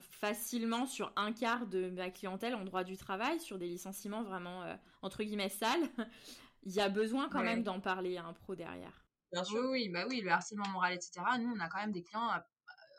facilement 0.00 0.86
sur 0.86 1.12
un 1.16 1.32
quart 1.32 1.66
de 1.66 1.90
ma 1.90 2.10
clientèle 2.10 2.54
en 2.54 2.64
droit 2.64 2.84
du 2.84 2.96
travail, 2.96 3.38
sur 3.40 3.58
des 3.58 3.68
licenciements 3.68 4.22
vraiment 4.22 4.62
euh, 4.62 4.74
entre 5.02 5.22
guillemets 5.22 5.48
sales, 5.50 5.82
il 6.64 6.72
y 6.72 6.80
a 6.80 6.88
besoin 6.88 7.28
quand 7.28 7.42
Ouais. 7.42 7.44
même 7.44 7.62
d'en 7.62 7.80
parler 7.80 8.16
à 8.16 8.24
un 8.24 8.32
pro 8.32 8.54
derrière. 8.54 9.04
Bien 9.32 9.44
Oui, 9.48 9.50
sûr. 9.50 9.64
oui, 9.70 9.88
bah 9.88 10.06
oui, 10.08 10.20
le 10.20 10.30
harcèlement 10.30 10.68
moral, 10.68 10.94
etc. 10.94 11.38
Nous, 11.38 11.52
on 11.54 11.60
a 11.60 11.68
quand 11.68 11.78
même 11.80 11.92
des 11.92 12.02
clients, 12.02 12.30
euh, 12.32 12.38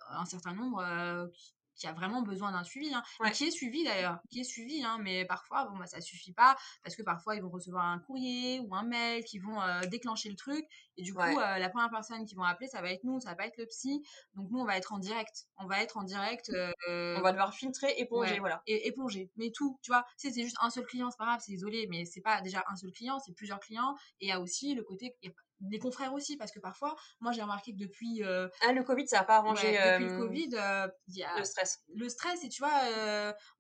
un 0.10 0.26
certain 0.26 0.54
nombre, 0.54 0.80
euh, 0.82 1.28
qui, 1.34 1.54
qui 1.76 1.88
a 1.88 1.94
vraiment 1.94 2.22
besoin 2.24 2.52
d'un 2.52 2.64
suivi, 2.64 2.94
hein, 2.94 3.04
Ouais. 3.20 3.32
qui 3.34 3.46
est 3.46 3.52
suivi 3.52 3.84
d'ailleurs, 3.84 4.20
qui 4.30 4.42
est 4.42 4.44
suivi, 4.44 4.84
hein, 4.84 4.98
mais 5.02 5.26
parfois, 5.26 5.66
bon, 5.66 5.78
bah, 5.78 5.88
ça 5.88 6.02
suffit 6.02 6.34
pas, 6.34 6.56
parce 6.84 6.96
que 6.96 7.04
parfois, 7.04 7.36
ils 7.36 7.42
vont 7.42 7.50
recevoir 7.50 7.86
un 7.86 8.00
courrier 8.00 8.60
ou 8.62 8.76
un 8.76 8.84
mail 8.84 9.24
qui 9.26 9.40
vont 9.40 9.62
euh, 9.62 9.82
déclencher 9.88 10.30
le 10.30 10.36
truc, 10.36 10.66
et 10.98 11.04
du 11.04 11.14
coup, 11.14 11.20
Ouais. 11.22 11.38
euh, 11.38 11.58
la 11.58 11.70
première 11.70 11.90
personne 11.90 12.26
qui 12.26 12.36
vont 12.36 12.44
appeler, 12.44 12.68
ça 12.68 12.82
va 12.82 12.92
être 12.92 13.04
nous, 13.04 13.20
ça 13.20 13.30
va 13.30 13.36
pas 13.36 13.48
être 13.48 13.58
le 13.58 13.66
psy, 13.68 14.02
donc 14.36 14.50
nous, 14.52 14.60
on 14.60 14.66
va 14.66 14.78
être 14.78 14.94
en 14.94 15.00
direct, 15.00 15.46
on 15.58 15.68
va 15.68 15.82
être 15.82 15.98
en 15.98 16.04
direct. 16.04 16.50
euh, 16.50 16.72
On 17.18 17.22
va 17.22 17.32
devoir 17.32 17.54
filtrer, 17.54 17.94
éponger, 17.98 18.34
Ouais. 18.34 18.40
voilà. 18.40 18.62
et 18.68 18.88
éponger, 18.88 19.32
mais 19.36 19.52
tout, 19.52 19.78
tu 19.82 19.92
vois. 19.92 20.06
Si 20.18 20.34
c'est 20.34 20.44
juste 20.44 20.58
un 20.62 20.70
seul 20.70 20.86
client, 20.86 21.10
c'est 21.12 21.18
pas 21.18 21.26
grave, 21.26 21.42
c'est 21.46 21.52
isolé, 21.54 21.88
mais 21.90 22.06
c'est 22.06 22.22
pas 22.22 22.42
déjà 22.42 22.64
un 22.68 22.76
seul 22.76 22.92
client, 22.92 23.20
c'est 23.20 23.34
plusieurs 23.34 23.60
clients. 23.60 23.96
Et 24.22 24.26
il 24.28 24.30
y 24.30 24.32
a 24.32 24.40
aussi 24.40 24.74
le 24.76 24.84
côté, 24.84 25.16
des 25.62 25.80
confrères 25.80 26.14
aussi, 26.14 26.36
parce 26.38 26.52
que 26.52 26.60
parfois, 26.60 26.96
moi 27.22 27.32
j'ai 27.32 27.42
remarqué 27.42 27.72
que 27.74 27.78
depuis, 27.78 28.24
euh, 28.24 28.48
Ah, 28.62 28.74
le 28.74 28.84
Covid, 28.84 29.08
ça 29.08 29.22
a 29.22 29.24
pas 29.24 29.38
arrangé 29.38 29.68
ouais, 29.68 29.74
depuis 29.92 30.06
euh, 30.06 30.10
le 30.10 30.18
Covid, 30.18 30.50
euh, 30.54 30.88
il 31.08 31.18
y 31.18 31.24
a 31.24 31.38
le 31.40 31.46
stress. 31.46 31.80
le 31.94 32.10
stress, 32.10 32.44
et 32.44 32.50
tu 32.50 32.62
vois, 32.62 32.74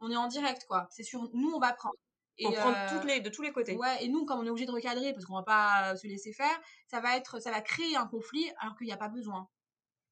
on 0.01 0.11
est 0.11 0.17
en 0.17 0.27
direct, 0.27 0.65
quoi. 0.67 0.87
C'est 0.91 1.03
sûr, 1.03 1.29
nous 1.33 1.51
on 1.53 1.59
va 1.59 1.73
prendre. 1.73 1.95
Et, 2.37 2.51
prendre 2.51 2.77
euh, 2.77 2.87
toutes 2.89 3.05
les, 3.05 3.21
de 3.21 3.29
tous 3.29 3.41
les 3.41 3.51
côtés. 3.51 3.75
Ouais, 3.75 4.03
et 4.03 4.09
nous, 4.09 4.25
comme 4.25 4.39
on 4.39 4.45
est 4.45 4.49
obligé 4.49 4.65
de 4.65 4.71
recadrer 4.71 5.13
parce 5.13 5.25
qu'on 5.25 5.35
va 5.35 5.43
pas 5.43 5.93
euh, 5.93 5.95
se 5.95 6.07
laisser 6.07 6.33
faire, 6.33 6.59
ça 6.87 6.99
va 6.99 7.15
être, 7.15 7.39
ça 7.39 7.51
va 7.51 7.61
créer 7.61 7.95
un 7.95 8.07
conflit 8.07 8.51
alors 8.59 8.75
qu'il 8.77 8.87
n'y 8.87 8.93
a 8.93 8.97
pas 8.97 9.07
besoin. 9.07 9.47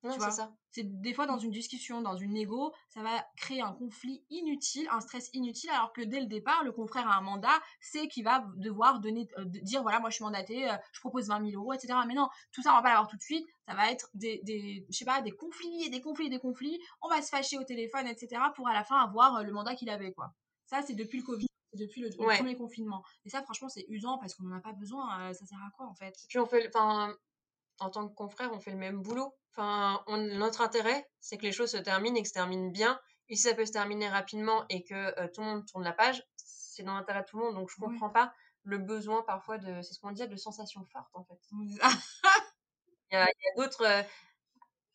non, 0.04 0.14
c'est 0.18 0.32
ça. 0.32 0.54
C'est 0.72 1.02
des 1.02 1.14
fois 1.14 1.28
dans 1.28 1.38
une 1.38 1.52
discussion, 1.52 2.02
dans 2.02 2.16
une 2.16 2.34
négo, 2.34 2.74
ça 2.90 3.04
va 3.04 3.26
créer 3.36 3.62
un 3.62 3.74
conflit 3.74 4.24
inutile, 4.30 4.88
un 4.90 5.02
stress 5.02 5.30
inutile, 5.34 5.70
alors 5.70 5.92
que 5.92 6.02
dès 6.02 6.20
le 6.20 6.26
départ, 6.26 6.64
le 6.64 6.72
confrère 6.72 7.08
a 7.08 7.18
un 7.18 7.22
mandat, 7.22 7.62
c'est 7.80 8.08
qu'il 8.08 8.24
va 8.24 8.46
devoir 8.56 9.02
donner, 9.02 9.28
euh, 9.38 9.46
dire 9.46 9.82
voilà, 9.82 10.00
moi 10.00 10.10
je 10.10 10.16
suis 10.16 10.24
mandaté, 10.24 10.70
euh, 10.70 10.76
je 10.94 11.02
propose 11.02 11.28
20 11.28 11.50
000 11.52 11.62
euros, 11.62 11.74
etc. 11.74 11.94
Mais 12.08 12.16
non, 12.16 12.30
tout 12.54 12.62
ça 12.62 12.72
on 12.72 12.78
va 12.78 12.82
pas 12.82 12.90
l'avoir 12.90 13.08
tout 13.08 13.18
de 13.18 13.22
suite. 13.22 13.46
Ça 13.68 13.76
va 13.76 13.92
être 13.92 14.10
des, 14.14 14.40
des, 14.44 14.86
je 14.90 14.98
sais 14.98 15.06
pas, 15.06 15.22
des 15.22 15.32
conflits, 15.32 15.84
et 15.86 15.90
des 15.90 16.02
conflits, 16.02 16.28
et 16.28 16.30
des 16.30 16.40
conflits. 16.40 16.80
On 17.02 17.10
va 17.10 17.22
se 17.22 17.30
fâcher 17.30 17.58
au 17.58 17.64
téléphone, 17.64 18.08
etc. 18.08 18.42
Pour 18.56 18.68
à 18.70 18.74
la 18.74 18.84
fin 18.86 18.98
avoir 18.98 19.44
le 19.44 19.52
mandat 19.52 19.76
qu'il 19.76 19.90
avait, 19.90 20.14
quoi. 20.14 20.34
Ça, 20.66 20.82
c'est 20.82 20.96
depuis 20.96 21.20
le 21.20 21.24
Covid, 21.24 21.48
depuis 21.76 22.02
le, 22.02 22.10
le 22.10 22.26
Ouais. 22.26 22.36
premier 22.38 22.56
confinement. 22.56 23.04
Et 23.26 23.30
ça, 23.30 23.42
franchement, 23.44 23.70
c'est 23.70 23.86
usant 23.90 24.18
parce 24.18 24.36
qu'on 24.36 24.44
n'en 24.44 24.58
a 24.58 24.62
pas 24.62 24.74
besoin. 24.74 25.30
euh, 25.30 25.34
ça 25.34 25.46
sert 25.46 25.58
à 25.60 25.72
quoi 25.76 25.88
en 25.88 25.96
fait? 25.96 26.16
Puis 26.30 26.40
on 26.40 26.46
fait, 26.46 26.68
enfin, 26.74 27.16
en 27.80 27.90
tant 27.90 28.08
que 28.08 28.14
confrère, 28.14 28.52
on 28.54 28.60
fait 28.60 28.72
le 28.72 28.78
même 28.78 29.02
boulot. 29.02 29.36
Enfin, 29.52 30.04
on- 30.08 30.18
notre 30.18 30.62
intérêt, 30.62 31.08
c'est 31.20 31.38
que 31.38 31.44
les 31.44 31.52
choses 31.52 31.72
se 31.72 31.78
terminent 31.78 32.16
et 32.16 32.22
que 32.22 32.28
se 32.28 32.34
terminent 32.34 32.70
bien. 32.72 33.00
Et 33.30 33.36
si 33.36 33.44
ça 33.44 33.54
peut 33.56 33.66
se 33.66 33.72
terminer 33.72 34.10
rapidement 34.10 34.66
et 34.70 34.84
que 34.84 34.94
euh, 35.20 35.28
tout 35.34 35.42
le 35.42 35.48
monde 35.48 35.66
tourne 35.66 35.84
la 35.84 35.94
page, 35.94 36.24
c'est 36.36 36.84
dans 36.84 36.94
l'intérêt 36.96 37.22
de 37.22 37.26
tout 37.28 37.38
le 37.38 37.46
monde. 37.46 37.56
Donc 37.56 37.70
je 37.70 37.76
comprends 37.80 38.10
pas 38.10 38.34
le 38.64 38.78
besoin 38.78 39.22
parfois 39.24 39.58
de, 39.58 39.82
c'est 39.82 39.94
ce 39.94 40.00
qu'on 40.00 40.12
dit, 40.12 40.28
de 40.28 40.36
sensations 40.36 40.84
fortes 40.86 41.16
en 41.16 41.24
fait. 41.24 41.40
Il 41.52 41.76
y 41.76 43.16
a, 43.16 43.26
il 43.30 43.44
y 43.46 43.62
a 43.62 43.64
d'autres. 43.64 43.84
euh, 43.86 44.04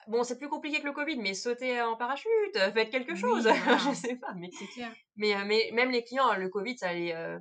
Bon, 0.09 0.25
c'est 0.25 0.39
plus 0.39 0.49
compliqué 0.49 0.81
que 0.81 0.87
le 0.87 0.93
Covid, 0.93 1.17
mais 1.17 1.35
sauter 1.35 1.81
en 1.83 1.97
parachute, 1.97 2.57
euh, 2.57 2.73
faites 2.73 2.91
quelque 2.91 3.13
Oui, 3.13 3.19
chose. 3.19 3.43
voilà. 3.65 3.77
je 3.79 3.95
sais 3.95 4.17
pas, 4.17 4.33
mais, 4.35 4.51
c'est 4.59 4.67
clair. 4.67 4.93
mais, 5.17 5.35
euh, 5.37 5.45
mais 5.47 5.71
même 5.73 5.91
les 5.91 6.03
clients, 6.05 6.35
le 6.35 6.49
Covid, 6.49 6.77
ça 6.79 6.93
les. 6.93 7.13
euh, 7.13 7.39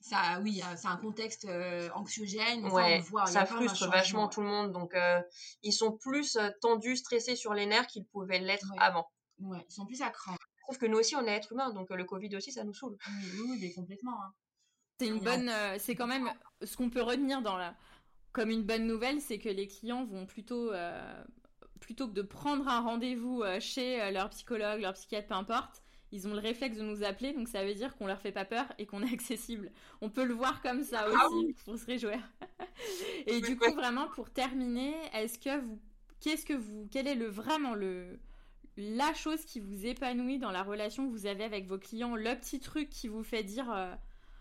Ça, 0.00 0.40
oui, 0.42 0.62
euh, 0.64 0.74
c'est 0.76 0.88
un 0.88 0.96
contexte 0.96 1.44
euh, 1.46 1.88
anxiogène. 1.94 2.62
mais 2.62 2.68
ça, 2.70 2.74
on 2.74 2.78
ouais, 2.78 2.96
le 2.98 3.02
voit, 3.04 3.24
il 3.26 3.30
y 3.30 3.32
ça 3.32 3.40
a 3.42 3.46
frustre 3.46 3.88
vachement 3.90 4.28
tout 4.28 4.40
le 4.40 4.46
monde. 4.48 4.72
Donc, 4.72 4.94
euh, 4.94 5.20
ils 5.62 5.72
sont 5.72 5.92
plus 5.96 6.36
euh, 6.36 6.50
tendus, 6.60 6.96
stressés 6.96 7.36
sur 7.36 7.54
les 7.54 7.66
nerfs 7.66 7.86
qu'ils 7.86 8.04
pouvaient 8.06 8.38
l'être 8.40 8.70
Ouais. 8.72 8.78
avant. 8.80 9.06
Ouais, 9.40 9.58
ils 9.68 9.72
sont 9.72 9.84
plus 9.86 10.00
à 10.02 10.10
cran. 10.10 10.34
Sauf 10.66 10.78
que 10.78 10.86
nous 10.86 10.98
aussi, 10.98 11.14
on 11.16 11.26
est 11.26 11.32
être 11.36 11.52
humain, 11.52 11.70
donc 11.72 11.90
euh, 11.90 11.96
le 11.96 12.04
Covid 12.04 12.34
aussi, 12.36 12.50
ça 12.52 12.64
nous 12.64 12.72
saoule. 12.74 12.96
Oui, 13.06 13.14
oui, 13.34 13.46
oui, 13.50 13.58
mais 13.60 13.72
complètement. 13.72 14.22
hein. 14.22 14.32
C'est 15.00 15.08
une 15.08 15.18
bonne, 15.20 15.48
euh, 15.48 15.76
c'est 15.78 15.94
quand 15.96 16.06
même 16.06 16.32
ce 16.62 16.76
qu'on 16.76 16.88
peut 16.88 17.02
retenir 17.02 17.42
dans 17.42 17.56
la, 17.58 17.74
comme 18.32 18.48
une 18.50 18.62
bonne 18.62 18.86
nouvelle, 18.86 19.20
c'est 19.20 19.38
que 19.38 19.48
les 19.48 19.66
clients 19.68 20.04
vont 20.04 20.24
plutôt, 20.24 20.72
euh, 20.72 21.24
plutôt 21.84 22.08
que 22.08 22.14
de 22.14 22.22
prendre 22.22 22.66
un 22.66 22.80
rendez-vous 22.80 23.42
euh, 23.42 23.60
chez 23.60 24.00
euh, 24.00 24.10
leur 24.10 24.30
psychologue, 24.30 24.80
leur 24.80 24.94
psychiatre, 24.94 25.28
peu 25.28 25.34
importe, 25.34 25.82
ils 26.12 26.26
ont 26.26 26.32
le 26.32 26.38
réflexe 26.38 26.78
de 26.78 26.82
nous 26.82 27.02
appeler, 27.04 27.34
donc 27.34 27.46
ça 27.46 27.62
veut 27.62 27.74
dire 27.74 27.94
qu'on 27.96 28.06
leur 28.06 28.20
fait 28.20 28.32
pas 28.32 28.46
peur 28.46 28.64
et 28.78 28.86
qu'on 28.86 29.02
est 29.02 29.12
accessible. 29.12 29.70
On 30.00 30.08
peut 30.08 30.24
le 30.24 30.32
voir 30.32 30.62
comme 30.62 30.82
ça 30.82 31.06
aussi, 31.08 31.18
Ah 31.20 31.28
oui. 31.32 31.54
pour 31.64 31.76
se 31.78 31.84
réjouir. 31.84 32.18
et 33.26 33.40
du 33.42 33.56
coup, 33.58 33.70
vraiment, 33.74 34.08
pour 34.14 34.30
terminer, 34.30 34.94
est-ce 35.12 35.38
que 35.38 35.60
vous, 35.60 35.78
qu'est-ce 36.20 36.46
que 36.46 36.54
vous, 36.54 36.88
quel 36.90 37.06
est 37.06 37.14
le 37.14 37.26
vraiment 37.26 37.74
le 37.74 38.18
la 38.76 39.14
chose 39.14 39.44
qui 39.44 39.60
vous 39.60 39.86
épanouit 39.86 40.40
dans 40.40 40.50
la 40.50 40.64
relation 40.64 41.06
que 41.06 41.12
vous 41.12 41.26
avez 41.26 41.44
avec 41.44 41.66
vos 41.66 41.78
clients, 41.78 42.16
le 42.16 42.34
petit 42.34 42.58
truc 42.58 42.88
qui 42.88 43.06
vous 43.06 43.22
fait 43.22 43.44
dire 43.44 43.70
euh, 43.72 43.94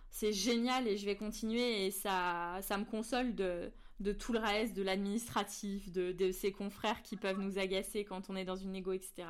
c'est 0.09 0.31
génial 0.31 0.87
et 0.87 0.97
je 0.97 1.05
vais 1.05 1.15
continuer 1.15 1.85
et 1.85 1.91
ça, 1.91 2.57
ça 2.61 2.79
me 2.79 2.85
console 2.85 3.35
de, 3.35 3.71
de 3.99 4.11
tout 4.11 4.33
le 4.33 4.39
reste, 4.39 4.73
de 4.73 4.81
l'administratif, 4.83 5.91
de, 5.91 6.11
de 6.11 6.31
ces 6.31 6.51
confrères 6.51 7.01
qui 7.03 7.15
peuvent 7.17 7.39
nous 7.39 7.57
agacer 7.57 8.03
quand 8.05 8.29
on 8.29 8.35
est 8.35 8.45
dans 8.45 8.55
une 8.55 8.71
négo, 8.71 8.91
etc. 8.91 9.27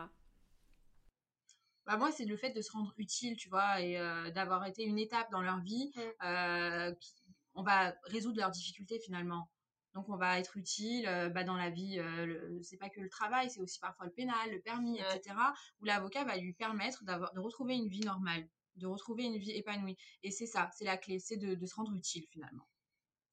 Bah, 1.85 1.97
moi, 1.97 2.11
c'est 2.11 2.25
le 2.25 2.37
fait 2.37 2.51
de 2.51 2.61
se 2.61 2.71
rendre 2.71 2.93
utile, 2.97 3.35
tu 3.35 3.49
vois, 3.49 3.81
et 3.81 3.97
euh, 3.99 4.31
d'avoir 4.31 4.65
été 4.65 4.83
une 4.83 4.97
étape 4.99 5.29
dans 5.31 5.41
leur 5.41 5.59
vie. 5.59 5.91
Mm. 5.95 6.25
euh, 6.25 6.93
qui- 6.99 7.13
on 7.55 7.61
va 7.63 7.93
résoudre 8.05 8.37
leurs 8.39 8.49
difficultés 8.51 8.99
finalement. 8.99 9.47
Donc, 9.93 10.09
on 10.09 10.17
va 10.17 10.39
être 10.39 10.57
utile 10.57 11.05
euh, 11.07 11.29
bah, 11.29 11.43
dans 11.43 11.55
la 11.55 11.69
vie. 11.69 11.99
euh, 11.99 12.25
le- 12.25 12.59
c'est 12.63 12.77
pas 12.77 12.89
que 12.89 12.99
le 12.99 13.09
travail, 13.09 13.51
c'est 13.51 13.59
aussi 13.59 13.79
parfois 13.79 14.05
le 14.07 14.11
pénal, 14.11 14.49
le 14.51 14.59
permis, 14.61 14.99
Ouais. 14.99 15.17
etc. 15.17 15.35
Où 15.79 15.85
l'avocat 15.85 16.23
va 16.23 16.35
lui 16.37 16.53
permettre 16.53 17.03
d'avoir, 17.03 17.31
de 17.33 17.39
retrouver 17.39 17.75
une 17.75 17.89
vie 17.89 17.99
normale, 17.99 18.47
de 18.77 18.87
retrouver 18.87 19.25
une 19.25 19.37
vie 19.37 19.51
épanouie. 19.51 19.97
Et 20.23 20.31
c'est 20.31 20.47
ça, 20.47 20.69
c'est 20.75 20.85
la 20.85 20.97
clé, 20.97 21.19
c'est 21.19 21.37
de, 21.37 21.53
de 21.53 21.65
se 21.67 21.75
rendre 21.75 21.93
utile 21.93 22.25
finalement. 22.31 22.67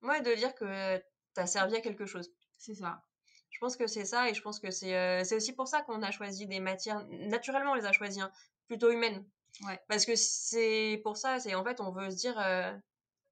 Ouais, 0.03 0.21
de 0.21 0.35
dire 0.35 0.55
que 0.55 1.01
tu 1.35 1.41
as 1.41 1.47
servi 1.47 1.77
à 1.77 1.81
quelque 1.81 2.07
chose. 2.07 2.31
C'est 2.59 2.75
ça. 2.75 3.03
Je 3.51 3.59
pense 3.59 3.77
que 3.77 3.87
c'est 3.87 4.05
ça, 4.05 4.29
et 4.31 4.35
je 4.35 4.41
pense 4.43 4.61
que 4.61 4.71
c'est 4.71 4.97
euh, 4.97 5.23
aussi 5.37 5.53
pour 5.55 5.69
ça 5.69 5.83
qu'on 5.83 6.03
a 6.03 6.11
choisi 6.11 6.47
des 6.47 6.61
matières, 6.61 7.05
naturellement 7.09 7.73
on 7.73 7.75
les 7.75 7.85
a 7.85 7.93
choisies, 7.93 8.21
hein, 8.21 8.31
plutôt 8.69 8.91
humaines. 8.91 9.25
Ouais. 9.63 9.81
Parce 9.89 10.07
que 10.07 10.15
c'est 10.17 11.01
pour 11.03 11.17
ça, 11.17 11.41
c'est 11.41 11.55
en 11.55 11.65
fait, 11.65 11.81
on 11.81 11.91
veut 11.91 12.11
se 12.11 12.17
dire, 12.17 12.39
euh, 12.39 12.73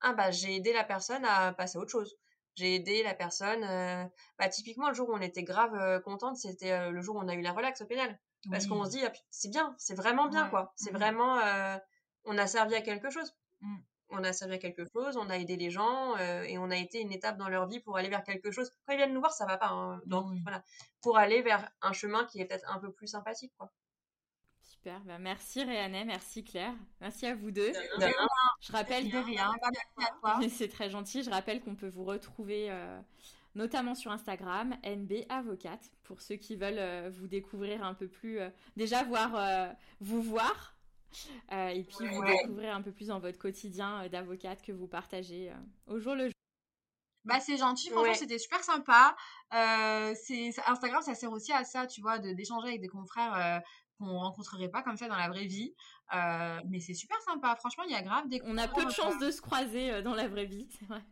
ah 0.00 0.12
bah 0.12 0.30
j'ai 0.30 0.56
aidé 0.56 0.72
la 0.72 0.84
personne 0.84 1.24
à 1.24 1.52
passer 1.52 1.78
à 1.78 1.80
autre 1.80 1.90
chose. 1.92 2.16
J'ai 2.56 2.74
aidé 2.74 3.02
la 3.04 3.14
personne, 3.14 3.62
euh, 3.62 4.04
bah 4.38 4.48
typiquement 4.48 4.88
le 4.88 4.94
jour 4.94 5.08
où 5.08 5.14
on 5.14 5.20
était 5.20 5.44
grave 5.44 6.02
contente, 6.02 6.36
c'était 6.36 6.90
le 6.90 7.00
jour 7.00 7.16
où 7.16 7.20
on 7.20 7.28
a 7.28 7.34
eu 7.34 7.40
la 7.40 7.52
relax 7.52 7.80
au 7.82 7.86
pénal. 7.86 8.18
Parce 8.50 8.66
qu'on 8.66 8.84
se 8.84 8.90
dit, 8.90 9.04
ah, 9.04 9.12
c'est 9.30 9.50
bien, 9.50 9.74
c'est 9.78 9.94
vraiment 9.94 10.28
bien 10.28 10.44
Ouais. 10.44 10.50
quoi. 10.50 10.72
C'est 10.76 10.92
Mhm. 10.92 10.98
vraiment, 10.98 11.38
euh, 11.40 11.76
on 12.24 12.38
a 12.38 12.46
servi 12.46 12.74
à 12.76 12.82
quelque 12.82 13.10
chose. 13.10 13.36
Mm. 13.60 13.76
On 14.10 14.24
a 14.24 14.32
servi 14.32 14.54
à 14.54 14.58
quelque 14.58 14.84
chose, 14.92 15.16
on 15.16 15.28
a 15.30 15.36
aidé 15.36 15.56
les 15.56 15.70
gens 15.70 16.16
euh, 16.16 16.42
et 16.42 16.58
on 16.58 16.70
a 16.70 16.76
été 16.76 17.00
une 17.00 17.12
étape 17.12 17.36
dans 17.36 17.48
leur 17.48 17.66
vie 17.66 17.80
pour 17.80 17.96
aller 17.96 18.08
vers 18.08 18.24
quelque 18.24 18.50
chose. 18.50 18.70
Quand 18.86 18.94
ils 18.94 18.96
viennent 18.96 19.12
nous 19.12 19.20
voir, 19.20 19.32
ça 19.32 19.46
va 19.46 19.56
pas. 19.56 19.68
Hein. 19.68 20.00
donc 20.06 20.26
voilà, 20.42 20.62
pour 21.02 21.18
aller 21.18 21.42
vers 21.42 21.70
un 21.82 21.92
chemin 21.92 22.24
qui 22.24 22.40
est 22.40 22.46
peut-être 22.46 22.70
un 22.70 22.78
peu 22.78 22.90
plus 22.92 23.06
sympathique, 23.06 23.52
quoi. 23.58 23.70
Super, 24.62 25.00
bah, 25.00 25.18
merci 25.18 25.64
Réanet, 25.64 26.04
merci 26.04 26.44
Claire, 26.44 26.74
merci 27.00 27.26
à 27.26 27.34
vous 27.34 27.50
deux. 27.50 27.72
Je 28.60 28.72
rappelle 28.72 29.10
de 29.10 29.18
rien, 29.18 29.52
C'est 30.50 30.68
très 30.68 30.88
gentil. 30.88 31.22
Je 31.22 31.30
rappelle 31.30 31.60
qu'on 31.60 31.74
peut 31.74 31.88
vous 31.88 32.04
retrouver 32.04 32.70
euh, 32.70 33.00
notamment 33.54 33.94
sur 33.94 34.12
Instagram, 34.12 34.76
NB 34.84 35.24
Avocate, 35.28 35.90
pour 36.04 36.20
ceux 36.20 36.36
qui 36.36 36.54
veulent 36.54 36.78
euh, 36.78 37.10
vous 37.12 37.26
découvrir 37.26 37.82
un 37.82 37.94
peu 37.94 38.08
plus, 38.08 38.38
déjà 38.76 39.02
voir 39.02 39.74
vous 40.00 40.22
voir 40.22 40.77
euh, 41.52 41.68
et 41.68 41.84
puis 41.84 42.06
vous 42.06 42.24
découvrir 42.24 42.74
un 42.74 42.82
peu 42.82 42.92
plus 42.92 43.08
dans 43.08 43.18
votre 43.18 43.38
quotidien 43.38 44.04
euh, 44.04 44.08
d'avocate 44.08 44.62
que 44.62 44.72
vous 44.72 44.86
partagez 44.86 45.50
euh, 45.50 45.94
au 45.94 45.98
jour 45.98 46.14
le 46.14 46.26
jour. 46.26 46.32
Bah 47.24 47.40
c'est 47.40 47.56
gentil, 47.58 47.90
franchement 47.90 48.14
c'était 48.14 48.38
super 48.38 48.62
sympa. 48.62 49.14
c'est 49.50 50.52
Instagram 50.66 51.02
ça 51.02 51.14
sert 51.14 51.30
aussi 51.30 51.52
à 51.52 51.64
ça, 51.64 51.86
tu 51.86 52.00
vois, 52.00 52.18
d'échanger 52.18 52.68
avec 52.68 52.80
des 52.80 52.88
confrères 52.88 53.62
qu'on 53.98 54.18
rencontrerait 54.18 54.70
pas 54.70 54.82
comme 54.82 54.96
ça 54.96 55.08
dans 55.08 55.16
la 55.16 55.28
vraie 55.28 55.44
vie. 55.44 55.74
mais 56.12 56.80
c'est 56.80 56.94
super 56.94 57.20
sympa, 57.22 57.54
franchement 57.56 57.84
il 57.84 57.92
y 57.92 57.96
a 57.96 58.02
grave 58.02 58.28
des. 58.28 58.40
On 58.44 58.56
a 58.56 58.66
peu 58.66 58.84
de 58.84 58.90
chance 58.90 59.18
de 59.18 59.30
se 59.30 59.42
croiser 59.42 60.00
dans 60.02 60.14
la 60.14 60.26
vraie 60.26 60.46
vie, 60.46 60.68
c'est 60.78 60.86
vrai. 60.86 61.02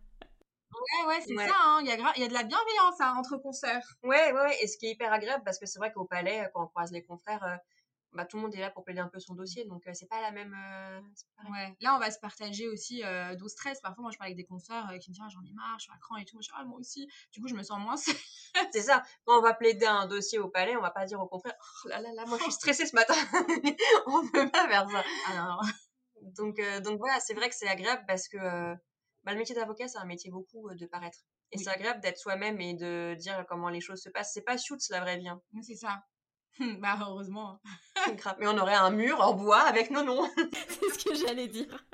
Ouais, 0.76 1.09
ouais, 1.09 1.20
c'est 1.20 1.34
ça, 1.34 1.55
hein. 1.64 1.78
il, 1.80 1.86
y 1.86 1.90
a 1.90 2.12
il 2.16 2.22
y 2.22 2.24
a 2.24 2.28
de 2.28 2.34
la 2.34 2.42
bienveillance 2.42 3.01
hein, 3.01 3.14
entre 3.16 3.36
consoeurs. 3.38 3.82
Ouais, 4.03 4.32
ouais, 4.32 4.40
ouais, 4.40 4.57
et 4.62 4.68
ce 4.68 4.76
qui 4.78 4.86
est 4.86 4.92
hyper 4.92 5.12
agréable, 5.12 5.42
parce 5.44 5.59
que 5.59 5.66
c'est 5.66 5.78
vrai 5.78 5.92
qu'au 5.92 6.05
palais, 6.05 6.49
quand 6.55 6.64
on 6.64 6.66
croise 6.66 6.92
les 6.92 7.03
confrères, 7.03 7.59
bah, 8.16 8.24
tout 8.24 8.36
le 8.36 8.42
monde 8.42 8.54
est 8.54 8.60
là 8.60 8.70
pour 8.70 8.84
plaider 8.84 9.00
un 9.00 9.08
peu 9.08 9.20
son 9.20 9.34
dossier, 9.34 9.64
donc 9.66 9.88
c'est 9.92 10.08
pas 10.08 10.20
la 10.20 10.32
même. 10.32 10.56
ouais. 11.50 11.76
Là, 11.80 11.94
on 11.94 11.98
va 11.98 12.10
se 12.10 12.18
partager 12.18 12.68
aussi 12.68 13.04
euh, 13.04 13.36
stress. 13.48 13.80
Parfois, 13.80 14.02
moi, 14.02 14.10
je 14.10 14.18
parle 14.18 14.28
avec 14.28 14.36
des 14.36 14.44
consoeurs 14.44 14.88
qui 15.00 15.10
me 15.10 15.14
disent 15.14 15.22
ah, 15.24 15.28
j'en 15.28 15.44
ai 15.44 15.52
marre, 15.52 15.76
je 15.78 15.84
suis 15.84 15.92
à 15.92 15.98
cran 15.98 16.16
et 16.16 16.24
tout. 16.24 16.38
Je 16.40 16.48
dis, 16.48 16.54
ah, 16.56 16.64
moi 16.64 16.78
aussi. 16.78 17.08
Du 17.32 17.40
coup, 17.40 17.48
je 17.48 17.54
me 17.54 17.62
sens 17.62 17.78
moins. 17.78 17.96
c'est 18.72 18.82
ça. 18.82 19.02
Quand 19.24 19.38
on 19.38 19.42
va 19.42 19.54
plaider 19.54 19.86
un 19.86 20.06
dossier 20.06 20.38
au 20.38 20.48
palais, 20.48 20.76
on 20.76 20.82
va 20.82 20.90
pas 20.90 21.06
dire 21.06 21.20
au 21.20 21.26
confrère 21.26 21.54
oh 21.84 21.88
là 21.88 22.00
là 22.00 22.12
là, 22.14 22.24
moi, 22.26 22.38
je 22.38 22.44
suis 22.44 22.52
stressée 22.52 22.86
ce 22.86 22.94
matin. 22.94 23.14
on 24.06 24.26
peut 24.28 24.50
pas 24.50 24.68
faire 24.68 24.88
ça. 24.90 25.04
Ah, 25.28 25.58
donc, 26.36 26.60
donc 26.82 26.98
voilà, 26.98 27.20
c'est 27.20 27.34
vrai 27.34 27.48
que 27.48 27.54
c'est 27.54 27.68
agréable 27.68 28.04
parce 28.06 28.28
que 28.28 28.38
bah, 29.26 29.32
le 29.32 29.38
métier 29.38 29.54
d'avocat, 29.54 29.88
c'est 29.88 29.98
un 29.98 30.04
métier 30.04 30.30
beaucoup 30.30 30.72
de 30.74 30.86
paraître. 30.86 31.18
Et 31.52 31.58
c'est 31.58 31.70
agréable 31.70 32.00
d'être 32.00 32.18
soi-même 32.18 32.60
et 32.60 32.74
de 32.74 33.14
dire 33.14 33.44
comment 33.48 33.68
les 33.68 33.80
choses 33.80 34.00
se 34.00 34.08
passent. 34.08 34.32
C'est 34.32 34.42
pas 34.42 34.56
shoot, 34.56 34.80
la 34.90 35.00
vraie 35.00 35.18
vie. 35.18 35.28
Hein. 35.28 35.40
C'est 35.62 35.74
ça. 35.76 36.02
bah 36.80 36.96
heureusement. 37.00 37.61
Mais 38.38 38.46
on 38.46 38.59
aurait 38.59 38.74
un 38.74 38.90
mur 38.90 39.20
en 39.20 39.34
bois 39.34 39.62
avec 39.62 39.90
nos 39.90 40.02
noms. 40.02 40.28
C'est 40.68 40.98
ce 40.98 41.04
que 41.04 41.14
j'allais 41.14 41.48
dire. 41.48 41.84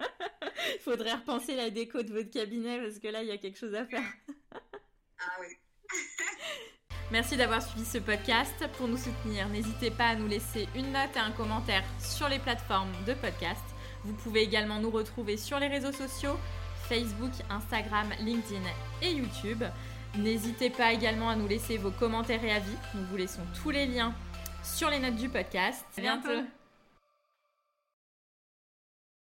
Il 0.75 0.81
faudrait 0.85 1.15
repenser 1.15 1.57
la 1.57 1.71
déco 1.71 2.03
de 2.03 2.13
votre 2.13 2.31
cabinet 2.31 2.81
parce 2.81 2.99
que 2.99 3.09
là, 3.09 3.23
il 3.23 3.29
y 3.29 3.33
a 3.33 3.39
quelque 3.39 3.59
chose 3.59 3.75
à 3.75 3.85
faire. 3.85 4.05
ah 5.21 5.33
oui. 5.41 5.47
Merci 7.11 7.37
d'avoir 7.37 7.63
suivi 7.63 7.85
ce 7.85 7.99
podcast. 7.99 8.55
Pour 8.79 8.89
nous 8.89 8.97
soutenir, 8.97 9.49
n'hésitez 9.49 9.91
pas 9.91 10.07
à 10.09 10.17
nous 10.17 10.29
laisser 10.29 10.67
une 10.75 10.93
note 10.93 11.15
et 11.15 11.19
un 11.19 11.33
commentaire 11.33 11.85
sur 11.99 12.29
les 12.29 12.39
plateformes 12.39 12.93
de 13.07 13.15
podcast. 13.15 13.61
Vous 14.05 14.15
pouvez 14.15 14.43
également 14.43 14.81
nous 14.81 14.91
retrouver 14.91 15.37
sur 15.37 15.59
les 15.59 15.69
réseaux 15.69 15.93
sociaux, 15.93 16.39
Facebook, 16.89 17.33
Instagram, 17.51 18.09
LinkedIn 18.21 18.63
et 19.03 19.13
YouTube. 19.13 19.63
N'hésitez 20.17 20.71
pas 20.71 20.93
également 20.93 21.31
à 21.31 21.37
nous 21.37 21.49
laisser 21.49 21.77
vos 21.77 21.91
commentaires 21.91 22.45
et 22.45 22.53
avis. 22.53 22.77
Nous 22.95 23.05
vous 23.05 23.17
laissons 23.17 23.43
tous 23.63 23.71
les 23.71 23.87
liens 23.87 24.15
sur 24.63 24.91
les 24.91 24.99
notes 24.99 25.17
du 25.17 25.29
podcast. 25.29 25.85
À 25.97 26.01
bientôt. 26.01 26.62